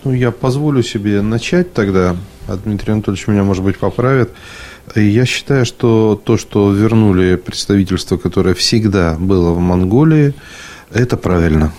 Ну, 0.03 0.13
я 0.13 0.33
позволю 0.33 0.83
себе 0.83 1.23
начать 1.23 1.73
тогда. 1.73 2.17
А 2.49 2.57
Дмитрий 2.57 2.93
Анатольевич 2.93 3.29
меня, 3.29 3.45
может 3.45 3.63
быть, 3.63 3.79
поправит. 3.79 4.31
Я 4.97 5.27
считаю, 5.27 5.65
что 5.65 6.21
то, 6.23 6.37
что 6.37 6.73
вернули 6.73 7.37
представительство, 7.37 8.17
которое 8.17 8.55
всегда 8.55 9.15
было 9.17 9.53
в 9.53 9.61
Монголии, 9.61 10.35
это 10.93 11.17
правильно. 11.17 11.73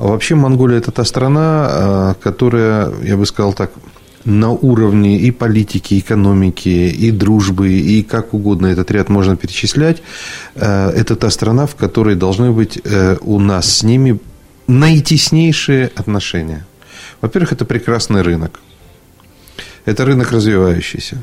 Вообще 0.00 0.34
Монголия– 0.34 0.78
это 0.80 0.92
та 0.92 1.04
страна, 1.04 1.66
а, 1.68 2.14
которая, 2.14 2.90
я 3.02 3.18
бы 3.18 3.26
сказал 3.26 3.52
так, 3.52 3.70
на 4.24 4.50
уровне 4.50 5.18
и 5.18 5.30
политики, 5.30 5.94
и 5.94 5.98
экономики, 5.98 6.68
и 6.68 7.10
дружбы, 7.10 7.68
и 7.72 8.02
как 8.02 8.32
угодно 8.32 8.68
этот 8.68 8.90
ряд 8.90 9.10
можно 9.10 9.36
перечислять. 9.36 10.02
А, 10.56 10.90
это 10.90 11.16
та 11.16 11.28
страна, 11.28 11.66
в 11.66 11.74
которой 11.74 12.14
должны 12.14 12.50
быть 12.50 12.80
э, 12.82 13.18
у 13.20 13.38
нас 13.38 13.76
с 13.76 13.82
ними 13.82 14.18
наитеснейшие 14.68 15.90
отношения. 15.94 16.64
Во-первых, 17.20 17.52
это 17.52 17.66
прекрасный 17.66 18.22
рынок. 18.22 18.60
Это 19.84 20.06
рынок 20.06 20.32
развивающийся. 20.32 21.18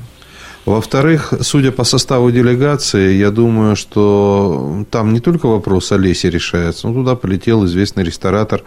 Во-вторых, 0.67 1.33
судя 1.39 1.71
по 1.71 1.85
составу 1.85 2.29
делегации, 2.29 3.13
я 3.13 3.31
думаю, 3.31 3.77
что 3.77 4.83
там 4.91 5.13
не 5.13 5.21
только 5.21 5.45
вопрос 5.45 5.93
о 5.93 5.97
лесе 5.97 6.29
решается, 6.29 6.87
но 6.87 6.93
туда 6.93 7.15
полетел 7.15 7.65
известный 7.65 8.03
ресторатор 8.03 8.63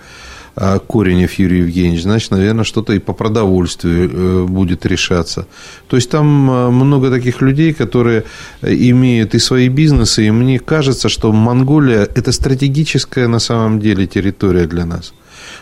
а, 0.57 0.78
Коренев 0.78 1.34
Юрий 1.34 1.59
Евгеньевич, 1.59 2.05
значит, 2.05 2.30
наверное, 2.30 2.64
что-то 2.64 2.94
и 2.94 2.98
по 3.01 3.12
продовольствию 3.12 4.11
э, 4.11 4.46
будет 4.46 4.86
решаться. 4.86 5.46
То 5.88 5.96
есть 5.96 6.11
там 6.11 6.51
э, 6.51 6.70
много 6.70 7.11
таких 7.11 7.42
людей, 7.42 7.74
которые 7.74 8.24
имеют 8.62 9.34
и 9.34 9.38
свои 9.38 9.68
бизнесы, 9.68 10.26
и 10.26 10.30
мне 10.30 10.59
кажется, 10.59 11.11
что 11.11 11.32
Монголия– 11.32 12.09
это 12.14 12.32
стратегическая 12.32 13.28
на 13.28 13.40
самом 13.40 13.78
деле 13.78 14.07
территория 14.07 14.66
для 14.66 14.86
нас. 14.86 15.12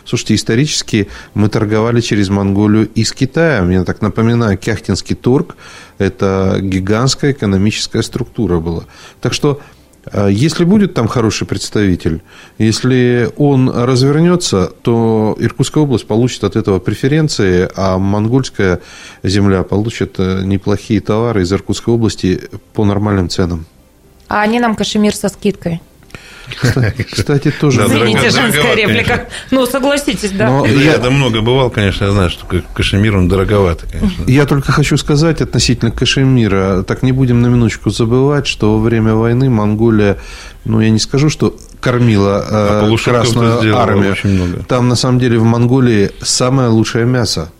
Слушайте, 0.09 0.33
исторически 0.33 1.07
мы 1.35 1.49
торговали 1.49 2.01
через 2.01 2.29
Монголию 2.29 2.89
и 2.95 3.03
с 3.03 3.13
Китаем. 3.13 3.69
Я 3.69 3.83
так 3.83 4.01
напоминаю, 4.01 4.57
Кяхтинский 4.57 5.15
торг– 5.15 5.55
это 5.99 6.57
гигантская 6.59 7.31
экономическая 7.31 8.01
структура 8.01 8.59
была. 8.59 8.85
Так 9.21 9.33
что 9.33 9.61
э, 10.11 10.29
если 10.31 10.63
будет 10.63 10.95
там 10.95 11.07
хороший 11.07 11.45
представитель, 11.45 12.23
если 12.57 13.29
он 13.37 13.69
развернется, 13.69 14.73
то 14.81 15.37
Иркутская 15.37 15.83
область 15.83 16.07
получит 16.07 16.43
от 16.43 16.55
этого 16.55 16.79
преференции, 16.79 17.69
а 17.75 17.99
монгольская 17.99 18.79
земля 19.21 19.61
получит 19.61 20.15
э, 20.17 20.41
неплохие 20.43 21.01
товары 21.01 21.43
из 21.43 21.53
Иркутской 21.53 21.93
области 21.93 22.49
по 22.73 22.83
нормальным 22.83 23.29
ценам. 23.29 23.67
А 24.27 24.41
они 24.41 24.59
нам 24.59 24.75
кашемир 24.75 25.15
со 25.15 25.29
скидкой. 25.29 25.81
Кстати, 27.11 27.51
тоже... 27.51 27.85
Извините, 27.85 28.29
женская 28.29 28.75
реплика. 28.75 29.27
Ну, 29.51 29.65
согласитесь, 29.65 30.31
да. 30.31 30.65
Я 30.65 30.97
там 30.97 31.13
много 31.13 31.41
бывал, 31.41 31.69
конечно, 31.69 32.05
я 32.05 32.11
знаю, 32.11 32.29
что 32.29 32.45
кашемир, 32.73 33.17
он 33.17 33.27
дороговато, 33.27 33.85
конечно. 33.87 34.23
Я 34.27 34.45
только 34.45 34.71
хочу 34.71 34.97
сказать 34.97 35.41
относительно 35.41 35.91
кашемира, 35.91 36.83
так 36.83 37.03
не 37.03 37.11
будем 37.11 37.41
на 37.41 37.47
минуточку 37.47 37.89
забывать, 37.89 38.47
что 38.47 38.77
во 38.77 38.83
время 38.83 39.13
войны 39.13 39.49
Монголия, 39.49 40.17
ну, 40.65 40.81
я 40.81 40.89
не 40.89 40.99
скажу, 40.99 41.29
что 41.29 41.55
кормила 41.79 42.45
а 42.49 42.97
Красную 43.03 43.77
армию. 43.77 44.15
Там, 44.67 44.89
на 44.89 44.95
самом 44.95 45.19
деле, 45.19 45.39
в 45.39 45.43
Монголии 45.43 46.11
самое 46.21 46.69
лучшее 46.69 47.05
мясо. 47.05 47.51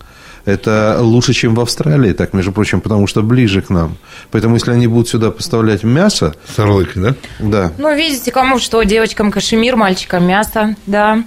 Это 0.49 0.97
лучше, 0.99 1.33
чем 1.33 1.53
в 1.53 1.59
Австралии, 1.59 2.13
так, 2.13 2.33
между 2.33 2.51
прочим, 2.51 2.81
потому 2.81 3.05
что 3.05 3.21
ближе 3.21 3.61
к 3.61 3.69
нам. 3.69 3.97
Поэтому, 4.31 4.55
если 4.55 4.71
они 4.71 4.87
будут 4.87 5.07
сюда 5.07 5.29
поставлять 5.29 5.83
мясо... 5.83 6.33
Сарлык, 6.55 6.93
да? 6.95 7.15
Да. 7.39 7.71
Ну, 7.77 7.95
видите, 7.95 8.31
кому 8.31 8.57
что, 8.57 8.81
девочкам 8.81 9.31
кашемир, 9.31 9.75
мальчикам 9.75 10.27
мясо, 10.27 10.75
да. 10.87 11.23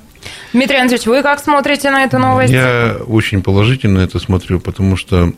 Дмитрий 0.53 0.79
Андреевич, 0.79 1.07
вы 1.07 1.23
как 1.23 1.39
смотрите 1.41 1.91
на 1.91 2.05
эту 2.05 2.19
новость? 2.19 2.53
Я 2.53 2.97
очень 3.07 3.43
положительно 3.43 3.99
это 4.01 4.19
смотрю, 4.19 4.59
потому 4.59 4.97
что 4.97 5.33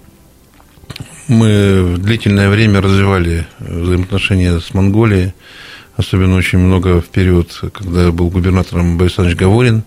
мы 1.28 1.96
длительное 1.98 2.48
время 2.48 2.80
развивали 2.80 3.46
взаимоотношения 3.58 4.60
с 4.60 4.72
Монголией, 4.72 5.34
особенно 5.96 6.36
очень 6.36 6.58
много 6.58 7.00
в 7.00 7.06
период, 7.06 7.52
когда 7.72 8.10
был 8.12 8.30
губернатором 8.30 8.96
Борис 8.96 9.18
Александрович 9.18 9.38
Говорин. 9.38 9.84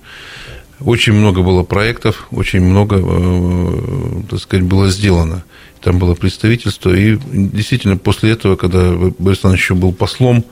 Очень 0.79 1.13
много 1.13 1.41
было 1.41 1.63
проектов, 1.63 2.27
очень 2.31 2.61
много, 2.61 2.97
э, 2.99 4.21
так 4.29 4.39
сказать, 4.39 4.65
было 4.65 4.89
сделано. 4.89 5.43
Там 5.81 5.97
было 5.97 6.13
представительство. 6.13 6.93
И 6.95 7.17
действительно, 7.17 7.97
после 7.97 8.31
этого, 8.31 8.55
когда 8.55 8.91
Борис 8.91 9.39
Александрович 9.43 9.63
еще 9.63 9.75
был 9.75 9.91
послом 9.91 10.45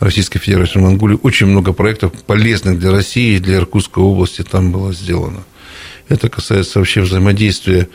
Российской 0.00 0.38
Федерации 0.38 0.78
в 0.78 0.82
Монголии, 0.82 1.18
очень 1.22 1.46
много 1.46 1.72
проектов 1.72 2.12
полезных 2.24 2.80
для 2.80 2.90
России 2.90 3.36
и 3.36 3.40
для 3.40 3.56
Иркутской 3.56 4.02
области 4.02 4.42
там 4.42 4.72
было 4.72 4.92
сделано. 4.92 5.44
Это 6.08 6.28
касается 6.28 6.80
вообще 6.80 7.02
взаимодействия 7.02 7.88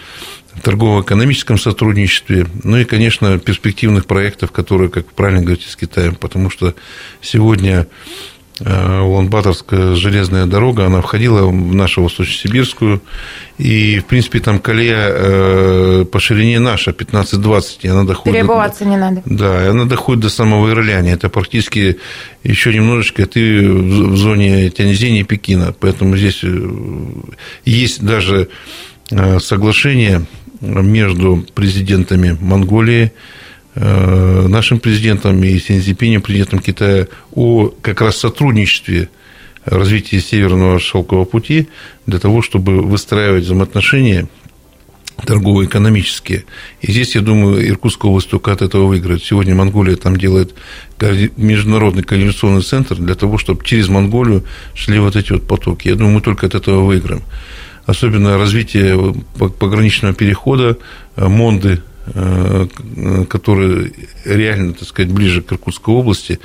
в 0.53 0.61
торгово-экономическом 0.61 1.57
сотрудничестве, 1.57 2.47
ну 2.63 2.77
и, 2.77 2.85
конечно, 2.85 3.37
перспективных 3.39 4.05
проектов, 4.05 4.51
которые, 4.51 4.89
как 4.89 5.11
правильно 5.11 5.41
говорите, 5.41 5.69
с 5.69 5.75
Китаем, 5.75 6.15
потому 6.15 6.49
что 6.49 6.75
сегодня 7.21 7.87
Улан-Баторская 8.61 9.95
железная 9.95 10.45
дорога, 10.45 10.85
она 10.85 11.01
входила 11.01 11.45
в 11.45 11.75
нашу 11.75 12.03
Восточно-Сибирскую, 12.03 13.01
и, 13.57 13.99
в 13.99 14.05
принципе, 14.05 14.39
там 14.39 14.59
колея 14.59 15.09
э, 15.09 16.05
по 16.09 16.19
ширине 16.19 16.59
наша, 16.59 16.91
15-20, 16.91 17.63
и 17.81 17.87
она 17.89 18.05
доходит... 18.05 18.39
Перебываться 18.39 18.85
не 18.85 18.95
надо. 18.95 19.21
Да, 19.25 19.61
и 19.61 19.67
она 19.67 19.83
доходит 19.83 20.21
до 20.21 20.29
самого 20.29 20.69
Ирляни, 20.71 21.11
это 21.11 21.27
практически 21.27 21.97
еще 22.43 22.73
немножечко 22.73 23.25
ты 23.25 23.69
в 23.69 24.15
зоне 24.15 24.69
Тяньзини 24.69 25.23
Пекина, 25.23 25.75
поэтому 25.77 26.15
здесь 26.15 26.39
э, 26.43 26.69
есть 27.65 28.03
даже 28.03 28.47
соглашение 29.39 30.25
между 30.61 31.45
президентами 31.53 32.37
Монголии, 32.39 33.11
Э, 33.11 33.44
нашим 33.75 34.79
президентом 34.79 35.43
и 35.43 35.59
Синьцзипинем, 35.59 36.21
президентом 36.21 36.59
Китая, 36.59 37.07
о 37.33 37.73
как 37.81 38.01
раз 38.01 38.17
сотрудничестве 38.17 39.09
развития 39.65 40.19
Северного 40.21 40.79
шелкового 40.79 41.25
пути 41.25 41.67
для 42.05 42.19
того, 42.19 42.41
чтобы 42.41 42.81
выстраивать 42.81 43.43
взаимоотношения 43.43 44.27
торгово-экономические. 45.25 46.45
И 46.81 46.91
здесь, 46.91 47.15
я 47.15 47.21
думаю, 47.21 47.67
Иркутская 47.67 48.09
область 48.09 48.33
от 48.33 48.61
этого 48.61 48.85
выиграет. 48.85 49.23
Сегодня 49.23 49.55
Монголия 49.55 49.95
там 49.95 50.17
делает 50.17 50.53
международный 51.37 52.03
координационный 52.03 52.61
центр 52.61 52.95
для 52.95 53.15
того, 53.15 53.37
чтобы 53.37 53.63
через 53.63 53.87
Монголию 53.87 54.43
шли 54.73 54.99
вот 54.99 55.15
эти 55.15 55.31
вот 55.31 55.47
потоки. 55.47 55.87
Я 55.87 55.95
думаю, 55.95 56.15
мы 56.15 56.21
только 56.21 56.47
от 56.47 56.55
этого 56.55 56.83
выиграем. 56.83 57.23
Особенно 57.85 58.37
развитие 58.37 59.15
пограничного 59.37 60.13
перехода, 60.13 60.77
э, 61.15 61.27
Монды, 61.27 61.81
Э, 62.13 62.67
который 63.27 63.93
реально, 64.25 64.73
так 64.73 64.87
сказать, 64.87 65.11
ближе 65.11 65.41
к 65.41 65.51
Иркутской 65.51 65.93
области. 65.93 66.39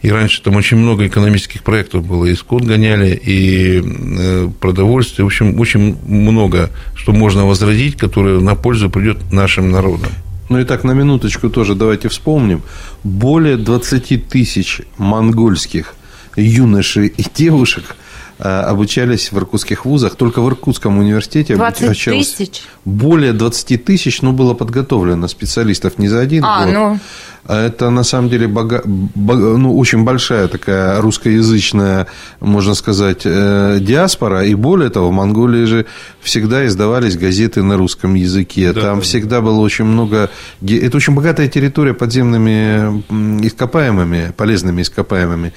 И 0.00 0.10
раньше 0.10 0.42
там 0.42 0.56
очень 0.56 0.78
много 0.78 1.06
экономических 1.06 1.62
проектов 1.62 2.06
было. 2.06 2.24
И 2.24 2.34
скот 2.34 2.62
гоняли, 2.62 3.14
и 3.14 3.82
э, 3.84 4.48
продовольствие. 4.60 5.24
В 5.24 5.28
общем, 5.28 5.60
очень 5.60 5.96
много, 6.06 6.70
что 6.94 7.12
можно 7.12 7.46
возродить, 7.46 7.96
которое 7.96 8.40
на 8.40 8.54
пользу 8.54 8.88
придет 8.88 9.30
нашим 9.30 9.70
народам. 9.70 10.10
Ну 10.48 10.58
и 10.58 10.64
так, 10.64 10.84
на 10.84 10.92
минуточку 10.92 11.50
тоже 11.50 11.74
давайте 11.74 12.08
вспомним. 12.08 12.62
Более 13.02 13.56
20 13.56 14.28
тысяч 14.28 14.80
монгольских 14.96 15.94
юношей 16.36 17.08
и 17.08 17.24
девушек 17.34 17.96
обучались 18.38 19.32
в 19.32 19.38
иркутских 19.38 19.84
вузах. 19.84 20.16
Только 20.16 20.40
в 20.40 20.48
Иркутском 20.48 20.98
университете 20.98 21.56
20 21.56 21.84
обучалось 21.84 22.32
тысяч? 22.32 22.62
более 22.84 23.32
20 23.32 23.84
тысяч, 23.84 24.22
но 24.22 24.32
было 24.32 24.54
подготовлено 24.54 25.28
специалистов 25.28 25.98
не 25.98 26.08
за 26.08 26.20
один 26.20 26.44
а, 26.44 26.64
год. 26.64 26.74
Ну... 26.74 26.98
Это 27.46 27.90
на 27.90 28.04
самом 28.04 28.30
деле 28.30 28.48
бога... 28.48 28.82
ну, 28.86 29.76
очень 29.76 30.02
большая 30.04 30.48
такая 30.48 31.00
русскоязычная, 31.02 32.06
можно 32.40 32.74
сказать, 32.74 33.22
э, 33.24 33.78
диаспора. 33.80 34.46
И 34.46 34.54
более 34.54 34.88
того, 34.88 35.10
в 35.10 35.12
Монголии 35.12 35.64
же 35.64 35.86
всегда 36.22 36.66
издавались 36.66 37.18
газеты 37.18 37.62
на 37.62 37.76
русском 37.76 38.14
языке. 38.14 38.72
Да, 38.72 38.80
Там 38.80 38.96
да. 38.96 39.02
всегда 39.02 39.40
было 39.42 39.60
очень 39.60 39.84
много... 39.84 40.30
Это 40.66 40.96
очень 40.96 41.14
богатая 41.14 41.48
территория 41.48 41.92
подземными 41.92 43.04
ископаемыми, 43.46 44.32
полезными 44.34 44.80
ископаемыми. 44.80 45.52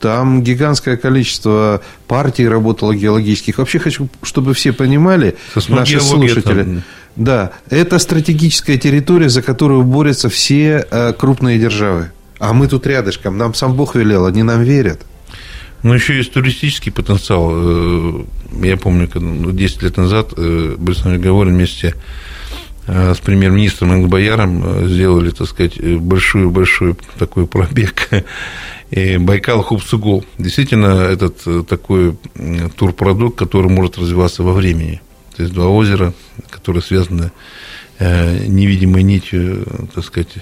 Там 0.00 0.42
гигантское 0.42 0.96
количество 0.96 1.82
партий 2.08 2.48
работало 2.48 2.94
геологических. 2.94 3.58
Вообще 3.58 3.78
хочу, 3.78 4.08
чтобы 4.22 4.54
все 4.54 4.72
понимали, 4.72 5.36
наши 5.68 6.00
слушатели. 6.00 6.62
Там... 6.62 6.82
Да, 7.16 7.52
это 7.68 7.98
стратегическая 7.98 8.78
территория, 8.78 9.28
за 9.28 9.42
которую 9.42 9.82
борются 9.82 10.30
все 10.30 10.86
э, 10.90 11.12
крупные 11.12 11.58
державы. 11.58 12.10
А 12.38 12.54
мы 12.54 12.66
тут 12.66 12.86
рядышком, 12.86 13.36
нам 13.36 13.52
сам 13.52 13.74
Бог 13.74 13.94
велел, 13.94 14.24
они 14.24 14.42
нам 14.42 14.62
верят. 14.62 15.02
Ну, 15.82 15.92
еще 15.92 16.16
есть 16.16 16.32
туристический 16.32 16.92
потенциал. 16.92 17.50
Э, 17.52 18.24
я 18.62 18.78
помню, 18.78 19.06
10 19.06 19.16
ну, 19.20 19.86
лет 19.86 19.96
назад 19.98 20.32
э, 20.36 20.76
Борис 20.78 21.02
Гаворин 21.02 21.54
вместе 21.54 21.94
с 22.86 23.18
премьер-министром 23.18 23.94
Ингбояром 23.94 24.88
сделали, 24.88 25.30
так 25.30 25.46
сказать, 25.46 25.80
большую-большую 25.80 26.96
такой 27.18 27.46
пробег 27.46 28.08
и 28.90 29.18
Байкал 29.18 29.62
Хубсугул. 29.62 30.24
Действительно, 30.38 30.86
этот 30.86 31.42
э, 31.46 31.62
такой 31.66 32.16
турпродукт, 32.76 33.38
который 33.38 33.70
может 33.70 33.98
развиваться 33.98 34.42
во 34.42 34.52
времени. 34.52 35.00
То 35.36 35.42
есть 35.42 35.54
два 35.54 35.68
озера, 35.68 36.12
которые 36.50 36.82
связаны 36.82 37.30
э, 37.98 38.46
невидимой 38.46 39.02
нитью, 39.02 39.64
так 39.94 40.04
сказать, 40.04 40.34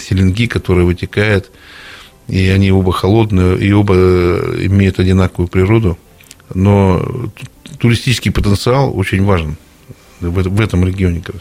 селенги, 0.00 0.46
которая 0.46 0.84
вытекает, 0.84 1.50
и 2.28 2.48
они 2.48 2.72
оба 2.72 2.92
холодные, 2.92 3.58
и 3.58 3.72
оба 3.72 3.94
э, 3.96 4.66
имеют 4.66 4.98
одинаковую 4.98 5.48
природу, 5.48 5.96
но 6.52 7.30
туристический 7.78 8.32
потенциал 8.32 8.96
очень 8.96 9.24
важен 9.24 9.56
в 10.20 10.60
этом 10.60 10.84
регионе 10.84 11.20
как. 11.20 11.36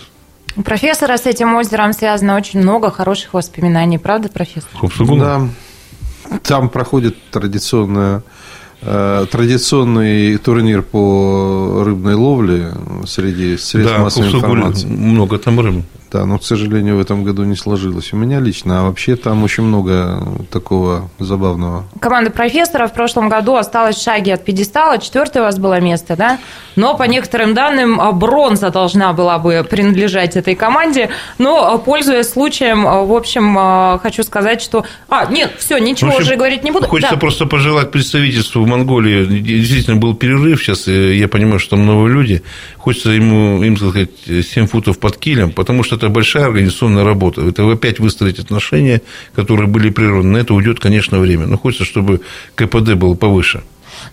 У 0.57 0.61
профессора 0.61 1.17
с 1.17 1.25
этим 1.25 1.55
озером 1.55 1.93
связано 1.93 2.35
очень 2.35 2.61
много 2.61 2.89
хороших 2.89 3.33
воспоминаний, 3.33 3.97
правда, 3.97 4.29
профессор? 4.29 4.69
Хубсугул? 4.73 5.17
Да, 5.17 5.47
там 6.43 6.69
проходит 6.69 7.17
традиционная 7.31 8.23
э, 8.81 9.25
традиционный 9.29 10.37
турнир 10.37 10.81
по 10.81 11.83
рыбной 11.83 12.15
ловле 12.15 12.71
среди 13.05 13.57
средств 13.57 13.97
да, 13.97 14.03
массовой 14.03 14.31
информации. 14.31 14.87
Много 14.87 15.37
там 15.37 15.59
рыбы. 15.59 15.83
Да, 16.11 16.25
но, 16.25 16.37
к 16.37 16.43
сожалению, 16.43 16.97
в 16.97 16.99
этом 17.01 17.23
году 17.23 17.43
не 17.43 17.55
сложилось. 17.55 18.13
У 18.13 18.15
меня 18.15 18.39
лично, 18.39 18.79
а 18.79 18.83
вообще 18.83 19.15
там 19.15 19.43
очень 19.43 19.63
много 19.63 20.23
такого 20.51 21.09
забавного. 21.19 21.85
Команда 21.99 22.31
профессора 22.31 22.87
в 22.87 22.93
прошлом 22.93 23.27
году 23.27 23.55
осталась 23.55 23.97
в 23.97 24.03
шаге 24.03 24.35
от 24.35 24.45
пьедестала. 24.45 24.97
Четвертое 24.97 25.41
у 25.41 25.43
вас 25.43 25.57
было 25.59 25.79
место, 25.79 26.15
да? 26.15 26.39
Но, 26.75 26.95
по 26.95 27.03
некоторым 27.03 27.53
данным, 27.53 27.99
бронза 28.17 28.69
должна 28.69 29.13
была 29.13 29.39
бы 29.39 29.65
принадлежать 29.69 30.35
этой 30.35 30.55
команде. 30.55 31.09
Но, 31.37 31.77
пользуясь 31.79 32.29
случаем, 32.29 32.83
в 32.83 33.13
общем, 33.13 33.99
хочу 33.99 34.23
сказать, 34.23 34.61
что... 34.61 34.85
А, 35.09 35.25
нет, 35.25 35.53
все, 35.57 35.77
ничего 35.77 36.11
общем, 36.11 36.23
уже 36.23 36.35
говорить 36.35 36.63
не 36.63 36.71
буду. 36.71 36.87
Хочется 36.87 37.15
да. 37.15 37.19
просто 37.19 37.45
пожелать 37.45 37.91
представительству 37.91 38.61
в 38.61 38.67
Монголии. 38.67 39.25
Действительно, 39.25 39.97
был 39.97 40.15
перерыв 40.15 40.61
сейчас, 40.61 40.87
я 40.87 41.27
понимаю, 41.27 41.59
что 41.59 41.71
там 41.71 41.85
новые 41.85 42.13
люди. 42.13 42.43
Хочется 42.77 43.09
ему, 43.09 43.63
им 43.63 43.77
сказать, 43.77 44.09
7 44.25 44.67
футов 44.67 44.99
под 44.99 45.17
килем, 45.17 45.51
потому 45.51 45.83
что 45.83 45.94
это 45.95 46.05
это 46.05 46.13
большая 46.13 46.45
организационная 46.45 47.03
работа. 47.03 47.41
Это 47.41 47.69
опять 47.71 47.99
выстроить 47.99 48.39
отношения, 48.39 49.01
которые 49.35 49.67
были 49.67 49.89
прерваны. 49.89 50.29
На 50.29 50.37
это 50.37 50.53
уйдет, 50.53 50.79
конечно, 50.79 51.19
время. 51.19 51.47
Но 51.47 51.57
хочется, 51.57 51.85
чтобы 51.85 52.21
КПД 52.55 52.93
был 52.93 53.15
повыше. 53.15 53.63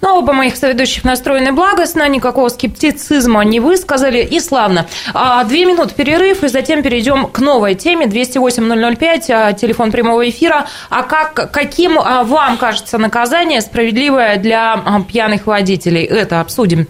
Но 0.01 0.19
оба 0.19 0.33
моих 0.33 0.57
соведущих 0.57 1.05
настроены 1.05 1.53
благостно, 1.53 2.09
никакого 2.09 2.49
скептицизма 2.49 3.43
не 3.45 3.61
высказали, 3.61 4.23
и 4.23 4.41
славно. 4.41 4.87
А, 5.13 5.43
две 5.45 5.65
минуты 5.65 5.95
перерыв, 5.95 6.45
и 6.45 6.49
затем 6.49 6.83
перейдем 6.83 7.27
к 7.27 7.41
новой 7.41 7.75
теме. 7.75 8.07
208-005, 8.07 9.31
а, 9.31 9.53
телефон 9.53 9.91
прямого 9.91 10.29
эфира. 10.29 10.67
А 10.89 11.03
как, 11.03 11.51
каким 11.53 11.99
а, 11.99 12.23
вам 12.23 12.57
кажется 12.57 12.97
наказание 12.97 13.61
справедливое 13.61 14.37
для 14.37 14.83
пьяных 15.09 15.47
водителей? 15.47 16.05
Это 16.05 16.41
обсудим. 16.41 16.87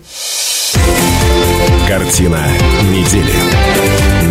Картина 1.88 2.40
недели 2.90 4.11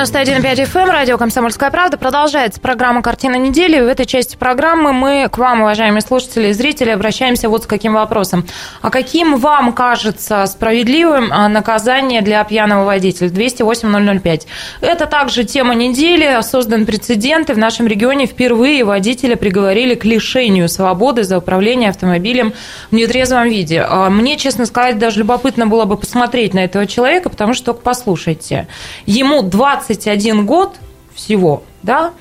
91,5 0.00 0.64
FM, 0.64 0.90
радио 0.90 1.18
«Комсомольская 1.18 1.70
правда». 1.70 1.98
Продолжается 1.98 2.58
программа 2.58 3.02
«Картина 3.02 3.34
недели». 3.34 3.78
В 3.80 3.86
этой 3.86 4.06
части 4.06 4.34
программы 4.34 4.94
мы 4.94 5.28
к 5.30 5.36
вам, 5.36 5.60
уважаемые 5.60 6.00
слушатели 6.00 6.48
и 6.48 6.52
зрители, 6.54 6.88
обращаемся 6.88 7.50
вот 7.50 7.64
с 7.64 7.66
каким 7.66 7.92
вопросом. 7.92 8.46
А 8.80 8.88
каким 8.88 9.36
вам 9.36 9.74
кажется 9.74 10.46
справедливым 10.46 11.30
а, 11.30 11.50
наказание 11.50 12.22
для 12.22 12.42
пьяного 12.44 12.86
водителя? 12.86 13.28
208-005. 13.28 14.46
Это 14.80 15.04
также 15.04 15.44
тема 15.44 15.74
недели. 15.74 16.40
Создан 16.40 16.86
прецедент, 16.86 17.50
и 17.50 17.52
в 17.52 17.58
нашем 17.58 17.86
регионе 17.86 18.24
впервые 18.24 18.84
водителя 18.84 19.36
приговорили 19.36 19.94
к 19.96 20.06
лишению 20.06 20.70
свободы 20.70 21.24
за 21.24 21.36
управление 21.36 21.90
автомобилем 21.90 22.54
в 22.90 22.94
нетрезвом 22.94 23.50
виде. 23.50 23.84
А, 23.86 24.08
мне, 24.08 24.38
честно 24.38 24.64
сказать, 24.64 24.98
даже 24.98 25.18
любопытно 25.18 25.66
было 25.66 25.84
бы 25.84 25.98
посмотреть 25.98 26.54
на 26.54 26.60
этого 26.60 26.86
человека, 26.86 27.28
потому 27.28 27.52
что, 27.52 27.74
послушайте, 27.74 28.66
ему 29.04 29.42
два 29.42 29.76
21 29.90 30.46
год 30.46 30.76
всего, 31.14 31.62
да, 31.82 32.12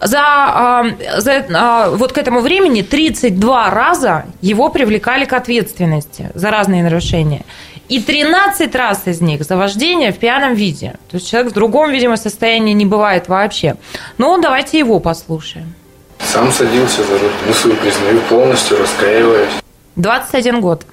за, 0.00 0.20
а, 0.22 0.86
за 1.18 1.46
а, 1.52 1.90
вот 1.90 2.12
к 2.12 2.18
этому 2.18 2.40
времени 2.40 2.80
32 2.80 3.70
раза 3.70 4.24
его 4.40 4.70
привлекали 4.70 5.26
к 5.26 5.34
ответственности 5.34 6.30
за 6.34 6.50
разные 6.50 6.82
нарушения. 6.82 7.44
И 7.90 8.00
13 8.00 8.74
раз 8.74 9.02
из 9.06 9.20
них 9.20 9.42
за 9.42 9.56
вождение 9.56 10.12
в 10.12 10.18
пьяном 10.18 10.54
виде. 10.54 10.94
То 11.10 11.16
есть 11.16 11.28
человек 11.28 11.52
в 11.52 11.54
другом, 11.54 11.90
видимо, 11.90 12.16
состоянии 12.16 12.72
не 12.72 12.86
бывает 12.86 13.28
вообще. 13.28 13.76
Но 14.16 14.38
давайте 14.38 14.78
его 14.78 15.00
послушаем. 15.00 15.74
Сам 16.20 16.50
садился 16.52 17.02
за 17.02 17.18
руль. 17.18 17.32
Ну, 17.46 17.52
свою 17.52 17.76
признаю 17.76 18.20
полностью, 18.28 18.78
раскаиваюсь. 18.78 19.50
21 19.96 20.60
год. 20.60 20.86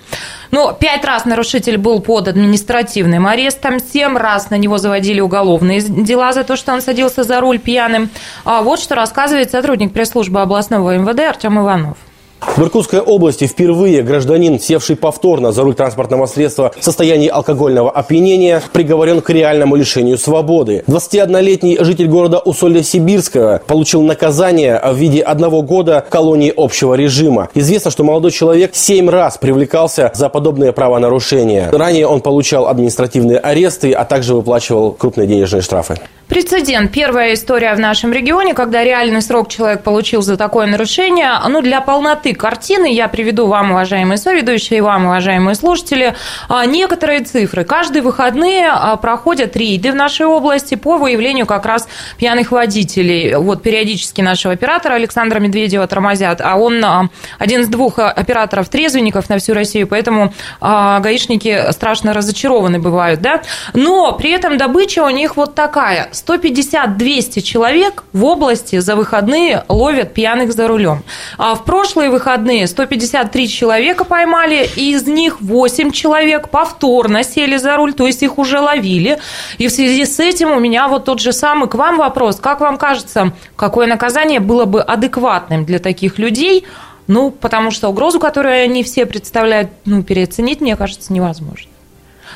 Ну, 0.52 0.74
пять 0.74 1.04
раз 1.06 1.26
нарушитель 1.26 1.78
был 1.78 2.00
под 2.00 2.28
административным 2.28 3.28
арестом, 3.28 3.80
семь 3.80 4.18
раз 4.18 4.50
на 4.50 4.56
него 4.56 4.78
заводили 4.78 5.20
уголовные 5.20 5.82
дела 5.82 6.34
за 6.34 6.44
то, 6.44 6.56
что 6.56 6.74
он 6.74 6.82
садился 6.82 7.24
за 7.24 7.40
руль 7.40 7.60
пьяным. 7.60 8.10
А 8.44 8.62
вот 8.62 8.80
что 8.80 8.96
рассказывает 8.96 9.52
сотрудник 9.52 9.94
пресс-службы 9.94 10.42
областного 10.42 10.98
МВД 10.98 11.20
Артем 11.22 11.60
Иванов. 11.60 11.98
В 12.42 12.60
Иркутской 12.60 13.02
области 13.02 13.46
впервые 13.46 14.02
гражданин, 14.02 14.60
севший 14.60 14.96
повторно 14.96 15.52
за 15.52 15.62
руль 15.62 15.76
транспортного 15.76 16.26
средства 16.26 16.74
в 16.76 16.84
состоянии 16.84 17.28
алкогольного 17.28 17.92
опьянения, 17.92 18.64
приговорен 18.74 19.22
к 19.22 19.30
реальному 19.30 19.76
лишению 19.76 20.18
свободы. 20.18 20.84
21-летний 20.88 21.78
житель 21.82 22.08
города 22.08 22.40
Усолья-Сибирского 22.40 23.62
получил 23.68 24.02
наказание 24.02 24.82
в 24.84 24.96
виде 24.96 25.22
одного 25.22 25.62
года 25.62 26.04
колонии 26.10 26.52
общего 26.58 26.96
режима. 26.96 27.50
Известно, 27.54 27.92
что 27.92 28.04
молодой 28.04 28.32
человек 28.32 28.72
семь 28.74 29.08
раз 29.08 29.38
привлекался 29.38 30.12
за 30.16 30.30
подобные 30.30 30.72
правонарушения. 30.74 31.70
Ранее 31.72 32.08
он 32.08 32.22
получал 32.22 32.68
административные 32.68 33.38
аресты, 33.38 33.92
а 33.94 34.04
также 34.04 34.34
выплачивал 34.34 34.94
крупные 34.94 35.28
денежные 35.28 35.62
штрафы. 35.62 35.98
Прецедент. 36.28 36.92
Первая 36.92 37.36
история 37.36 37.74
в 37.74 37.80
нашем 37.80 38.12
регионе, 38.12 38.54
когда 38.54 38.84
реальный 38.84 39.22
срок 39.22 39.48
человек 39.48 39.84
получил 39.84 40.22
за 40.22 40.36
такое 40.36 40.66
нарушение. 40.66 41.32
Ну, 41.48 41.62
для 41.62 41.80
полноты 41.80 42.36
картины 42.36 42.94
я 42.94 43.08
приведу 43.08 43.48
вам, 43.48 43.72
уважаемые 43.72 44.18
соведущие, 44.18 44.80
и 44.80 44.82
вам, 44.82 45.06
уважаемые 45.06 45.56
слушатели, 45.56 46.16
а, 46.50 46.66
некоторые 46.66 47.22
цифры. 47.22 47.64
Каждые 47.64 48.02
выходные 48.02 48.68
а, 48.68 48.98
проходят 48.98 49.56
рейды 49.56 49.94
в 49.94 49.96
нашей 49.96 50.26
области 50.26 50.76
по 50.76 50.98
выявлению 50.98 51.46
как 51.46 51.66
раз 51.66 51.88
пьяных 52.18 52.52
водителей. 52.52 53.36
Вот 53.36 53.64
периодически 53.64 54.20
нашего 54.20 54.54
оператора 54.54 54.96
Александра 54.96 55.40
Медведева 55.40 55.88
тормозят, 55.88 56.42
а 56.42 56.58
он 56.58 56.84
а, 56.84 57.08
один 57.40 57.62
из 57.62 57.70
двух 57.70 58.00
операторов-трезвенников 58.00 59.30
на 59.30 59.38
всю 59.38 59.54
Россию, 59.54 59.88
поэтому 59.88 60.34
гаишники 60.60 61.72
страшно 61.72 62.12
разочарованы 62.12 62.80
бывают, 62.80 63.22
да. 63.22 63.44
Но 63.74 64.12
при 64.12 64.32
этом 64.32 64.58
добыча 64.58 65.06
у 65.06 65.10
них 65.10 65.38
вот 65.38 65.56
такая– 65.56 66.10
150-200 66.18 67.42
человек 67.42 68.04
в 68.14 68.24
области 68.24 68.80
за 68.80 68.96
выходные 68.96 69.64
ловят 69.68 70.14
пьяных 70.14 70.54
за 70.54 70.68
рулем. 70.68 71.04
А 71.38 71.56
в 71.56 71.64
прошлые 71.64 72.10
выходные 72.10 72.68
153 72.68 73.48
человека 73.48 74.04
поймали, 74.04 74.70
и 74.76 74.92
из 74.92 75.08
них 75.08 75.42
8 75.42 75.92
человек 75.92 76.50
повторно 76.50 77.24
сели 77.24 77.58
за 77.58 77.76
руль, 77.76 77.94
то 77.94 78.08
есть 78.08 78.24
их 78.24 78.38
уже 78.38 78.60
ловили. 78.60 79.20
И 79.58 79.68
в 79.68 79.72
связи 79.72 80.06
с 80.06 80.20
этим 80.20 80.52
у 80.52 80.60
меня 80.60 80.88
вот 80.88 81.06
тот 81.06 81.20
же 81.20 81.34
самый 81.34 81.70
к 81.70 81.76
вам 81.76 81.98
вопрос. 81.98 82.38
Как 82.38 82.62
вам 82.62 82.78
кажется, 82.78 83.34
какое 83.56 83.88
наказание 83.88 84.40
было 84.40 84.66
бы 84.66 84.82
адекватным 84.82 85.66
для 85.66 85.80
таких 85.80 86.18
людей? 86.18 86.66
Ну, 87.08 87.32
потому 87.32 87.72
что 87.72 87.88
угрозу, 87.88 88.20
которую 88.20 88.62
они 88.64 88.84
все 88.84 89.06
представляют, 89.06 89.70
ну, 89.86 90.04
переоценить, 90.04 90.60
мне 90.60 90.76
кажется, 90.76 91.14
невозможно. 91.14 91.72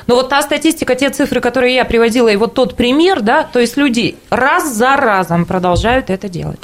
Но 0.06 0.14
вот 0.14 0.28
та 0.28 0.42
статистика, 0.42 0.94
те 0.94 1.10
цифры, 1.10 1.40
которые 1.40 1.74
я 1.74 1.84
приводила, 1.84 2.28
и 2.28 2.36
вот 2.36 2.54
тот 2.54 2.76
пример, 2.76 3.20
да, 3.20 3.44
то 3.44 3.58
есть 3.58 3.76
люди 3.76 4.16
раз 4.30 4.74
за 4.74 4.96
разом 4.96 5.44
продолжают 5.44 6.10
это 6.10 6.28
делать. 6.28 6.60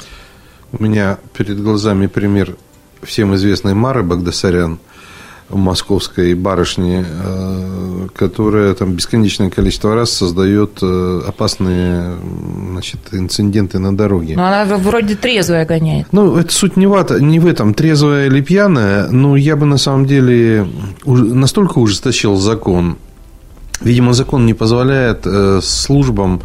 У 0.71 0.83
меня 0.83 1.17
перед 1.35 1.61
глазами 1.61 2.07
пример 2.07 2.55
всем 3.03 3.33
известной 3.35 3.73
Мары 3.73 4.03
Багдасарян, 4.03 4.79
московской 5.49 6.35
барышни, 6.35 7.03
э, 7.07 8.07
которая 8.15 8.73
там 8.75 8.93
бесконечное 8.93 9.49
количество 9.49 9.95
раз 9.95 10.11
создает 10.11 10.79
э, 10.81 11.21
опасные 11.27 12.17
значит, 12.69 12.99
инциденты 13.11 13.79
на 13.79 13.95
дороге. 13.95 14.35
Но 14.35 14.45
она 14.45 14.65
вроде 14.77 15.15
трезвая 15.15 15.65
гоняет. 15.65 16.07
Ну, 16.11 16.37
это 16.37 16.53
суть 16.53 16.77
не 16.77 16.85
в, 16.85 17.19
не 17.19 17.39
в 17.39 17.47
этом, 17.47 17.73
трезвая 17.73 18.27
или 18.27 18.41
пьяная, 18.41 19.07
но 19.09 19.35
я 19.35 19.55
бы 19.55 19.65
на 19.65 19.77
самом 19.77 20.05
деле 20.05 20.67
настолько 21.05 21.79
ужесточил 21.79 22.35
закон 22.35 22.97
Видимо, 23.81 24.13
закон 24.13 24.45
не 24.45 24.53
позволяет 24.53 25.21
э, 25.25 25.61
службам 25.63 26.41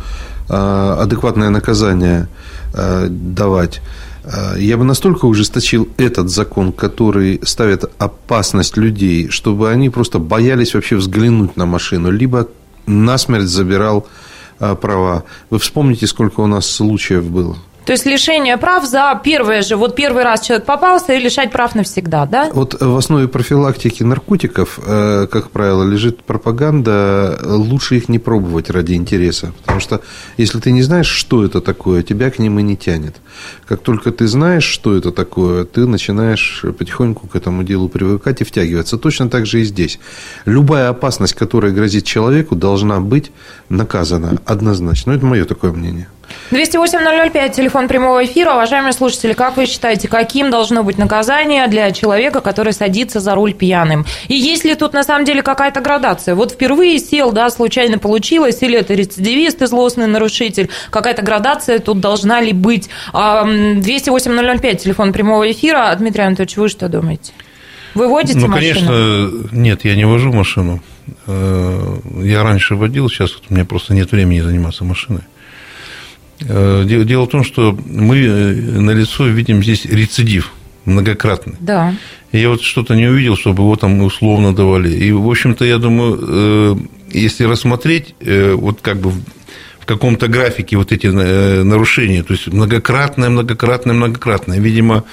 э, 0.49 0.97
адекватное 1.01 1.51
наказание 1.51 2.29
э, 2.73 3.09
давать. 3.09 3.81
Я 4.57 4.79
бы 4.79 4.85
настолько 4.85 5.27
ужесточил 5.27 5.87
этот 5.99 6.31
закон, 6.31 6.73
который 6.73 7.41
ставит 7.45 7.85
опасность 7.99 8.79
людей, 8.79 9.29
чтобы 9.29 9.71
они 9.71 9.91
просто 9.91 10.19
боялись 10.19 10.75
вообще 10.75 10.97
взглянуть 10.97 11.59
на 11.59 11.67
машину, 11.67 12.11
либо 12.11 12.49
насмерть 12.87 13.49
забирал 13.49 14.07
права. 14.59 15.25
Вы 15.51 15.59
вспомните, 15.59 16.07
сколько 16.07 16.41
у 16.41 16.47
нас 16.47 16.65
случаев 16.65 17.25
было. 17.25 17.59
То 17.85 17.93
есть 17.93 18.07
лишение 18.07 18.57
прав 18.57 18.87
за 18.87 19.21
первое 19.23 19.63
же, 19.63 19.77
вот 19.77 19.95
первый 19.95 20.25
раз 20.25 20.41
человек 20.41 20.65
попался, 20.65 21.13
и 21.13 21.19
лишать 21.21 21.51
прав 21.51 21.75
навсегда, 21.75 22.25
да? 22.27 22.51
Вот 22.53 22.81
в 22.81 22.97
основе 22.97 23.29
профилактики 23.29 24.03
наркотиков, 24.03 24.79
э, 24.85 25.27
как 25.31 25.51
правило, 25.51 25.83
лежит 25.85 26.23
пропаганда, 26.23 27.39
лучше 27.45 27.97
их 27.97 28.09
не 28.09 28.19
пробовать 28.19 28.71
ради 28.71 28.95
интереса. 28.95 29.53
Потому 29.61 29.81
что 29.81 30.01
если 30.39 30.61
ты 30.61 30.73
не 30.73 30.83
знаешь, 30.83 31.09
что 31.09 31.45
это 31.45 31.61
такое, 31.61 32.03
тебя 32.03 32.31
к 32.31 32.39
ним 32.39 32.59
и 32.59 32.63
не 32.63 32.77
тянет. 32.77 33.17
Как 33.67 33.81
только 33.81 34.13
ты 34.13 34.27
знаешь, 34.29 34.65
что 34.65 34.97
это 34.97 35.13
такое, 35.13 35.65
ты 35.65 35.87
начинаешь 35.87 36.65
потихоньку 36.79 37.29
к 37.29 37.37
этому 37.37 37.65
делу 37.65 37.89
привыкать 37.89 38.41
и 38.41 38.45
втягиваться. 38.45 38.97
Точно 38.97 39.29
так 39.29 39.45
же 39.45 39.61
и 39.61 39.65
здесь. 39.65 39.99
Любая 40.47 40.89
опасность, 40.89 41.35
которая 41.35 41.73
грозит 41.73 42.05
человеку, 42.05 42.55
должна 42.55 43.01
быть 43.01 43.31
наказана 43.69 44.39
однозначно. 44.47 45.13
Ну, 45.13 45.19
это 45.19 45.27
мое 45.27 45.45
такое 45.45 45.73
мнение. 45.73 46.09
208-005, 46.51 47.53
телефон 47.53 47.89
прямого 47.89 48.25
эфира. 48.25 48.53
Уважаемые 48.53 48.93
слушатели, 48.93 49.33
как 49.33 49.57
вы 49.57 49.67
считаете, 49.67 50.09
каким 50.09 50.51
должно 50.51 50.83
быть 50.83 50.99
наказание 50.99 51.67
для 51.69 51.91
человека, 51.93 52.41
который 52.41 52.73
садится 52.73 53.21
за 53.21 53.35
руль 53.35 53.55
пьяным? 53.55 54.07
И 54.29 54.35
есть 54.35 54.65
ли 54.65 54.75
тут 54.75 54.93
на 54.93 55.03
самом 55.03 55.25
деле 55.25 55.43
какая-то 55.43 55.81
градация? 55.81 56.35
Вот 56.35 56.53
впервые 56.53 56.99
сел, 56.99 57.33
да, 57.33 57.51
случайно 57.51 57.99
получилось, 57.99 58.63
или 58.63 58.79
это 58.79 58.95
рецидивист 58.95 59.63
и 59.63 59.67
злостный 59.67 60.07
нарушитель? 60.07 60.71
Какая-то 60.91 61.23
градация 61.23 61.79
тут 61.79 62.01
должна 62.01 62.41
ли 62.41 62.53
быть? 62.53 62.89
208-005, 63.13 64.77
телефон 64.77 65.13
прямого 65.13 65.51
эфира. 65.51 65.95
Дмитрий 65.99 66.25
Анатольевич, 66.25 66.57
вы 66.57 66.69
что 66.69 66.89
думаете? 66.89 67.33
Вы 67.95 68.09
водите 68.09 68.39
ну, 68.39 68.49
машину? 68.49 68.81
Ну, 68.81 68.91
конечно, 68.91 69.57
нет, 69.57 69.85
я 69.85 69.95
не 69.95 70.05
вожу 70.05 70.33
машину. 70.33 70.83
Э, 71.27 71.97
я 72.23 72.43
раньше 72.43 72.75
водил, 72.75 73.09
сейчас 73.09 73.37
у 73.49 73.55
меня 73.55 73.65
просто 73.65 73.95
нет 73.95 74.11
времени 74.13 74.41
заниматься 74.41 74.85
машиной. 74.85 75.23
Э, 76.41 76.85
дело 76.85 77.25
в 77.25 77.31
том, 77.31 77.45
что 77.45 77.79
мы 77.87 78.19
э, 78.19 78.53
на 78.81 78.91
лицо 78.91 79.27
видим 79.27 79.63
здесь 79.63 79.85
рецидив 79.85 80.53
многократный. 80.85 81.55
Да. 81.61 81.95
Я 82.33 82.51
вот 82.51 82.63
что-то 82.63 82.95
не 82.95 83.07
увидел, 83.07 83.37
чтобы 83.37 83.63
его 83.63 83.77
там 83.77 84.01
условно 84.03 84.55
давали. 84.55 84.91
И, 84.91 85.13
в 85.13 85.29
общем-то, 85.29 85.65
я 85.65 85.79
думаю, 85.79 86.19
э, 86.21 86.77
если 87.11 87.45
рассмотреть, 87.45 88.15
вот 88.21 88.81
как 88.81 88.99
бы 88.99 89.13
в 89.13 89.87
каком-то 89.87 90.27
графике 90.27 90.77
вот 90.77 90.91
эти 90.91 91.07
нарушения, 91.07 92.25
то 92.25 92.33
есть 92.33 92.49
многократное, 92.49 93.29
многократное, 93.29 93.95
многократное. 93.95 94.59
Видимо, 94.59 95.05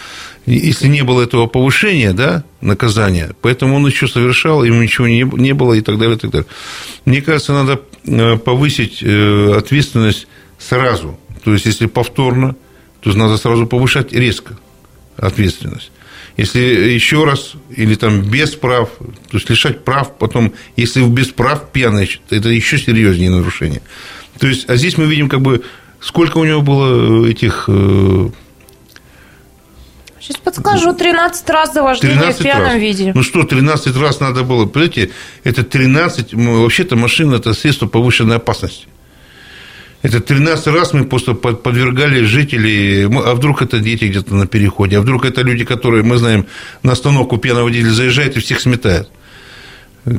если 0.48 0.88
не 0.88 1.04
было 1.04 1.22
этого 1.22 1.46
повышения, 1.46 2.14
да, 2.14 2.44
наказания, 2.60 3.36
поэтому 3.42 3.76
он 3.76 3.86
еще 3.86 4.08
совершал, 4.08 4.64
ему 4.64 4.82
ничего 4.82 5.08
не, 5.08 5.30
не 5.40 5.54
было 5.54 5.74
и 5.74 5.82
так 5.82 6.00
далее, 6.00 6.16
и 6.16 6.20
так 6.20 6.32
далее. 6.32 6.48
Мне 7.06 7.22
кажется, 7.22 7.54
надо 7.54 7.82
повысить 8.38 9.04
ответственность 9.04 10.28
сразу. 10.62 11.18
То 11.44 11.54
есть, 11.54 11.66
если 11.66 11.88
повторно, 11.88 12.56
то 13.02 13.12
надо 13.18 13.38
сразу 13.38 13.66
повышать 13.66 14.14
резко 14.14 14.58
ответственность. 15.18 15.92
Если 16.38 16.60
еще 16.60 17.26
раз, 17.26 17.54
или 17.76 17.96
там 17.96 18.22
без 18.22 18.56
прав, 18.56 18.90
то 18.98 19.38
есть 19.38 19.50
лишать 19.50 19.84
прав, 19.84 20.18
потом, 20.18 20.54
если 20.78 21.04
без 21.04 21.28
прав 21.28 21.72
пьяный, 21.72 22.10
это 22.30 22.50
еще 22.50 22.78
серьезнее 22.78 23.30
нарушение. 23.30 23.82
То 24.40 24.48
есть, 24.48 24.70
а 24.70 24.76
здесь 24.78 24.98
мы 24.98 25.06
видим, 25.06 25.30
как 25.30 25.42
бы, 25.42 25.64
сколько 26.00 26.38
у 26.38 26.46
него 26.46 26.62
было 26.62 27.28
этих 27.28 27.66
э, 27.68 28.30
Сейчас 30.20 30.38
подскажу, 30.38 30.94
13 30.94 31.50
раз 31.50 31.74
за 31.74 31.84
вождение 31.84 32.18
13 32.18 32.40
в 32.40 32.44
пьяном 32.44 32.66
раз. 32.66 32.76
виде. 32.76 33.12
Ну 33.14 33.24
что, 33.24 33.44
13 33.44 33.96
раз 33.98 34.20
надо 34.20 34.44
было, 34.44 34.66
понимаете, 34.66 35.12
это 35.44 35.64
13, 35.64 36.34
вообще-то 36.34 36.96
машина– 36.96 37.36
это 37.38 37.54
средство 37.54 37.88
повышенной 37.88 38.38
опасности. 38.38 38.88
Это 40.02 40.20
13 40.20 40.68
раз 40.68 40.94
мы 40.94 41.06
просто 41.06 41.34
подвергали 41.34 42.24
жителей, 42.24 43.06
а 43.06 43.36
вдруг 43.36 43.62
это 43.62 43.80
дети 43.80 44.06
где-то 44.06 44.34
на 44.34 44.48
переходе, 44.48 44.98
а 44.98 45.02
вдруг 45.02 45.26
это 45.26 45.42
люди, 45.42 45.64
которые, 45.64 46.04
мы 46.04 46.18
знаем, 46.18 46.48
на 46.82 46.94
остановку 46.94 47.38
пьяного 47.38 47.66
водителя 47.66 47.92
заезжает 47.92 48.36
и 48.36 48.40
всех 48.40 48.60
сметает. 48.60 49.10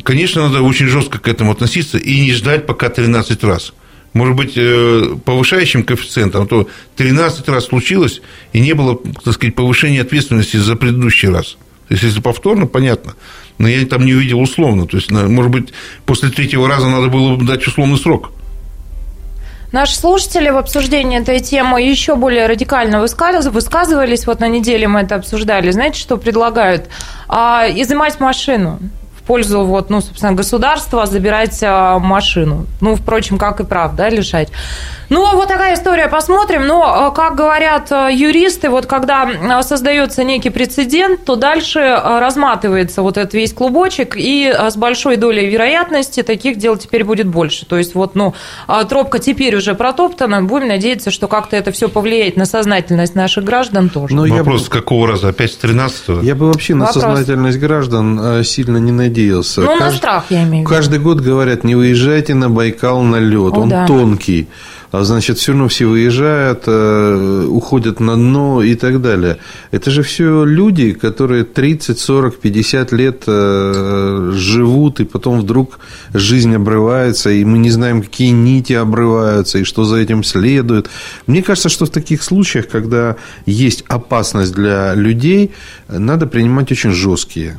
Конечно, 0.04 0.48
надо 0.48 0.62
очень 0.62 0.86
жестко 0.86 1.18
к 1.18 1.26
этому 1.26 1.50
относиться 1.50 1.98
и 1.98 2.20
не 2.20 2.32
ждать 2.32 2.66
пока 2.66 2.88
13 2.88 3.42
раз. 3.42 3.72
Может 4.12 4.36
быть, 4.36 4.52
э, 4.56 5.16
повышающим 5.24 5.82
коэффициентом, 5.82 6.42
а 6.42 6.46
то 6.46 6.68
13 6.96 7.48
раз 7.48 7.64
случилось, 7.64 8.20
и 8.52 8.60
не 8.60 8.74
было, 8.74 8.98
так 9.24 9.34
сказать, 9.34 9.56
повышения 9.56 10.02
ответственности 10.02 10.58
за 10.58 10.76
предыдущий 10.76 11.28
раз. 11.28 11.56
То 11.88 11.94
есть, 11.94 12.04
если 12.04 12.20
повторно, 12.20 12.66
понятно. 12.66 13.14
Но 13.58 13.68
я 13.68 13.84
там 13.86 14.04
не 14.04 14.14
увидел 14.14 14.40
условно. 14.40 14.86
То 14.86 14.98
есть, 14.98 15.10
может 15.10 15.50
быть, 15.50 15.72
после 16.06 16.28
третьего 16.28 16.68
раза 16.68 16.88
надо 16.88 17.08
было 17.08 17.34
бы 17.34 17.44
дать 17.44 17.66
условный 17.66 17.98
срок. 17.98 18.30
Наши 19.72 19.96
слушатели 19.96 20.50
в 20.50 20.58
обсуждении 20.58 21.18
этой 21.18 21.40
темы 21.40 21.80
еще 21.80 22.14
более 22.14 22.46
радикально 22.46 23.00
высказывались. 23.00 24.26
Вот 24.26 24.38
на 24.38 24.48
неделе 24.48 24.86
мы 24.86 25.00
это 25.00 25.14
обсуждали. 25.14 25.70
Знаете, 25.70 25.98
что 25.98 26.18
предлагают? 26.18 26.88
А, 27.26 27.66
изымать 27.68 28.20
машину 28.20 28.78
пользу, 29.32 29.64
вот, 29.64 29.88
ну, 29.88 30.02
собственно, 30.02 30.34
государства, 30.34 31.06
забирать 31.06 31.58
а, 31.62 31.98
машину. 31.98 32.66
Ну, 32.82 32.96
впрочем, 32.96 33.38
как 33.38 33.60
и 33.60 33.64
прав, 33.64 33.96
да, 33.96 34.10
лишать. 34.10 34.50
Ну, 35.12 35.36
вот 35.36 35.48
такая 35.48 35.74
история, 35.74 36.08
посмотрим. 36.08 36.66
Но, 36.66 37.10
э, 37.10 37.14
как 37.14 37.34
говорят 37.34 37.92
э, 37.92 38.08
юристы, 38.12 38.70
вот 38.70 38.86
когда 38.86 39.28
э, 39.28 39.62
создается 39.62 40.24
некий 40.24 40.48
прецедент, 40.48 41.24
то 41.26 41.36
дальше 41.36 41.80
разматывается 41.80 43.02
вот 43.02 43.18
этот 43.18 43.34
весь 43.34 43.52
клубочек, 43.52 44.16
и 44.16 44.50
с 44.50 44.76
большой 44.76 45.16
долей 45.16 45.50
вероятности 45.50 46.22
таких 46.22 46.56
дел 46.56 46.76
теперь 46.76 47.04
будет 47.04 47.26
больше. 47.26 47.66
То 47.66 47.76
есть 47.76 47.94
вот, 47.94 48.14
ну, 48.14 48.34
тропка 48.88 49.18
теперь 49.18 49.54
уже 49.56 49.74
протоптана, 49.74 50.42
будем 50.42 50.68
надеяться, 50.68 51.10
что 51.10 51.28
как-то 51.28 51.56
это 51.56 51.72
все 51.72 51.88
повлияет 51.88 52.36
на 52.36 52.46
сознательность 52.46 53.14
наших 53.14 53.44
граждан 53.44 53.90
тоже. 53.90 54.14
Но 54.14 54.26
Вопрос, 54.26 54.64
бы... 54.64 54.70
какого 54.70 55.08
раза? 55.08 55.28
Опять 55.28 55.52
с 55.52 55.56
13 55.56 56.22
Я 56.22 56.34
бы 56.34 56.46
вообще 56.46 56.74
Вопрос. 56.74 56.96
на 56.96 57.00
сознательность 57.00 57.58
граждан 57.58 58.42
сильно 58.44 58.78
не 58.78 58.92
надеялся. 58.92 59.21
Ну, 59.62 59.78
Кажд... 59.78 59.80
на 59.80 59.92
страх, 59.92 60.24
я 60.30 60.44
имею 60.44 60.64
в 60.64 60.68
виду. 60.68 60.68
Каждый 60.68 60.98
год 60.98 61.20
говорят, 61.20 61.64
не 61.64 61.74
выезжайте 61.74 62.34
на 62.34 62.50
Байкал 62.50 63.02
на 63.02 63.16
лед, 63.16 63.54
он 63.54 63.68
да. 63.68 63.86
тонкий 63.86 64.48
а 64.92 65.04
значит, 65.04 65.38
все 65.38 65.52
равно 65.52 65.68
все 65.68 65.86
выезжают, 65.86 66.64
э, 66.66 67.46
уходят 67.48 67.98
на 67.98 68.14
дно 68.16 68.62
и 68.62 68.74
так 68.74 69.00
далее. 69.00 69.38
Это 69.70 69.90
же 69.90 70.02
все 70.02 70.44
люди, 70.44 70.92
которые 70.92 71.44
30, 71.44 71.98
40, 71.98 72.36
50 72.36 72.92
лет 72.92 73.22
э, 73.26 74.32
живут, 74.34 75.00
и 75.00 75.04
потом 75.04 75.40
вдруг 75.40 75.78
жизнь 76.12 76.54
обрывается, 76.54 77.30
и 77.30 77.42
мы 77.44 77.56
не 77.56 77.70
знаем, 77.70 78.02
какие 78.02 78.30
нити 78.30 78.74
обрываются, 78.74 79.58
и 79.58 79.64
что 79.64 79.84
за 79.84 79.96
этим 79.96 80.22
следует. 80.22 80.90
Мне 81.26 81.42
кажется, 81.42 81.70
что 81.70 81.86
в 81.86 81.90
таких 81.90 82.22
случаях, 82.22 82.68
когда 82.68 83.16
есть 83.46 83.84
опасность 83.88 84.52
для 84.52 84.94
людей, 84.94 85.52
надо 85.88 86.26
принимать 86.26 86.70
очень 86.70 86.92
жесткие 86.92 87.58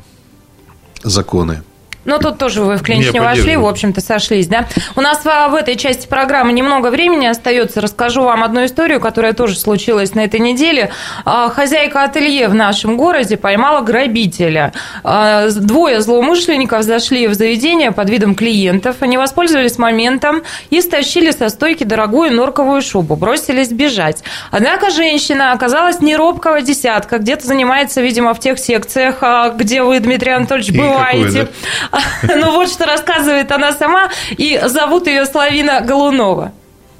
законы. 1.04 1.64
Ну, 2.06 2.20
тут 2.20 2.38
тоже 2.38 2.62
вы 2.62 2.76
в 2.76 2.84
клинч 2.84 3.12
не 3.14 3.20
вошли, 3.20 3.56
в 3.56 3.66
общем-то, 3.66 4.02
сошлись, 4.02 4.48
да? 4.48 4.68
У 4.96 5.02
нас 5.02 5.22
а, 5.26 5.48
в 5.48 5.56
этой 5.56 5.76
части 5.76 6.06
программы 6.06 6.52
немного 6.52 6.90
времени 6.90 7.28
остается. 7.28 7.80
Расскажу 7.80 8.24
вам 8.24 8.44
одну 8.44 8.66
историю, 8.66 9.00
которая 9.00 9.34
тоже 9.34 9.56
случилась 9.58 10.14
на 10.14 10.22
этой 10.22 10.40
неделе. 10.40 10.92
А, 11.24 11.50
хозяйка 11.50 12.04
ателье 12.04 12.50
в 12.50 12.56
нашем 12.56 12.98
городе 12.98 13.38
поймала 13.38 13.82
грабителя. 13.82 14.74
А, 15.04 15.48
двое 15.50 16.02
злоумышленников 16.02 16.84
зашли 16.84 17.28
в 17.28 17.36
заведение 17.36 17.92
под 17.92 18.10
видом 18.10 18.36
клиентов. 18.36 18.98
Они 19.00 19.18
воспользовались 19.18 19.78
моментом 19.78 20.44
и 20.70 20.82
стащили 20.82 21.32
со 21.32 21.48
стойки 21.48 21.86
дорогую 21.86 22.34
норковую 22.34 22.82
шубу. 22.82 23.16
Бросились 23.16 23.70
бежать. 23.70 24.24
Однако 24.52 24.90
женщина 24.90 25.54
оказалась 25.54 26.02
не 26.02 26.18
робкого 26.18 26.62
десятка. 26.62 27.20
Где-то 27.20 27.48
занимается, 27.48 28.02
видимо, 28.02 28.34
в 28.34 28.40
тех 28.40 28.60
секциях, 28.60 29.24
где 29.56 29.84
вы, 29.84 30.00
Дмитрий 30.00 30.32
Анатольевич, 30.32 30.74
бываете. 30.76 31.28
Какой, 31.28 31.54
да? 31.92 31.93
Ну 32.36 32.52
вот 32.52 32.70
что 32.70 32.86
рассказывает 32.86 33.52
она 33.52 33.72
сама, 33.72 34.10
и 34.32 34.60
зовут 34.66 35.08
ее 35.08 35.26
Славина 35.26 35.82
Голунова. 35.82 36.52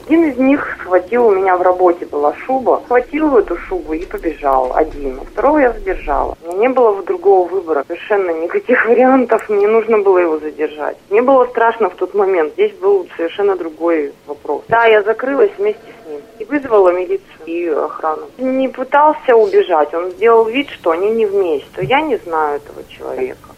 Один 0.06 0.26
из 0.26 0.38
них 0.38 0.78
схватил, 0.82 1.28
у 1.28 1.32
меня 1.36 1.56
в 1.56 1.62
работе 1.62 2.06
была 2.06 2.34
шуба, 2.46 2.82
схватил 2.84 3.38
эту 3.38 3.56
шубу 3.56 3.94
и 3.94 4.06
побежал 4.06 4.74
один. 4.76 5.22
Второго 5.22 5.60
я 5.60 5.72
задержала. 5.72 6.38
У 6.44 6.48
меня 6.48 6.68
не 6.68 6.70
было 6.70 7.02
другого 7.04 7.48
выбора, 7.48 7.86
совершенно 7.88 8.32
никаких 8.32 8.86
вариантов, 8.90 9.48
мне 9.48 9.66
нужно 9.66 10.00
было 10.00 10.18
его 10.18 10.40
задержать. 10.40 10.98
Мне 11.10 11.22
было 11.22 11.46
страшно 11.46 11.90
в 11.90 11.96
тот 11.96 12.14
момент, 12.14 12.52
здесь 12.54 12.74
был 12.74 13.08
совершенно 13.16 13.56
другой 13.56 14.12
вопрос. 14.28 14.64
Да, 14.68 14.84
я 14.86 15.04
закрылась 15.04 15.52
вместе 15.58 15.82
с 15.82 16.10
ним 16.10 16.20
и 16.38 16.44
вызвала 16.44 16.90
милицию 16.90 17.24
и 17.46 17.70
охрану. 17.70 18.24
Не 18.38 18.68
пытался 18.68 19.38
убежать, 19.38 19.94
он 19.94 20.12
сделал 20.12 20.44
вид, 20.46 20.70
что 20.70 20.92
они 20.92 21.12
не 21.12 21.26
вместе. 21.26 21.82
Я 21.82 22.02
не 22.02 22.18
знаю 22.18 22.58
этого 22.58 22.84
человека. 22.90 23.53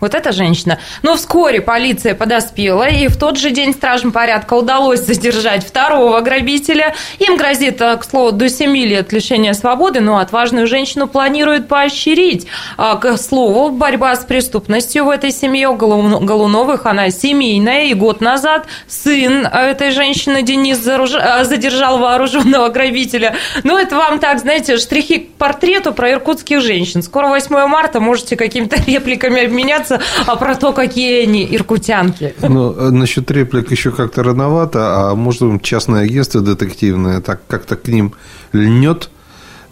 Вот 0.00 0.14
эта 0.14 0.32
женщина. 0.32 0.78
Но 1.02 1.16
вскоре 1.16 1.60
полиция 1.60 2.14
подоспела, 2.14 2.88
и 2.88 3.08
в 3.08 3.16
тот 3.16 3.38
же 3.38 3.50
день 3.50 3.74
стражам 3.74 4.12
порядка 4.12 4.54
удалось 4.54 5.00
задержать 5.00 5.64
второго 5.64 6.20
грабителя. 6.20 6.94
Им 7.18 7.36
грозит, 7.36 7.80
э, 7.80 7.96
к 7.96 8.04
слову, 8.04 8.32
до 8.32 8.48
7 8.48 8.76
лет 8.76 9.12
лишения 9.12 9.52
свободы, 9.52 10.00
но 10.00 10.18
отважную 10.18 10.66
женщину 10.66 11.06
планируют 11.06 11.68
поощрить. 11.68 12.46
А, 12.76 12.96
к 12.96 13.16
слову, 13.18 13.70
борьба 13.70 14.16
с 14.16 14.24
преступностью 14.24 15.04
в 15.04 15.10
этой 15.10 15.32
семье 15.32 15.74
Голуновых, 15.74 16.86
она 16.86 17.10
семейная, 17.10 17.84
и 17.84 17.94
год 17.94 18.20
назад 18.20 18.66
сын 18.86 19.46
этой 19.46 19.90
женщины 19.90 20.42
Денис 20.42 20.80
э, 20.86 21.44
задержал 21.44 21.98
вооруженного 21.98 22.68
грабителя. 22.68 23.34
Ну, 23.64 23.76
это 23.76 23.96
вам 23.96 24.18
так, 24.18 24.38
знаете, 24.38 24.78
штрихи 24.78 25.18
к 25.18 25.34
портрету 25.34 25.92
про 25.92 26.12
иркутских 26.12 26.60
женщин. 26.60 27.02
Скоро 27.02 27.28
8 27.28 27.66
марта, 27.66 28.00
можете 28.00 28.36
какими-то 28.36 28.76
репликами 28.86 29.44
обменяться 29.44 29.89
а 30.26 30.36
про 30.36 30.54
то, 30.54 30.72
какие 30.72 31.24
они 31.24 31.46
иркутянки. 31.50 32.34
Ну, 32.42 32.90
насчет 32.90 33.30
реплик 33.30 33.70
еще 33.70 33.90
как-то 33.90 34.22
рановато, 34.22 35.10
а 35.10 35.14
может, 35.14 35.62
частное 35.62 36.02
агентство 36.02 36.40
детективное 36.40 37.20
так 37.20 37.40
как-то 37.46 37.76
к 37.76 37.88
ним 37.88 38.14
льнет 38.52 39.10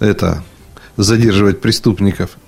это 0.01 0.43
задерживать 0.97 1.61
преступников– 1.61 2.31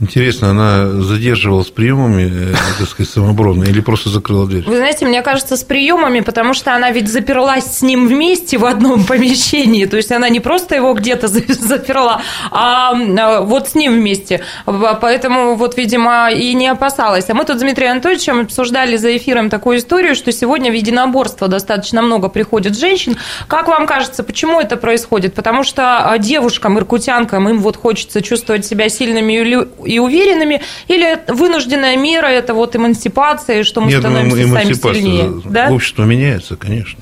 Интересно, 0.00 0.50
она 0.50 0.86
задерживала 0.86 1.62
с 1.62 1.68
приемами, 1.68 2.52
э, 2.52 2.54
так 2.78 2.88
сказать, 2.88 3.12
самообороны 3.12 3.64
или 3.64 3.82
просто 3.82 4.08
закрыла 4.08 4.46
дверь? 4.46 4.64
Вы 4.66 4.76
знаете, 4.76 5.04
мне 5.04 5.20
кажется, 5.20 5.58
с 5.58 5.62
приемами, 5.62 6.20
потому 6.20 6.54
что 6.54 6.74
она 6.74 6.90
ведь 6.90 7.08
заперлась 7.08 7.66
с 7.66 7.82
ним 7.82 8.08
вместе 8.08 8.56
в 8.56 8.64
одном 8.64 9.04
помещении. 9.04 9.84
То 9.84 9.98
есть 9.98 10.10
она 10.10 10.30
не 10.30 10.40
просто 10.40 10.74
его 10.74 10.94
где-то 10.94 11.28
заперла, 11.28 12.22
а, 12.50 12.92
а 12.92 13.40
вот 13.42 13.68
с 13.68 13.74
ним 13.74 13.92
вместе. 13.92 14.40
Поэтому 14.64 15.54
вот, 15.54 15.76
видимо, 15.76 16.30
и 16.30 16.54
не 16.54 16.68
опасалась. 16.68 17.28
А 17.28 17.34
мы 17.34 17.44
тут 17.44 17.58
с 17.58 17.60
Дмитрием 17.60 17.92
Анатольевичем 17.92 18.40
обсуждали 18.40 18.96
за 18.96 19.14
эфиром 19.14 19.50
такую 19.50 19.78
историю, 19.78 20.14
что 20.14 20.32
сегодня 20.32 20.70
в 20.70 20.74
единоборство 20.74 21.46
достаточно 21.46 22.00
много 22.00 22.30
приходит 22.30 22.78
женщин. 22.78 23.18
Как 23.48 23.68
вам 23.68 23.86
кажется, 23.86 24.22
почему 24.22 24.60
это 24.60 24.78
происходит? 24.78 25.34
Потому 25.34 25.62
что 25.62 25.98
а, 25.98 26.16
девушкам, 26.16 26.78
иркутянкам, 26.78 27.50
им 27.50 27.58
вот 27.58 27.76
хочется 27.76 28.22
чувствовать 28.22 28.64
себя 28.64 28.88
сильными 28.88 29.34
и 29.90 29.98
уверенными, 29.98 30.60
или 30.88 31.18
вынужденная 31.28 31.96
мера– 31.96 32.26
это 32.28 32.54
вот 32.54 32.76
эмансипация, 32.76 33.64
что 33.64 33.80
мы 33.80 33.90
Я 33.90 33.98
становимся 33.98 34.42
думаю, 34.42 34.64
сами 34.64 34.94
сильнее? 34.94 35.42
Да? 35.44 35.70
Общество 35.70 36.04
меняется, 36.04 36.56
конечно. 36.56 37.00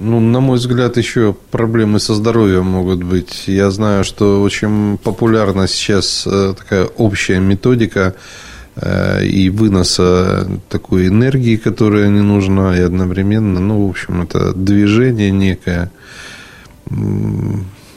Ну, 0.00 0.20
на 0.20 0.40
мой 0.40 0.58
взгляд, 0.58 0.96
еще 0.96 1.34
проблемы 1.50 1.98
со 1.98 2.14
здоровьем 2.14 2.66
могут 2.66 3.02
быть. 3.02 3.44
Я 3.48 3.70
знаю, 3.70 4.04
что 4.04 4.42
очень 4.42 4.96
популярна 4.98 5.66
сейчас 5.66 6.24
э, 6.26 6.54
такая 6.56 6.84
общая 6.84 7.40
методика 7.40 8.14
э, 8.76 9.24
и 9.24 9.50
выноса 9.50 10.48
такой 10.68 11.08
энергии, 11.08 11.56
которая 11.56 12.08
не 12.08 12.22
нужна, 12.22 12.78
и 12.78 12.80
одновременно, 12.80 13.58
ну, 13.58 13.86
в 13.86 13.90
общем, 13.90 14.22
это 14.22 14.52
движение 14.52 15.32
некое 15.32 15.90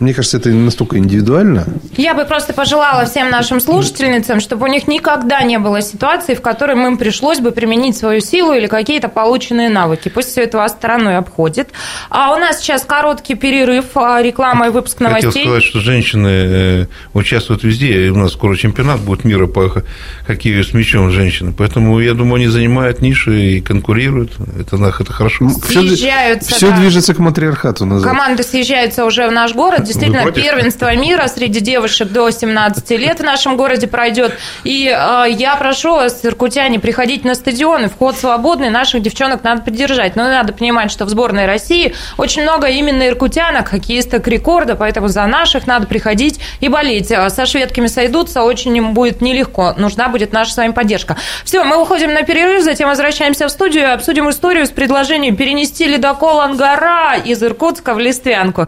мне 0.02 0.16
кажется, 0.16 0.38
это 0.38 0.50
настолько 0.50 0.98
индивидуально. 0.98 1.68
Я 1.96 2.16
бы 2.16 2.26
просто 2.26 2.54
пожелала 2.54 3.06
всем 3.06 3.30
нашим 3.30 3.60
слушательницам, 3.62 4.40
чтобы 4.40 4.66
у 4.66 4.68
них 4.68 4.88
никогда 4.88 5.44
не 5.44 5.60
было 5.60 5.84
ситуации, 5.84 6.34
в 6.34 6.42
которой 6.42 6.76
им 6.76 6.98
пришлось 6.98 7.40
бы 7.40 7.52
применить 7.52 7.96
свою 7.96 8.20
силу 8.20 8.54
или 8.54 8.66
какие-то 8.66 9.10
полученные 9.10 9.70
навыки. 9.70 10.10
Пусть 10.10 10.30
все 10.30 10.42
это 10.42 10.58
вас 10.58 10.72
стороной 10.72 11.18
обходит. 11.18 11.70
А 12.10 12.34
у 12.34 12.38
нас 12.38 12.60
сейчас 12.60 12.84
короткий 12.84 13.36
перерыв, 13.36 13.86
а, 13.94 14.24
реклама 14.24 14.68
и 14.68 14.70
выпуск 14.72 15.00
новостей. 15.02 15.30
Хотел 15.30 15.44
сказать, 15.44 15.64
что 15.64 15.80
женщины 15.80 16.28
э, 16.28 16.86
участвуют 17.14 17.64
везде. 17.64 18.10
У 18.10 18.18
нас 18.18 18.32
скоро 18.34 18.56
чемпионат 18.56 19.02
будет 19.02 19.24
мира 19.24 19.46
по 19.46 19.84
хоккею 20.26 20.64
с 20.64 20.74
мячом 20.74 21.12
женщины. 21.12 21.54
Поэтому, 21.56 22.00
я 22.00 22.16
думаю, 22.16 22.38
они 22.38 22.48
занимают 22.48 23.02
ниши 23.02 23.40
и 23.40 23.62
конкурируют. 23.62 24.32
Это, 24.60 24.78
это 24.78 25.14
хорошо. 25.14 25.48
Съезжаются, 25.50 26.56
все, 26.56 26.68
да. 26.70 26.74
все 26.74 26.82
движется 26.82 27.14
к 27.14 27.20
матриархату. 27.20 27.86
Назад. 27.86 28.10
Команды 28.10 28.42
съезжаются 28.42 29.06
уже 29.06 29.28
в 29.28 29.32
наш 29.32 29.54
город 29.54 29.91
действительно 29.92 30.32
первенство 30.32 30.96
мира 30.96 31.28
среди 31.28 31.60
девушек 31.60 32.10
до 32.10 32.30
17 32.30 32.90
лет 32.92 33.20
в 33.20 33.24
нашем 33.24 33.58
городе 33.58 33.88
пройдет. 33.88 34.38
И 34.64 34.88
э, 34.88 35.26
я 35.30 35.56
прошу 35.56 35.94
вас, 35.94 36.24
иркутяне, 36.24 36.80
приходить 36.80 37.26
на 37.26 37.36
стадионы. 37.36 37.90
Вход 37.90 38.18
свободный, 38.18 38.70
наших 38.70 39.02
девчонок 39.02 39.44
надо 39.44 39.62
поддержать. 39.62 40.16
Но 40.16 40.24
надо 40.24 40.54
понимать, 40.54 40.92
что 40.92 41.06
в 41.06 41.10
сборной 41.10 41.46
России 41.46 41.94
очень 42.18 42.44
много 42.44 42.68
именно 42.68 43.08
иркутянок, 43.08 43.70
хоккеисток 43.70 44.28
рекорда, 44.28 44.76
поэтому 44.76 45.08
за 45.08 45.26
наших 45.26 45.68
надо 45.68 45.88
приходить 45.88 46.40
и 46.60 46.70
болеть. 46.70 47.12
А 47.12 47.30
со 47.30 47.46
шведками 47.46 47.88
сойдутся, 47.88 48.44
очень 48.44 48.76
им 48.76 48.94
будет 48.94 49.22
нелегко. 49.22 49.74
Нужна 49.78 50.08
будет 50.10 50.34
наша 50.34 50.54
с 50.54 50.58
вами 50.58 50.72
поддержка. 50.72 51.18
Все, 51.44 51.64
мы 51.64 51.82
уходим 51.82 52.14
на 52.14 52.24
перерыв, 52.24 52.64
затем 52.64 52.90
возвращаемся 52.90 53.48
в 53.48 53.52
студию 53.52 53.84
и 53.84 53.88
обсудим 53.88 54.30
историю 54.30 54.66
с 54.66 54.70
предложением 54.70 55.36
перенести 55.36 55.86
ледокол 55.86 56.40
«Ангара» 56.40 57.16
из 57.18 57.42
Иркутска 57.44 57.94
в 57.94 58.00
Листвянку. 58.00 58.68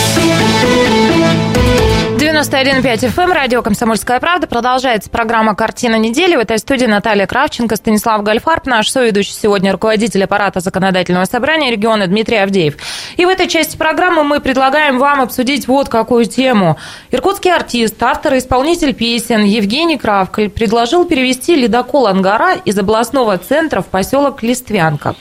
91,5 2.41 2.81
FM, 2.81 3.21
эм, 3.21 3.31
радио 3.33 3.61
«Комсомольская 3.61 4.19
правда». 4.19 4.47
Продолжается 4.47 5.11
программа 5.11 5.53
«Картина 5.53 5.97
недели». 5.97 6.35
В 6.35 6.39
этой 6.39 6.57
студии 6.57 6.87
Наталья 6.87 7.27
Кравченко, 7.27 7.75
Станислав 7.75 8.23
Гальфарб, 8.23 8.65
наш 8.65 8.89
соведущий 8.89 9.35
сегодня 9.39 9.71
руководитель 9.71 10.23
аппарата 10.23 10.59
законодательного 10.59 11.25
собрания 11.25 11.69
региона 11.69 12.07
Дмитрий 12.07 12.37
Авдеев. 12.37 12.77
И 13.17 13.25
в 13.25 13.29
этой 13.29 13.47
части 13.47 13.77
программы 13.77 14.23
мы 14.23 14.39
предлагаем 14.39 14.97
вам 14.97 15.21
обсудить 15.21 15.67
вот 15.67 15.87
какую 15.87 16.25
тему. 16.25 16.77
Иркутский 17.11 17.53
артист, 17.53 18.01
автор 18.01 18.33
и 18.33 18.39
исполнитель 18.39 18.95
песен 18.95 19.43
Евгений 19.43 19.99
Кравкаль 19.99 20.49
предложил 20.49 21.05
перевести 21.05 21.55
ледокол 21.55 22.07
«Ангара» 22.07 22.55
из 22.55 22.75
областного 22.75 23.37
центра 23.37 23.81
в 23.81 23.85
поселок 23.85 24.41
Листвянка. 24.41 25.13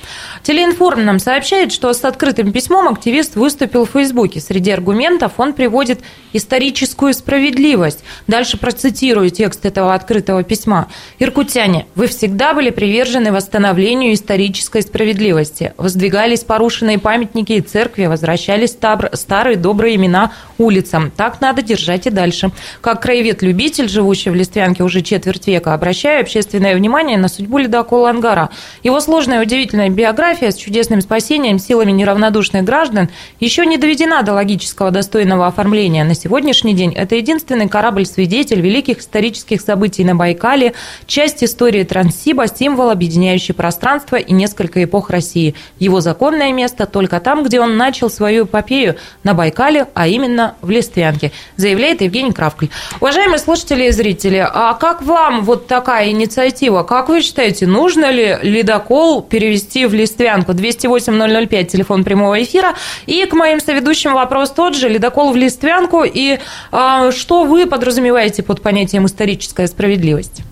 Телеинформ 0.43 1.05
нам 1.05 1.19
сообщает, 1.19 1.71
что 1.71 1.93
с 1.93 2.03
открытым 2.03 2.51
письмом 2.51 2.89
активист 2.89 3.37
выступил 3.37 3.85
в 3.85 3.91
Фейсбуке. 3.91 4.41
Среди 4.41 4.71
аргументов 4.71 5.33
он 5.37 5.53
приводит 5.53 6.01
историческую 6.33 7.10
справедливость. 7.15 8.05
Дальше 8.27 8.57
процитирую 8.59 9.31
текст 9.31 9.65
этого 9.65 9.95
открытого 9.95 10.43
письма. 10.43 10.89
«Иркутяне, 11.19 11.87
вы 11.95 12.07
всегда 12.07 12.55
были 12.55 12.71
привержены 12.71 13.33
восстановлению 13.33 14.15
исторической 14.15 14.83
справедливости. 14.83 15.73
Воздвигались 15.77 16.45
порушенные 16.45 16.99
памятники 16.99 17.53
и 17.53 17.61
церкви, 17.61 18.07
возвращались 18.07 18.77
старые 19.13 19.57
добрые 19.57 19.97
имена 19.97 20.33
улицам. 20.59 21.11
Так 21.17 21.41
надо 21.41 21.63
держать 21.63 22.07
и 22.07 22.11
дальше. 22.11 22.51
Как 22.81 23.03
краевед-любитель, 23.03 23.89
живущий 23.89 24.31
в 24.31 24.35
Листвянке 24.35 24.83
уже 24.83 25.01
четверть 25.01 25.47
века, 25.47 25.75
обращаю 25.75 26.21
общественное 26.21 26.77
внимание 26.77 27.19
на 27.19 27.29
судьбу 27.29 27.59
ледокола 27.59 28.11
«Ангара». 28.11 28.51
Его 28.83 29.01
сложная 29.01 29.41
и 29.41 29.43
удивительная 29.43 29.89
биография 29.89 30.51
с 30.51 30.57
чудесным 30.57 31.01
спасением 31.01 31.59
силами 31.59 31.93
неравнодушных 31.93 32.65
граждан 32.65 33.09
еще 33.39 33.67
не 33.67 33.79
доведена 33.79 34.23
до 34.23 34.35
логического 34.35 34.91
достойного 34.91 35.47
оформления. 35.47 36.05
На 36.05 36.15
сегодняшний 36.15 36.75
день 36.75 36.95
это 37.01 37.15
единственный 37.15 37.69
корабль-свидетель 37.69 38.61
великих 38.61 38.99
исторических 38.99 39.61
событий 39.61 40.05
на 40.05 40.15
Байкале, 40.15 40.75
часть 41.07 41.43
истории 41.43 41.83
Транссиба, 41.83 42.47
символ, 42.47 42.91
объединяющий 42.91 43.55
пространство 43.55 44.17
и 44.17 44.33
несколько 44.33 44.85
эпох 44.85 45.09
России. 45.09 45.55
Его 45.79 46.01
законное 46.01 46.53
место 46.53 46.87
только 46.87 47.21
там, 47.21 47.43
где 47.43 47.61
он 47.61 47.77
начал 47.77 48.11
свою 48.11 48.45
эпопею 48.45 48.97
на 49.25 49.33
Байкале, 49.33 49.87
а 49.95 50.09
именно 50.09 50.57
в 50.61 50.69
Листвянке, 50.69 51.33
заявляет 51.57 52.03
Евгений 52.03 52.33
Кравкаль. 52.33 52.69
Уважаемые 53.01 53.39
слушатели 53.39 53.85
и 53.85 53.91
зрители, 53.93 54.47
а 54.47 54.75
как 54.75 55.03
вам 55.03 55.45
вот 55.45 55.67
такая 55.67 56.11
инициатива? 56.11 56.83
Как 56.83 57.09
вы 57.09 57.23
считаете, 57.23 57.67
нужно 57.67 58.11
ли 58.11 58.37
ледокол 58.43 59.23
перевести 59.23 59.87
в 59.87 59.95
Листвянку? 59.95 60.53
208-005, 60.53 61.65
телефон 61.65 62.05
прямого 62.05 62.43
эфира. 62.43 62.75
И 63.07 63.25
к 63.25 63.33
моим 63.33 63.61
соведущим 63.61 64.13
вопрос 64.13 64.51
тот 64.51 64.75
же. 64.75 64.89
Ледокол 64.89 65.33
в 65.33 65.37
Листвянку 65.37 66.05
и 66.05 66.39
а, 66.73 66.90
что 67.13 67.45
вы 67.45 67.67
подразумеваете 67.67 68.43
под 68.43 68.63
понятием 68.63 69.07
историческая 69.07 69.67
справедливость? 69.67 70.43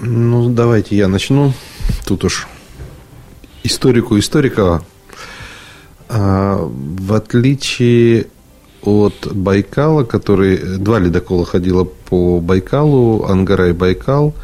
Ну, 0.00 0.48
давайте 0.48 0.96
я 0.96 1.08
начну. 1.08 1.52
Тут 2.06 2.24
уж 2.24 2.46
историку 3.64 4.18
историка. 4.18 4.82
А, 6.08 6.58
в 6.60 7.12
отличие 7.12 8.26
от 8.82 9.28
Байкала, 9.32 10.04
который 10.04 10.78
два 10.78 10.98
ледокола 10.98 11.44
ходило 11.44 11.84
по 11.84 12.40
Байкалу, 12.40 13.24
Ангара 13.24 13.70
и 13.70 13.72
Байкал. 13.72 14.34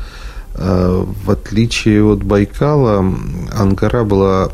А, 0.54 1.04
в 1.04 1.30
отличие 1.30 2.04
от 2.04 2.22
Байкала, 2.22 3.04
Ангара 3.52 4.04
была 4.04 4.50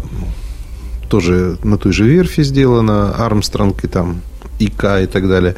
тоже 1.09 1.59
на 1.65 1.77
той 1.77 1.93
же 1.93 2.07
верфи 2.07 2.43
сделана, 2.43 3.15
Армстронг 3.15 3.85
и 3.85 3.89
там 3.89 4.23
ИК 4.61 4.85
и 5.03 5.07
так 5.07 5.29
далее. 5.29 5.55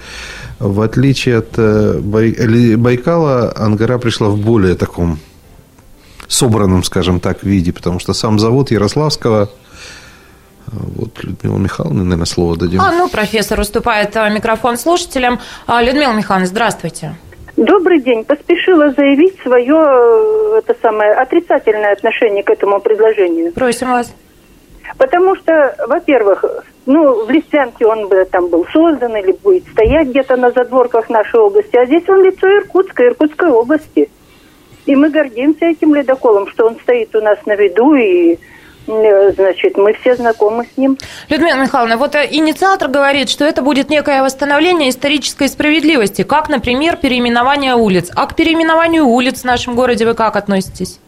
В 0.58 0.80
отличие 0.80 1.38
от 1.38 1.58
э, 1.58 1.98
Байкала, 2.76 3.52
Ангара 3.56 3.98
пришла 3.98 4.28
в 4.28 4.38
более 4.38 4.74
таком 4.74 5.18
собранном, 6.28 6.84
скажем 6.84 7.20
так, 7.20 7.42
виде, 7.42 7.72
потому 7.72 7.98
что 7.98 8.14
сам 8.14 8.38
завод 8.38 8.70
Ярославского 8.70 9.50
вот 10.72 11.22
Людмила 11.22 11.58
Михайловна, 11.58 12.04
наверное, 12.04 12.26
слово 12.26 12.56
дадим. 12.56 12.80
А, 12.80 12.92
ну, 12.92 13.08
профессор 13.08 13.60
уступает 13.60 14.16
а, 14.16 14.28
микрофон 14.30 14.78
слушателям. 14.78 15.38
А, 15.66 15.82
Людмила 15.82 16.12
Михайловна, 16.12 16.46
здравствуйте. 16.46 17.14
Добрый 17.56 18.00
день. 18.00 18.24
Поспешила 18.24 18.90
заявить 18.92 19.38
свое 19.42 19.76
э, 19.76 20.58
это 20.58 20.74
самое 20.80 21.12
отрицательное 21.12 21.92
отношение 21.92 22.42
к 22.42 22.50
этому 22.50 22.80
предложению. 22.80 23.52
Просим 23.52 23.90
вас. 23.90 24.14
Потому 24.98 25.36
что, 25.36 25.74
во-первых, 25.88 26.44
ну, 26.86 27.24
в 27.24 27.30
Лисянке 27.30 27.86
он 27.86 28.08
бы 28.08 28.24
там 28.24 28.48
был 28.48 28.66
создан 28.72 29.16
или 29.16 29.32
будет 29.32 29.66
стоять 29.68 30.08
где-то 30.08 30.36
на 30.36 30.50
задворках 30.50 31.08
нашей 31.08 31.40
области, 31.40 31.76
а 31.76 31.86
здесь 31.86 32.08
он 32.08 32.22
лицо 32.22 32.48
Иркутска, 32.48 33.06
Иркутской 33.06 33.50
области. 33.50 34.10
И 34.84 34.96
мы 34.96 35.10
гордимся 35.10 35.66
этим 35.66 35.94
ледоколом, 35.94 36.48
что 36.48 36.66
он 36.66 36.76
стоит 36.80 37.14
у 37.14 37.20
нас 37.20 37.38
на 37.46 37.54
виду, 37.54 37.94
и 37.94 38.38
Э, 38.88 39.32
значит, 39.32 39.76
мы 39.76 39.92
все 39.94 40.16
знакомы 40.16 40.66
с 40.72 40.76
ним. 40.76 40.98
Людмила 41.28 41.56
Михайловна, 41.56 41.96
вот 41.96 42.14
э, 42.14 42.28
инициатор 42.30 42.88
говорит, 42.88 43.28
что 43.28 43.44
это 43.44 43.62
будет 43.62 43.90
некое 43.90 44.22
восстановление 44.22 44.90
исторической 44.90 45.48
справедливости, 45.48 46.22
как, 46.22 46.48
например, 46.48 46.96
переименование 46.96 47.74
улиц. 47.74 48.10
А 48.14 48.26
к 48.26 48.34
переименованию 48.34 49.06
улиц 49.06 49.42
в 49.42 49.44
нашем 49.44 49.76
городе 49.76 50.04
вы 50.04 50.14
как 50.14 50.36
относитесь? 50.36 50.98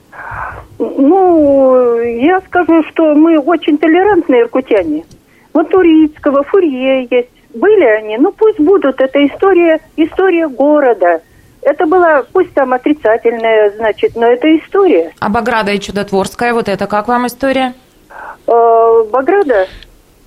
Ну, 0.78 2.00
я 2.00 2.40
скажу, 2.40 2.82
что 2.90 3.14
мы 3.14 3.38
очень 3.38 3.78
толерантные 3.78 4.42
иркутяне. 4.42 5.04
Вот 5.52 5.70
Турицкого, 5.70 6.42
Фурье 6.42 7.06
есть. 7.10 7.28
Были 7.54 7.84
они, 7.84 8.18
ну 8.18 8.32
пусть 8.32 8.58
будут. 8.58 9.00
Это 9.00 9.24
история, 9.26 9.80
история 9.96 10.48
города– 10.48 11.20
это 11.64 11.86
была, 11.86 12.22
пусть 12.32 12.52
там 12.52 12.74
отрицательная, 12.74 13.72
значит, 13.76 14.14
но 14.16 14.26
это 14.26 14.46
история. 14.58 15.12
А 15.18 15.28
Баграда 15.30 15.72
и 15.72 15.80
Чудотворская, 15.80 16.52
вот 16.52 16.68
это 16.68 16.86
как 16.86 17.08
вам 17.08 17.26
история? 17.26 17.72
Э, 18.46 19.04
Баграда? 19.10 19.66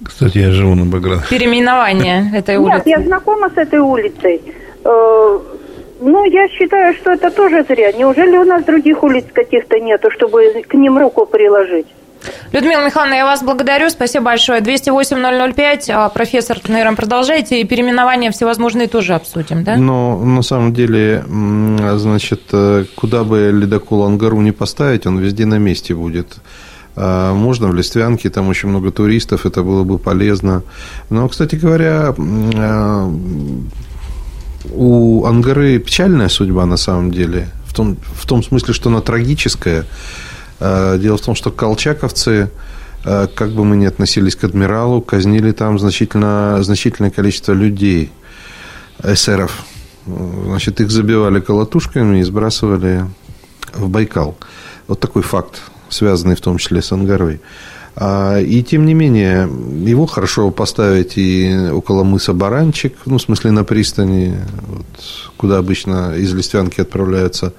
Кстати, 0.04 0.40
я 0.40 0.52
живу 0.52 0.74
на 0.74 0.86
Баграда. 0.86 1.24
Переименование 1.30 2.32
этой 2.36 2.58
улицы. 2.58 2.84
Нет, 2.86 2.88
я 2.88 3.02
знакома 3.02 3.50
с 3.50 3.58
этой 3.58 3.80
улицей. 3.80 4.42
Э, 4.84 5.40
ну, 6.00 6.26
я 6.26 6.48
считаю, 6.50 6.94
что 6.96 7.12
это 7.12 7.32
тоже 7.32 7.66
зря. 7.68 7.92
Неужели 7.92 8.38
у 8.38 8.44
нас 8.44 8.64
других 8.64 9.04
улиц 9.04 9.26
каких-то 9.34 9.80
нету, 9.80 10.10
чтобы 10.12 10.64
к 10.68 10.74
ним 10.74 10.98
руку 10.98 11.26
приложить? 11.26 11.88
Людмила 12.52 12.86
Михайловна, 12.86 13.14
я 13.16 13.26
вас 13.26 13.44
благодарю. 13.44 13.90
Спасибо 13.90 14.26
большое. 14.26 14.62
208-005. 14.62 15.92
А, 15.92 16.10
профессор, 16.10 16.60
наверное, 16.68 16.96
продолжайте. 16.96 17.62
И 17.62 17.64
переименования 17.64 18.32
всевозможные 18.32 18.88
тоже 18.88 19.14
обсудим, 19.14 19.64
да? 19.64 19.78
Но 19.78 20.18
на 20.18 20.42
самом 20.42 20.74
деле, 20.74 21.24
значит, 21.28 22.42
э, 22.52 22.86
куда 22.96 23.24
бы 23.24 23.52
ледокол 23.54 24.04
Ангару 24.04 24.42
не 24.42 24.52
поставить, 24.52 25.06
он 25.06 25.20
везде 25.20 25.46
на 25.46 25.58
месте 25.58 25.94
будет. 25.94 26.38
А, 26.96 27.34
можно 27.34 27.68
в 27.68 27.76
Листвянке, 27.76 28.30
там 28.30 28.48
очень 28.50 28.70
много 28.70 28.92
туристов, 28.92 29.46
это 29.46 29.62
было 29.62 29.84
бы 29.84 30.00
полезно. 30.00 30.64
Но, 31.10 31.28
кстати 31.30 31.56
говоря, 31.56 32.16
а, 32.18 33.14
у 34.74 35.26
Ангары 35.26 35.80
печальная 35.80 36.30
судьба 36.30 36.66
на 36.66 36.78
самом 36.78 37.12
деле, 37.12 37.50
в 37.66 37.74
том, 37.74 37.98
в 38.16 38.26
том 38.26 38.44
смысле, 38.44 38.74
что 38.74 38.90
она 38.90 39.02
трагическая. 39.02 39.86
Э, 40.60 40.98
дело 41.00 41.18
в 41.18 41.22
том, 41.22 41.36
что 41.36 41.52
колчаковцы, 41.52 42.50
э, 43.06 43.28
как 43.34 43.52
бы 43.52 43.64
мы 43.66 43.78
ни 43.78 43.86
относились 43.86 44.36
к 44.36 44.44
адмиралу, 44.44 45.02
казнили 45.02 45.52
там 45.52 45.80
значительно, 45.80 46.58
значительное 46.62 47.12
количество 47.12 47.54
людей, 47.54 48.12
эсеров. 49.04 49.66
Значит, 50.06 50.80
их 50.82 50.90
забивали 50.90 51.40
колотушками 51.40 52.20
и 52.20 52.24
сбрасывали 52.24 53.06
в 53.74 53.90
Байкал. 53.90 54.38
Вот 54.88 55.00
такой 55.00 55.22
факт, 55.22 55.62
связанный 55.90 56.36
в 56.36 56.42
том 56.42 56.58
числе 56.58 56.82
с 56.82 56.92
Ангарой. 56.92 57.42
А, 58.00 58.40
и 58.40 58.62
тем 58.62 58.86
не 58.86 58.94
менее, 58.94 59.50
его 59.86 60.06
хорошо 60.06 60.52
поставить 60.52 61.18
и 61.18 61.70
около 61.72 62.04
мыса 62.04 62.34
Баранчик, 62.34 62.96
ну, 63.06 63.18
в 63.18 63.22
смысле 63.22 63.52
на 63.52 63.64
пристани, 63.64 64.36
вот, 64.68 64.86
куда 65.36 65.58
обычно 65.58 66.14
из 66.16 66.34
Листвянки 66.34 66.80
отправляются 66.82 67.54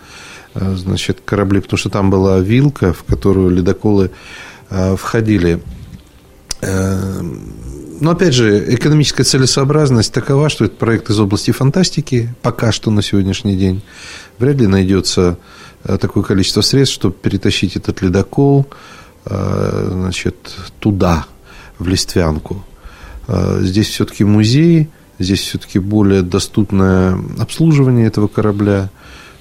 Э, 0.55 0.75
значит, 0.77 1.21
корабли, 1.25 1.61
потому 1.61 1.79
что 1.79 1.91
там 1.91 2.11
была 2.11 2.41
вилка, 2.41 2.93
в 2.93 3.05
которую 3.05 3.51
ледоколы 3.51 4.11
э, 4.71 4.97
входили. 4.97 5.61
Э, 6.61 7.23
но, 8.01 8.13
опять 8.13 8.35
же, 8.35 8.75
экономическая 8.75 9.25
целесообразность 9.25 10.13
такова, 10.13 10.49
что 10.49 10.65
это 10.65 10.77
проект 10.77 11.11
из 11.11 11.19
области 11.19 11.51
фантастики, 11.51 12.35
пока 12.43 12.73
что 12.73 12.91
на 12.91 13.03
сегодняшний 13.03 13.57
день. 13.57 13.83
Вряд 14.39 14.57
ли 14.57 14.67
найдется 14.67 15.37
такое 15.83 16.23
количество 16.23 16.61
средств, 16.61 16.95
чтобы 16.95 17.15
перетащить 17.15 17.77
этот 17.77 18.03
ледокол 18.03 18.67
значит, 19.29 20.37
туда, 20.81 21.27
в 21.79 21.87
Листвянку. 21.87 22.65
Здесь 23.29 23.89
все-таки 23.89 24.25
музей, 24.25 24.89
здесь 25.19 25.41
все-таки 25.41 25.79
более 25.79 26.23
доступное 26.23 27.19
обслуживание 27.39 28.07
этого 28.07 28.27
корабля. 28.29 28.89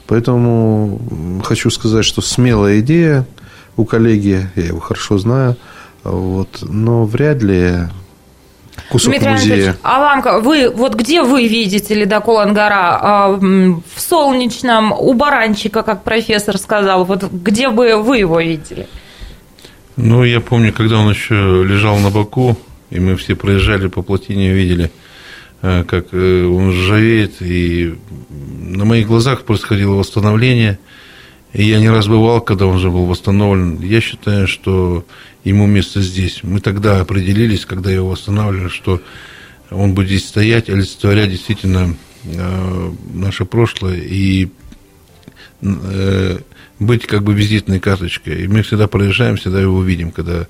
Поэтому 0.07 1.41
хочу 1.43 1.69
сказать, 1.69 2.05
что 2.05 2.21
смелая 2.21 2.79
идея 2.79 3.25
у 3.75 3.85
коллеги, 3.85 4.49
я 4.55 4.63
его 4.63 4.79
хорошо 4.79 5.17
знаю, 5.17 5.55
Вот, 6.07 6.59
но 6.61 7.05
вряд 7.05 7.43
ли 7.43 7.79
кусок 8.89 9.11
Дмитрий 9.11 9.31
музея. 9.31 9.77
А 9.83 9.99
вам, 9.99 10.41
вы, 10.41 10.69
вот 10.69 10.95
где 10.95 11.21
вы 11.21 11.47
видите 11.47 11.93
ледокол 11.95 12.39
Ангара? 12.39 12.99
А, 13.01 13.27
в 13.29 13.99
Солнечном, 13.99 14.93
у 14.93 15.13
Баранчика, 15.13 15.83
как 15.83 16.03
профессор 16.03 16.57
сказал, 16.57 17.03
вот 17.03 17.29
где 17.31 17.69
бы 17.69 17.97
вы 17.97 18.19
его 18.19 18.39
видели? 18.39 18.87
Ну, 19.97 20.23
я 20.23 20.41
помню, 20.41 20.71
когда 20.71 20.99
он 20.99 21.09
еще 21.09 21.63
лежал 21.67 21.97
на 21.97 22.11
боку, 22.11 22.55
и 22.91 22.99
мы 22.99 23.15
все 23.15 23.35
проезжали 23.35 23.87
по 23.87 24.03
плотине, 24.03 24.53
видели, 24.53 24.91
э, 25.63 25.83
как 25.85 26.09
э, 26.11 26.43
он 26.45 26.69
ржавеет, 26.69 27.41
и 27.41 27.95
на 28.29 28.85
моих 28.85 29.07
глазах 29.07 29.41
происходило 29.41 29.95
восстановление, 29.95 30.77
и 31.51 31.63
я 31.63 31.79
не 31.79 31.89
раз 31.89 32.05
бывал, 32.07 32.41
когда 32.41 32.67
он 32.67 32.75
уже 32.75 32.91
был 32.91 33.05
восстановлен. 33.05 33.81
Я 33.81 33.99
считаю, 33.99 34.47
что 34.47 35.03
ему 35.43 35.65
место 35.65 35.99
здесь. 36.03 36.41
Мы 36.43 36.59
тогда 36.59 37.01
определились, 37.01 37.65
когда 37.65 37.89
его 37.89 38.09
восстанавливали, 38.09 38.69
что 38.69 39.01
он 39.71 39.95
будет 39.95 40.09
здесь 40.09 40.27
стоять, 40.27 40.69
олицетворять 40.69 41.31
действительно 41.31 41.95
э, 42.23 42.91
наше 43.15 43.45
прошлое 43.45 43.97
и 43.97 44.49
быть 46.79 47.05
как 47.05 47.23
бы 47.23 47.33
визитной 47.33 47.79
карточкой. 47.79 48.43
И 48.43 48.47
мы 48.47 48.61
всегда 48.61 48.87
проезжаем, 48.87 49.37
всегда 49.37 49.61
его 49.61 49.81
видим, 49.83 50.11
когда 50.11 50.47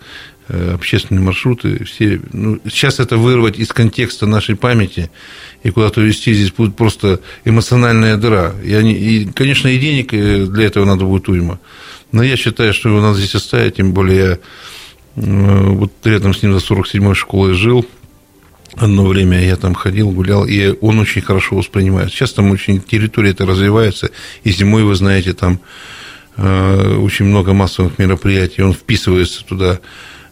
э, 0.48 0.74
общественные 0.74 1.24
маршруты, 1.24 1.84
все, 1.86 2.22
ну, 2.34 2.60
сейчас 2.66 3.00
это 3.00 3.18
вырвать 3.18 3.60
из 3.60 3.70
контекста 3.70 4.26
нашей 4.26 4.56
памяти 4.56 5.10
и 5.64 5.70
куда-то 5.70 6.02
вести 6.02 6.34
здесь 6.34 6.52
будет 6.52 6.76
просто 6.76 7.22
эмоциональная 7.46 8.18
дыра. 8.18 8.54
И, 8.64 8.74
они, 8.74 8.94
и, 8.94 9.26
конечно, 9.26 9.68
и 9.68 9.78
денег 9.78 10.14
э, 10.14 10.46
для 10.46 10.66
этого 10.66 10.86
надо 10.86 11.06
будет 11.06 11.30
уйма. 11.30 11.60
Но 12.12 12.24
я 12.24 12.38
считаю, 12.38 12.74
что 12.74 12.90
его 12.90 13.02
надо 13.02 13.18
здесь 13.18 13.36
оставить, 13.36 13.76
тем 13.76 13.94
более 13.94 14.18
я 14.18 14.40
Э, 15.18 15.70
вот 15.70 15.92
рядом 16.04 16.34
с 16.34 16.44
ним 16.44 16.58
за 16.58 16.66
47-й 16.66 17.16
школой 17.16 17.54
жил, 17.54 17.86
одно 18.76 19.06
время 19.06 19.44
я 19.44 19.56
там 19.56 19.74
ходил, 19.74 20.12
гулял, 20.12 20.46
и 20.46 20.76
он 20.80 21.00
очень 21.00 21.22
хорошо 21.22 21.56
воспринимает. 21.56 22.12
Сейчас 22.12 22.34
там 22.34 22.52
очень 22.52 22.80
территория 22.82 23.32
это 23.32 23.46
развивается, 23.46 24.12
и 24.44 24.52
зимой, 24.52 24.84
вы 24.84 24.96
знаете, 24.96 25.34
там 25.34 25.60
очень 26.38 27.26
много 27.26 27.54
массовых 27.54 27.98
мероприятий, 27.98 28.62
он 28.62 28.74
вписывается 28.74 29.44
туда, 29.44 29.80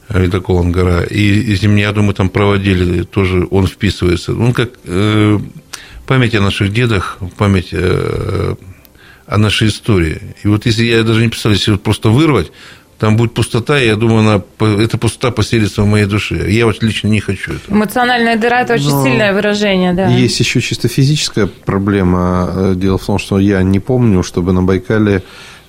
э, 0.09 0.23
ледокол 0.23 0.59
Ангара, 0.59 1.01
и 1.01 1.55
зимняду 1.55 2.03
мы 2.03 2.13
там 2.13 2.29
проводили, 2.29 3.03
тоже 3.03 3.47
он 3.49 3.67
вписывается. 3.67 4.33
Он 4.33 4.53
как 4.53 4.69
память 6.07 6.35
о 6.35 6.41
наших 6.41 6.71
дедах, 6.71 7.17
память 7.37 7.73
о 7.73 9.37
нашей 9.37 9.69
истории. 9.69 10.21
И 10.43 10.47
вот 10.47 10.67
если 10.67 10.83
я 10.85 11.03
даже 11.03 11.21
не 11.21 11.29
представляю, 11.29 11.57
если 11.57 11.71
вот 11.71 11.81
просто 11.81 12.09
вырвать, 12.09 12.51
там 12.99 13.17
будет 13.17 13.33
пустота, 13.33 13.81
и 13.81 13.87
я 13.87 13.95
думаю, 13.95 14.19
она, 14.19 14.41
эта 14.81 14.97
пустота 14.97 15.31
поселится 15.31 15.81
в 15.81 15.85
моей 15.85 16.05
душе. 16.05 16.49
Я 16.49 16.65
вот 16.65 16.81
лично 16.81 17.09
не 17.09 17.19
хочу 17.19 17.53
этого. 17.53 17.75
Эмоциональная 17.75 18.37
дыра– 18.37 18.61
это 18.61 18.75
очень 18.75 18.91
Но 18.91 19.03
сильное 19.03 19.33
выражение, 19.33 19.93
да. 19.93 20.07
Есть 20.07 20.39
еще 20.39 20.61
чисто 20.61 20.87
физическая 20.87 21.47
проблема. 21.47 22.73
Дело 22.75 22.97
в 22.97 23.05
том, 23.05 23.19
что 23.19 23.37
я 23.39 23.63
не 23.63 23.79
помню, 23.79 24.23
чтобы 24.23 24.53
на 24.53 24.61
Байкале 24.61 25.15
э, 25.15 25.21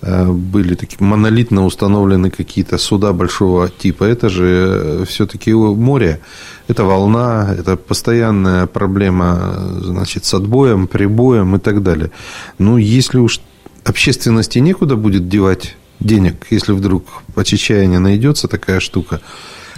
были 0.03 0.75
такие 0.75 1.03
монолитно 1.03 1.65
установлены 1.65 2.31
какие-то 2.31 2.79
суда 2.79 3.13
большого 3.13 3.69
типа. 3.69 4.05
Это 4.05 4.29
же 4.29 4.45
э, 4.45 5.05
все-таки 5.07 5.53
море. 5.53 6.21
Это 6.69 6.85
волна, 6.85 7.55
это 7.59 7.77
постоянная 7.77 8.67
проблема 8.67 9.55
значит, 9.81 10.25
с 10.25 10.35
отбоем, 10.35 10.87
прибоем 10.87 11.57
и 11.57 11.59
так 11.59 11.83
далее. 11.83 12.11
Ну, 12.59 12.77
если 12.77 13.19
уж 13.19 13.41
общественности 13.85 14.59
некуда 14.59 14.97
будет 14.97 15.29
девать 15.29 15.77
денег, 16.01 16.47
если 16.51 16.73
вдруг 16.73 17.05
по 17.35 17.45
Чечаяне 17.45 17.99
найдется 17.99 18.49
такая 18.49 18.81
штука, 18.81 19.21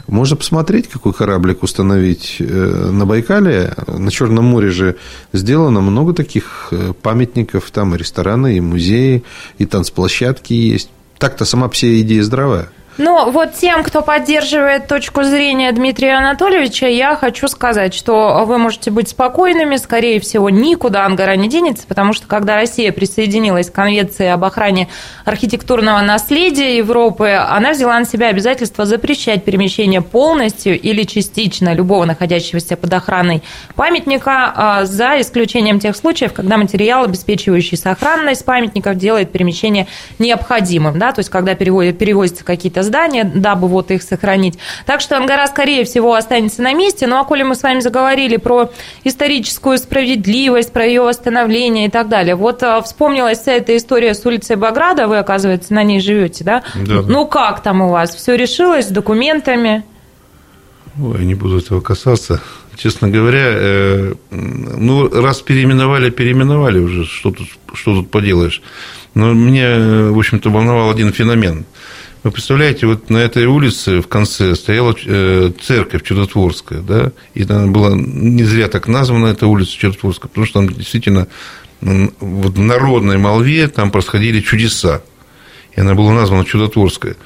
можно 0.09 0.37
посмотреть, 0.37 0.89
какой 0.89 1.13
кораблик 1.13 1.63
установить 1.63 2.37
э, 2.41 2.91
на 2.91 3.05
Байкале. 3.05 3.75
На 3.87 4.11
Черном 4.11 4.47
море 4.47 4.71
же 4.71 4.97
сделано 5.35 5.83
много 5.83 6.15
таких 6.15 6.69
э, 6.71 6.95
памятников. 7.01 7.71
Там 7.71 7.95
и 7.95 7.99
рестораны, 7.99 8.57
и 8.57 8.61
музеи, 8.61 9.23
и 9.59 9.67
танцплощадки 9.67 10.55
есть. 10.55 10.89
Так-то 11.19 11.45
сама 11.45 11.69
вся 11.69 12.01
идея 12.01 12.23
здравая. 12.23 12.71
Ну, 12.99 13.31
вот 13.31 13.55
тем, 13.55 13.85
кто 13.85 14.03
поддерживает 14.03 14.89
точку 14.89 15.23
зрения 15.23 15.71
Дмитрия 15.71 16.15
Анатольевича, 16.15 16.89
я 16.89 17.15
хочу 17.15 17.47
сказать, 17.47 17.95
что 17.95 18.45
вы 18.45 18.59
можете 18.59 18.91
быть 18.91 19.09
спокойными, 19.09 19.77
скорее 19.77 20.19
всего, 20.19 20.51
никуда 20.51 21.07
Ангара 21.07 21.37
не 21.37 21.49
денется, 21.49 21.87
потому 21.87 22.13
что 22.13 22.27
когда 22.27 22.57
Россия 22.57 22.91
присоединилась 22.91 23.71
к 23.71 23.73
Конвенции 23.73 24.27
об 24.27 24.45
охране 24.45 24.89
архитектурного 25.25 26.01
наследия 26.01 26.77
Европы, 26.77 27.29
она 27.29 27.71
взяла 27.71 27.97
на 28.01 28.05
себя 28.05 28.31
обязательство 28.31 28.85
запрещать 28.85 29.45
перемещение 29.45 30.03
полностью 30.03 30.77
или 30.77 31.05
частично 31.05 31.75
любого 31.75 32.05
находящегося 32.05 32.77
под 32.77 32.93
охраной 32.93 33.45
памятника, 33.77 34.53
а, 34.57 34.85
за 34.87 35.21
исключением 35.21 35.79
тех 35.79 35.95
случаев, 35.95 36.33
когда 36.33 36.57
материал, 36.57 37.05
обеспечивающий 37.05 37.77
сохранность 37.77 38.45
памятников, 38.45 38.97
делает 38.97 39.31
перемещение 39.31 39.87
необходимым, 40.19 40.99
да, 40.99 41.13
то 41.13 41.21
есть 41.21 41.31
когда 41.31 41.55
перевозятся 41.55 42.43
какие-то 42.43 42.88
здания, 42.89 43.25
дабы 43.25 43.69
вот 43.69 43.91
их 43.91 44.03
сохранить. 44.03 44.59
Так 44.87 45.01
что 45.01 45.17
Ангара, 45.17 45.47
скорее 45.47 45.85
всего, 45.85 46.15
останется 46.15 46.63
на 46.63 46.75
месте. 46.75 47.07
Ну, 47.07 47.17
а 47.19 47.25
коли 47.25 47.45
мы 47.45 47.55
с 47.55 47.63
вами 47.63 47.81
заговорили 47.81 48.37
про 48.37 48.71
историческую 49.05 49.79
справедливость, 49.79 50.73
про 50.73 50.85
ее 50.85 51.03
восстановление 51.03 51.87
и 51.87 51.91
так 51.91 52.09
далее. 52.09 52.35
Вот 52.35 52.63
а, 52.63 52.83
вспомнилась 52.83 53.39
вся 53.39 53.53
эта 53.53 53.77
история 53.77 54.15
с 54.15 54.27
улицей 54.27 54.57
Баграда, 54.57 55.07
вы, 55.07 55.19
оказывается, 55.19 55.73
на 55.73 55.85
ней 55.85 56.01
живете, 56.01 56.45
да? 56.45 56.63
Да. 56.75 57.03
Ну, 57.03 57.27
как 57.27 57.63
там 57.63 57.83
у 57.83 57.91
вас? 57.91 58.15
Все 58.15 58.35
решилось 58.35 58.87
с 58.87 58.91
документами? 58.91 59.85
Ой, 61.01 61.25
не 61.25 61.35
буду 61.35 61.59
этого 61.59 61.81
касаться. 61.81 62.41
Честно 62.77 63.09
говоря, 63.09 63.45
э, 63.45 64.15
ну, 64.31 65.09
раз 65.09 65.41
переименовали, 65.43 66.11
переименовали 66.11 66.79
уже, 66.79 67.05
что 67.05 67.31
тут, 67.31 67.49
что 67.75 67.95
тут 67.95 68.11
поделаешь. 68.11 68.63
Но 69.15 69.33
меня, 69.33 70.11
в 70.13 70.19
общем-то, 70.19 70.51
волновал 70.51 70.91
один 70.91 71.13
феномен– 71.13 71.65
вы 72.23 72.31
представляете, 72.31 72.87
вот 72.87 73.11
на 73.11 73.19
этой 73.19 73.47
улице 73.47 74.01
в 74.01 74.09
конце 74.09 74.55
стояла 74.55 74.95
э, 75.05 75.53
церковь 75.63 76.03
Чудотворская, 76.03 76.81
да, 76.81 77.13
и 77.35 77.45
она 77.45 77.67
была 77.69 77.93
не 77.95 78.43
зря 78.45 78.69
так 78.69 78.89
названа, 78.89 79.29
эта 79.29 79.47
улица 79.47 79.73
Чудотворская, 79.73 80.29
потому 80.29 80.47
что 80.47 80.61
там 80.61 80.69
действительно 80.69 81.29
вот 81.81 82.55
в 82.55 82.61
народной 82.61 83.19
молве 83.19 83.69
там 83.69 83.91
происходили 83.91 84.41
чудеса, 84.41 85.03
и 85.77 85.81
она 85.81 85.95
была 85.95 86.13
названа 86.13 86.45
Чудотворская. 86.45 87.17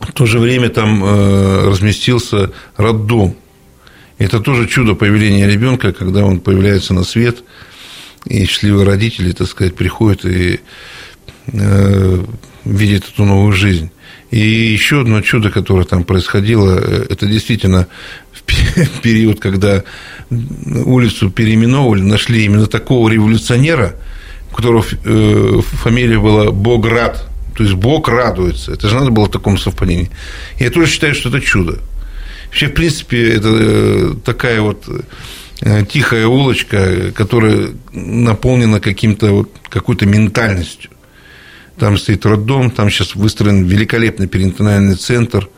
В 0.00 0.12
то 0.12 0.26
же 0.26 0.38
время 0.40 0.68
там 0.68 1.02
э, 1.04 1.68
разместился 1.68 2.52
роддом. 2.76 3.36
Это 4.18 4.40
тоже 4.40 4.66
чудо 4.66 4.94
появления 4.94 5.46
ребенка, 5.46 5.92
когда 5.92 6.24
он 6.24 6.40
появляется 6.40 6.92
на 6.92 7.04
свет, 7.04 7.44
и 8.24 8.44
счастливые 8.46 8.84
родители, 8.84 9.32
так 9.32 9.46
сказать, 9.46 9.76
приходят 9.76 10.24
и 10.24 10.60
э, 11.52 12.24
видит 12.66 13.04
эту 13.12 13.24
новую 13.24 13.52
жизнь. 13.52 13.90
И 14.30 14.38
еще 14.38 15.02
одно 15.02 15.20
чудо, 15.20 15.50
которое 15.50 15.84
там 15.84 16.04
происходило, 16.04 16.78
э, 16.78 17.06
это 17.08 17.26
действительно 17.26 17.86
в 18.32 18.42
период, 19.02 19.40
когда 19.40 19.84
улицу 20.30 21.30
переименовывали, 21.30 22.02
нашли 22.02 22.44
именно 22.44 22.66
такого 22.66 23.08
революционера, 23.08 23.94
у 24.52 24.56
которого 24.56 24.84
э, 25.04 25.60
фамилия 25.62 26.18
была 26.18 26.50
Боград, 26.50 27.28
то 27.56 27.62
есть 27.62 27.76
Бог 27.76 28.08
радуется. 28.08 28.72
Это 28.72 28.88
же 28.88 28.96
надо 28.96 29.10
было 29.10 29.26
в 29.26 29.30
таком 29.30 29.58
совпадении. 29.58 30.10
Я 30.58 30.70
тоже 30.70 30.90
считаю, 30.90 31.14
что 31.14 31.28
это 31.28 31.40
чудо. 31.40 31.78
Вообще, 32.46 32.66
в 32.66 32.74
принципе, 32.74 33.30
это 33.30 33.48
э, 33.48 34.14
такая 34.24 34.60
вот 34.60 34.84
тихая 35.90 36.26
улочка, 36.26 37.12
которая 37.14 37.70
наполнена 37.92 38.78
каким-то 38.78 39.30
вот, 39.32 39.50
какой-то 39.70 40.04
ментальностью. 40.04 40.90
Там 41.78 41.98
стоит 41.98 42.24
роддом, 42.24 42.70
там 42.70 42.90
сейчас 42.90 43.14
выстроен 43.14 43.64
великолепный 43.64 44.26
перинатальный 44.26 44.94
центр. 44.96 45.48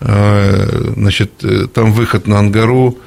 Э, 0.00 0.92
значит, 0.96 1.32
э, 1.42 1.66
там 1.72 1.92
выход 1.92 2.26
на 2.26 2.38
Ангару. 2.38 2.98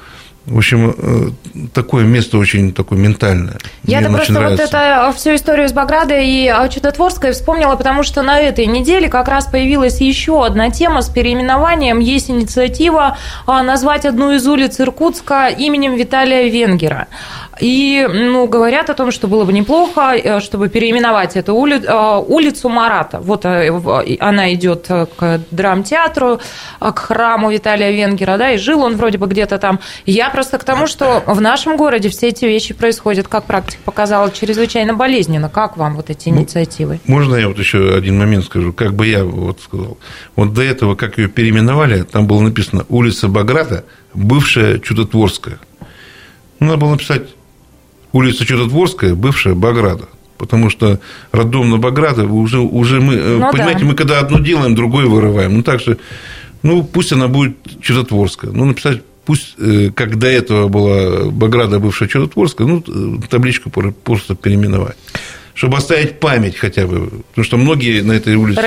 В 0.44 0.58
общем, 0.58 0.92
э, 0.96 1.68
такое 1.72 2.04
место 2.04 2.36
очень 2.36 2.72
такое 2.72 2.98
ментальное. 2.98 3.58
Я-то 3.84 4.10
просто 4.10 4.32
нравится. 4.32 4.64
вот 4.64 4.74
это 4.74 5.12
всю 5.16 5.36
историю 5.36 5.68
с 5.68 5.72
Баградой 5.72 6.26
и 6.26 6.52
Чудотворской 6.68 7.30
вспомнила, 7.30 7.76
потому 7.76 8.02
что 8.02 8.22
на 8.22 8.40
этой 8.40 8.66
неделе 8.66 9.08
как 9.08 9.28
раз 9.28 9.46
появилась 9.46 10.00
еще 10.00 10.44
одна 10.44 10.70
тема 10.70 11.00
с 11.00 11.08
переименованием. 11.08 12.00
Есть 12.00 12.28
инициатива 12.28 13.16
назвать 13.46 14.04
одну 14.04 14.32
из 14.32 14.46
улиц 14.46 14.80
Иркутска 14.80 15.46
именем 15.46 15.94
Виталия 15.94 16.48
Венгера. 16.48 17.06
И 17.62 18.04
ну, 18.12 18.48
говорят 18.48 18.90
о 18.90 18.94
том, 18.94 19.12
что 19.12 19.28
было 19.28 19.44
бы 19.44 19.52
неплохо, 19.52 20.16
э, 20.16 20.40
чтобы 20.40 20.68
переименовать 20.68 21.36
эту 21.36 21.54
ули... 21.54 21.80
Э, 21.80 22.18
улицу 22.18 22.68
Марата. 22.68 23.20
Вот 23.20 23.44
она 23.44 24.52
идет 24.52 24.88
к 24.88 25.40
драмтеатру, 25.52 26.40
к 26.80 26.98
храму 26.98 27.52
Виталия 27.52 27.92
Венгера, 27.92 28.36
да, 28.36 28.50
и 28.50 28.58
жил 28.58 28.82
он 28.82 28.96
вроде 28.96 29.18
бы 29.18 29.28
где-то 29.28 29.58
там. 29.58 29.78
Я 30.06 30.28
просто 30.30 30.58
к 30.58 30.64
тому, 30.64 30.88
что 30.88 31.22
в 31.24 31.40
нашем 31.40 31.76
городе 31.76 32.08
все 32.08 32.28
эти 32.28 32.46
вещи 32.46 32.74
происходят, 32.74 33.28
как 33.28 33.44
практика 33.44 33.80
показала, 33.84 34.32
чрезвычайно 34.32 34.94
болезненно. 34.94 35.48
Как 35.48 35.76
вам 35.76 35.94
вот 35.94 36.10
эти 36.10 36.30
ну, 36.30 36.38
инициативы? 36.38 36.98
Можно 37.06 37.36
я 37.36 37.46
вот 37.46 37.58
еще 37.58 37.94
один 37.94 38.18
момент 38.18 38.44
скажу? 38.46 38.72
Как 38.72 38.94
бы 38.94 39.06
я 39.06 39.24
вот 39.24 39.60
сказал. 39.60 39.98
Вот 40.34 40.52
до 40.52 40.62
этого, 40.62 40.96
как 40.96 41.18
ее 41.18 41.28
переименовали, 41.28 42.02
там 42.02 42.26
было 42.26 42.40
написано 42.40 42.86
улица 42.88 43.28
Баграта, 43.28 43.84
бывшая 44.14 44.80
Чудотворская. 44.80 45.60
Надо 46.58 46.76
было 46.76 46.90
написать 46.90 47.22
улица 48.12 48.46
Чудотворская, 48.46 49.14
бывшая 49.14 49.54
Баграта. 49.54 50.08
Потому 50.38 50.70
что 50.70 50.98
роддом 51.30 51.70
на 51.70 51.78
Баграта 51.78 52.24
уже, 52.24 52.58
уже 52.58 53.00
мы, 53.00 53.14
э, 53.14 53.38
ну, 53.38 53.52
понимаете, 53.52 53.80
да. 53.80 53.86
мы 53.86 53.94
когда 53.94 54.18
одно 54.18 54.38
делаем, 54.38 54.74
другое 54.74 55.06
вырываем. 55.06 55.54
Ну, 55.54 55.62
так 55.62 55.80
же, 55.80 55.98
ну, 56.62 56.82
пусть 56.82 57.12
она 57.12 57.28
будет 57.28 57.56
Чудотворская. 57.80 58.50
Ну, 58.50 58.64
написать 58.64 59.02
пусть, 59.24 59.54
э, 59.58 59.90
как 59.94 60.18
до 60.18 60.26
этого 60.26 60.68
была 60.68 61.30
Баграда, 61.30 61.78
бывшая 61.78 62.08
Чудотворская, 62.08 62.66
ну, 62.66 63.20
табличку 63.28 63.70
просто 63.70 64.34
переименовать 64.34 64.96
чтобы 65.54 65.76
оставить 65.76 66.18
память 66.18 66.56
хотя 66.56 66.86
бы. 66.86 67.10
Потому 67.30 67.44
что 67.44 67.56
многие 67.58 68.00
на 68.00 68.12
этой 68.12 68.34
улице 68.36 68.60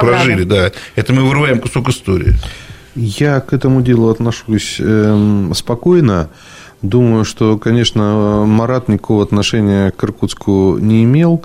прожили. 0.00 0.44
Да. 0.44 0.70
Это 0.94 1.12
мы 1.12 1.24
вырываем 1.24 1.58
кусок 1.58 1.88
истории. 1.88 2.34
Я 2.94 3.40
к 3.40 3.52
этому 3.52 3.82
делу 3.82 4.08
отношусь 4.08 4.76
эм, 4.78 5.52
спокойно. 5.54 6.30
Думаю, 6.82 7.24
что, 7.24 7.58
конечно, 7.58 8.44
Марат 8.44 8.88
никакого 8.88 9.22
отношения 9.22 9.92
к 9.92 10.02
Иркутску 10.02 10.78
не 10.78 11.04
имел. 11.04 11.42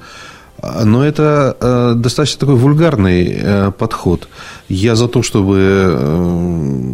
Но 0.84 1.06
это 1.06 1.56
э, 1.60 1.94
достаточно 1.96 2.40
такой 2.40 2.56
вульгарный 2.56 3.38
э, 3.40 3.72
подход. 3.78 4.28
Я 4.68 4.96
за 4.96 5.08
то, 5.08 5.22
чтобы 5.22 5.60
э, 5.60 6.94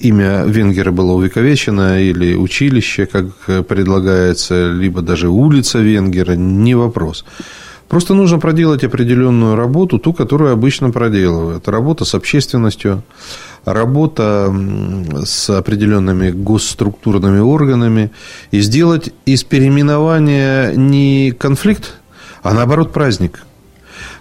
имя 0.00 0.44
Венгера 0.44 0.90
было 0.90 1.12
увековечено, 1.12 2.02
или 2.02 2.34
училище, 2.34 3.06
как 3.06 3.66
предлагается, 3.66 4.72
либо 4.72 5.00
даже 5.00 5.28
улица 5.28 5.78
Венгера, 5.78 6.32
не 6.32 6.74
вопрос. 6.74 7.24
Просто 7.88 8.12
нужно 8.14 8.38
проделать 8.38 8.84
определенную 8.84 9.56
работу, 9.56 9.98
ту, 9.98 10.12
которую 10.12 10.52
обычно 10.52 10.90
проделывают. 10.90 11.68
Работа 11.68 12.04
с 12.04 12.14
общественностью, 12.14 13.02
работа 13.64 14.54
с 15.24 15.48
определенными 15.50 16.30
госструктурными 16.30 17.40
органами 17.40 18.10
и 18.50 18.60
сделать 18.60 19.10
из 19.24 19.42
переименования 19.42 20.74
не 20.74 21.32
конфликт, 21.32 21.94
а 22.42 22.52
наоборот 22.52 22.92
праздник. 22.92 23.40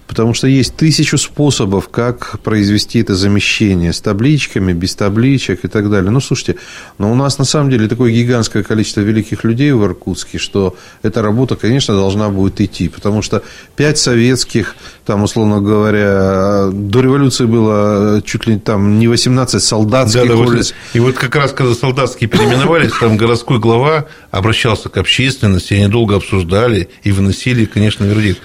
Потому 0.07 0.33
что 0.33 0.47
есть 0.47 0.75
тысячу 0.75 1.17
способов, 1.17 1.89
как 1.89 2.39
произвести 2.39 2.99
это 2.99 3.13
замещение 3.13 3.91
с 3.91 3.99
табличками, 3.99 4.71
без 4.71 4.95
табличек 4.95 5.65
и 5.65 5.67
так 5.67 5.89
далее. 5.89 6.11
Ну, 6.11 6.21
слушайте, 6.21 6.55
но 6.97 7.11
у 7.11 7.15
нас 7.15 7.37
на 7.37 7.45
самом 7.45 7.69
деле 7.69 7.87
такое 7.87 8.11
гигантское 8.11 8.63
количество 8.63 9.01
великих 9.01 9.43
людей 9.43 9.71
в 9.73 9.83
Иркутске, 9.83 10.37
что 10.37 10.75
эта 11.03 11.21
работа, 11.21 11.55
конечно, 11.55 11.93
должна 11.93 12.29
будет 12.29 12.61
идти. 12.61 12.87
Потому 12.87 13.21
что 13.21 13.43
пять 13.75 13.97
советских, 13.97 14.75
там, 15.05 15.23
условно 15.23 15.59
говоря, 15.59 16.69
до 16.71 17.01
революции 17.01 17.45
было 17.45 18.21
чуть 18.25 18.47
ли 18.47 18.57
там 18.57 18.99
не 18.99 19.07
18 19.09 19.61
солдатских 19.61 20.21
да, 20.21 20.27
да, 20.27 20.35
улиц. 20.35 20.73
И 20.93 20.99
вот 20.99 21.15
как 21.15 21.35
раз, 21.35 21.51
когда 21.51 21.73
солдатские 21.75 22.29
переименовались, 22.29 22.93
там 22.99 23.17
городской 23.17 23.59
глава 23.59 24.05
обращался 24.31 24.87
к 24.87 24.97
общественности, 24.97 25.73
они 25.73 25.87
долго 25.87 26.15
обсуждали 26.15 26.89
и 27.03 27.11
выносили, 27.11 27.65
конечно, 27.65 28.05
вердикт. 28.05 28.39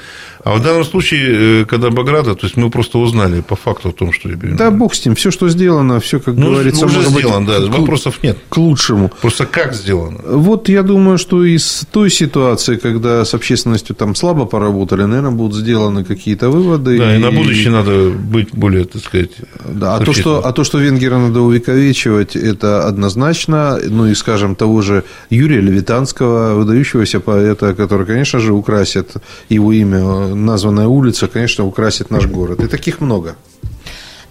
А 0.44 0.56
в 0.56 0.62
данном 0.62 0.84
случае, 0.84 1.62
э, 1.62 1.64
когда 1.66 1.90
Баграта, 1.90 2.34
то 2.34 2.46
есть 2.46 2.56
мы 2.56 2.68
просто 2.70 2.98
узнали 2.98 3.40
по 3.40 3.54
факту 3.54 3.90
о 3.90 3.92
том, 3.92 4.12
что. 4.12 4.28
Да, 4.32 4.70
бог 4.70 4.94
с 4.94 5.04
ним, 5.04 5.14
все, 5.14 5.30
что 5.30 5.48
сделано, 5.48 6.00
все, 6.00 6.18
как 6.18 6.34
ну, 6.34 6.50
говорится, 6.52 6.86
уже 6.86 7.02
сделано, 7.02 7.46
быть, 7.46 7.70
да, 7.70 7.78
вопросов 7.78 8.22
нет. 8.22 8.38
К 8.48 8.56
лучшему. 8.56 9.10
Просто 9.20 9.46
как 9.46 9.72
сделано? 9.74 10.18
Вот 10.24 10.68
я 10.68 10.82
думаю, 10.82 11.18
что 11.18 11.44
из 11.44 11.86
той 11.92 12.10
ситуации, 12.10 12.76
когда 12.76 13.24
с 13.24 13.34
общественностью 13.34 13.94
там 13.94 14.16
слабо 14.16 14.44
поработали, 14.46 15.02
наверное, 15.02 15.30
будут 15.30 15.56
сделаны 15.56 16.04
какие-то 16.04 16.50
выводы. 16.50 16.98
Да, 16.98 17.14
и, 17.14 17.18
и 17.18 17.22
на 17.22 17.30
будущее 17.30 17.70
надо 17.70 18.10
быть 18.10 18.48
более, 18.52 18.84
так 18.84 19.02
сказать. 19.02 19.30
Да, 19.64 19.96
а 19.96 20.04
то, 20.04 20.12
что, 20.12 20.44
а 20.44 20.52
то, 20.52 20.64
что 20.64 20.78
Венгера 20.78 21.18
надо 21.18 21.40
увековечивать, 21.40 22.34
это 22.34 22.88
однозначно. 22.88 23.78
Ну 23.88 24.06
и, 24.06 24.14
скажем, 24.14 24.56
того 24.56 24.82
же 24.82 25.04
Юрия 25.30 25.60
Левитанского, 25.60 26.54
выдающегося 26.54 27.20
поэта, 27.20 27.74
который, 27.74 28.06
конечно 28.06 28.40
же, 28.40 28.52
украсит 28.52 29.12
его 29.48 29.72
имя 29.72 30.31
названная 30.34 30.86
улица, 30.86 31.28
конечно, 31.28 31.64
украсит 31.66 32.10
наш 32.10 32.26
город. 32.26 32.60
И 32.60 32.68
таких 32.68 33.00
много. 33.00 33.36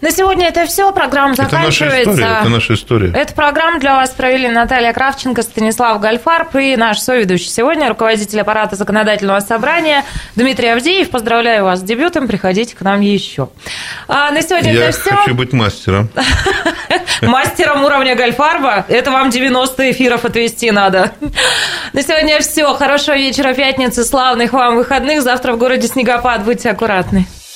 На 0.01 0.09
сегодня 0.09 0.47
это 0.47 0.65
все. 0.65 0.91
Программа 0.91 1.35
заканчивается. 1.35 1.91
Это 1.91 1.93
наша 1.93 2.01
история. 2.01 2.39
Это 2.39 2.49
наша 2.49 2.73
история. 2.73 3.13
Эту 3.15 3.33
программу 3.35 3.79
для 3.79 3.95
вас 3.95 4.09
провели 4.09 4.47
Наталья 4.49 4.93
Кравченко, 4.93 5.43
Станислав 5.43 5.99
Гальфарб 6.01 6.55
и 6.55 6.75
наш 6.75 6.97
соведущий 6.97 7.49
сегодня, 7.49 7.87
руководитель 7.87 8.41
аппарата 8.41 8.75
законодательного 8.75 9.39
собрания 9.41 10.03
Дмитрий 10.35 10.69
Авдеев. 10.69 11.11
Поздравляю 11.11 11.65
вас 11.65 11.79
с 11.79 11.83
дебютом. 11.83 12.27
Приходите 12.27 12.75
к 12.75 12.81
нам 12.81 13.01
еще. 13.01 13.49
А 14.07 14.31
на 14.31 14.41
сегодня 14.41 14.73
Я 14.73 14.89
это 14.89 14.99
все. 14.99 15.11
Я 15.11 15.17
хочу 15.17 15.35
быть 15.35 15.53
мастером. 15.53 16.09
Мастером 17.21 17.85
уровня 17.85 18.15
Гальфарба? 18.15 18.85
Это 18.87 19.11
вам 19.11 19.29
90 19.29 19.91
эфиров 19.91 20.25
отвести 20.25 20.71
надо. 20.71 21.11
На 21.93 22.01
сегодня 22.01 22.39
все. 22.39 22.73
Хорошего 22.73 23.15
вечера 23.15 23.53
пятницы, 23.53 24.03
славных 24.03 24.53
вам 24.53 24.77
выходных. 24.77 25.21
Завтра 25.21 25.53
в 25.53 25.57
городе 25.57 25.87
снегопад. 25.87 26.43
Будьте 26.43 26.71
аккуратны. 26.71 27.27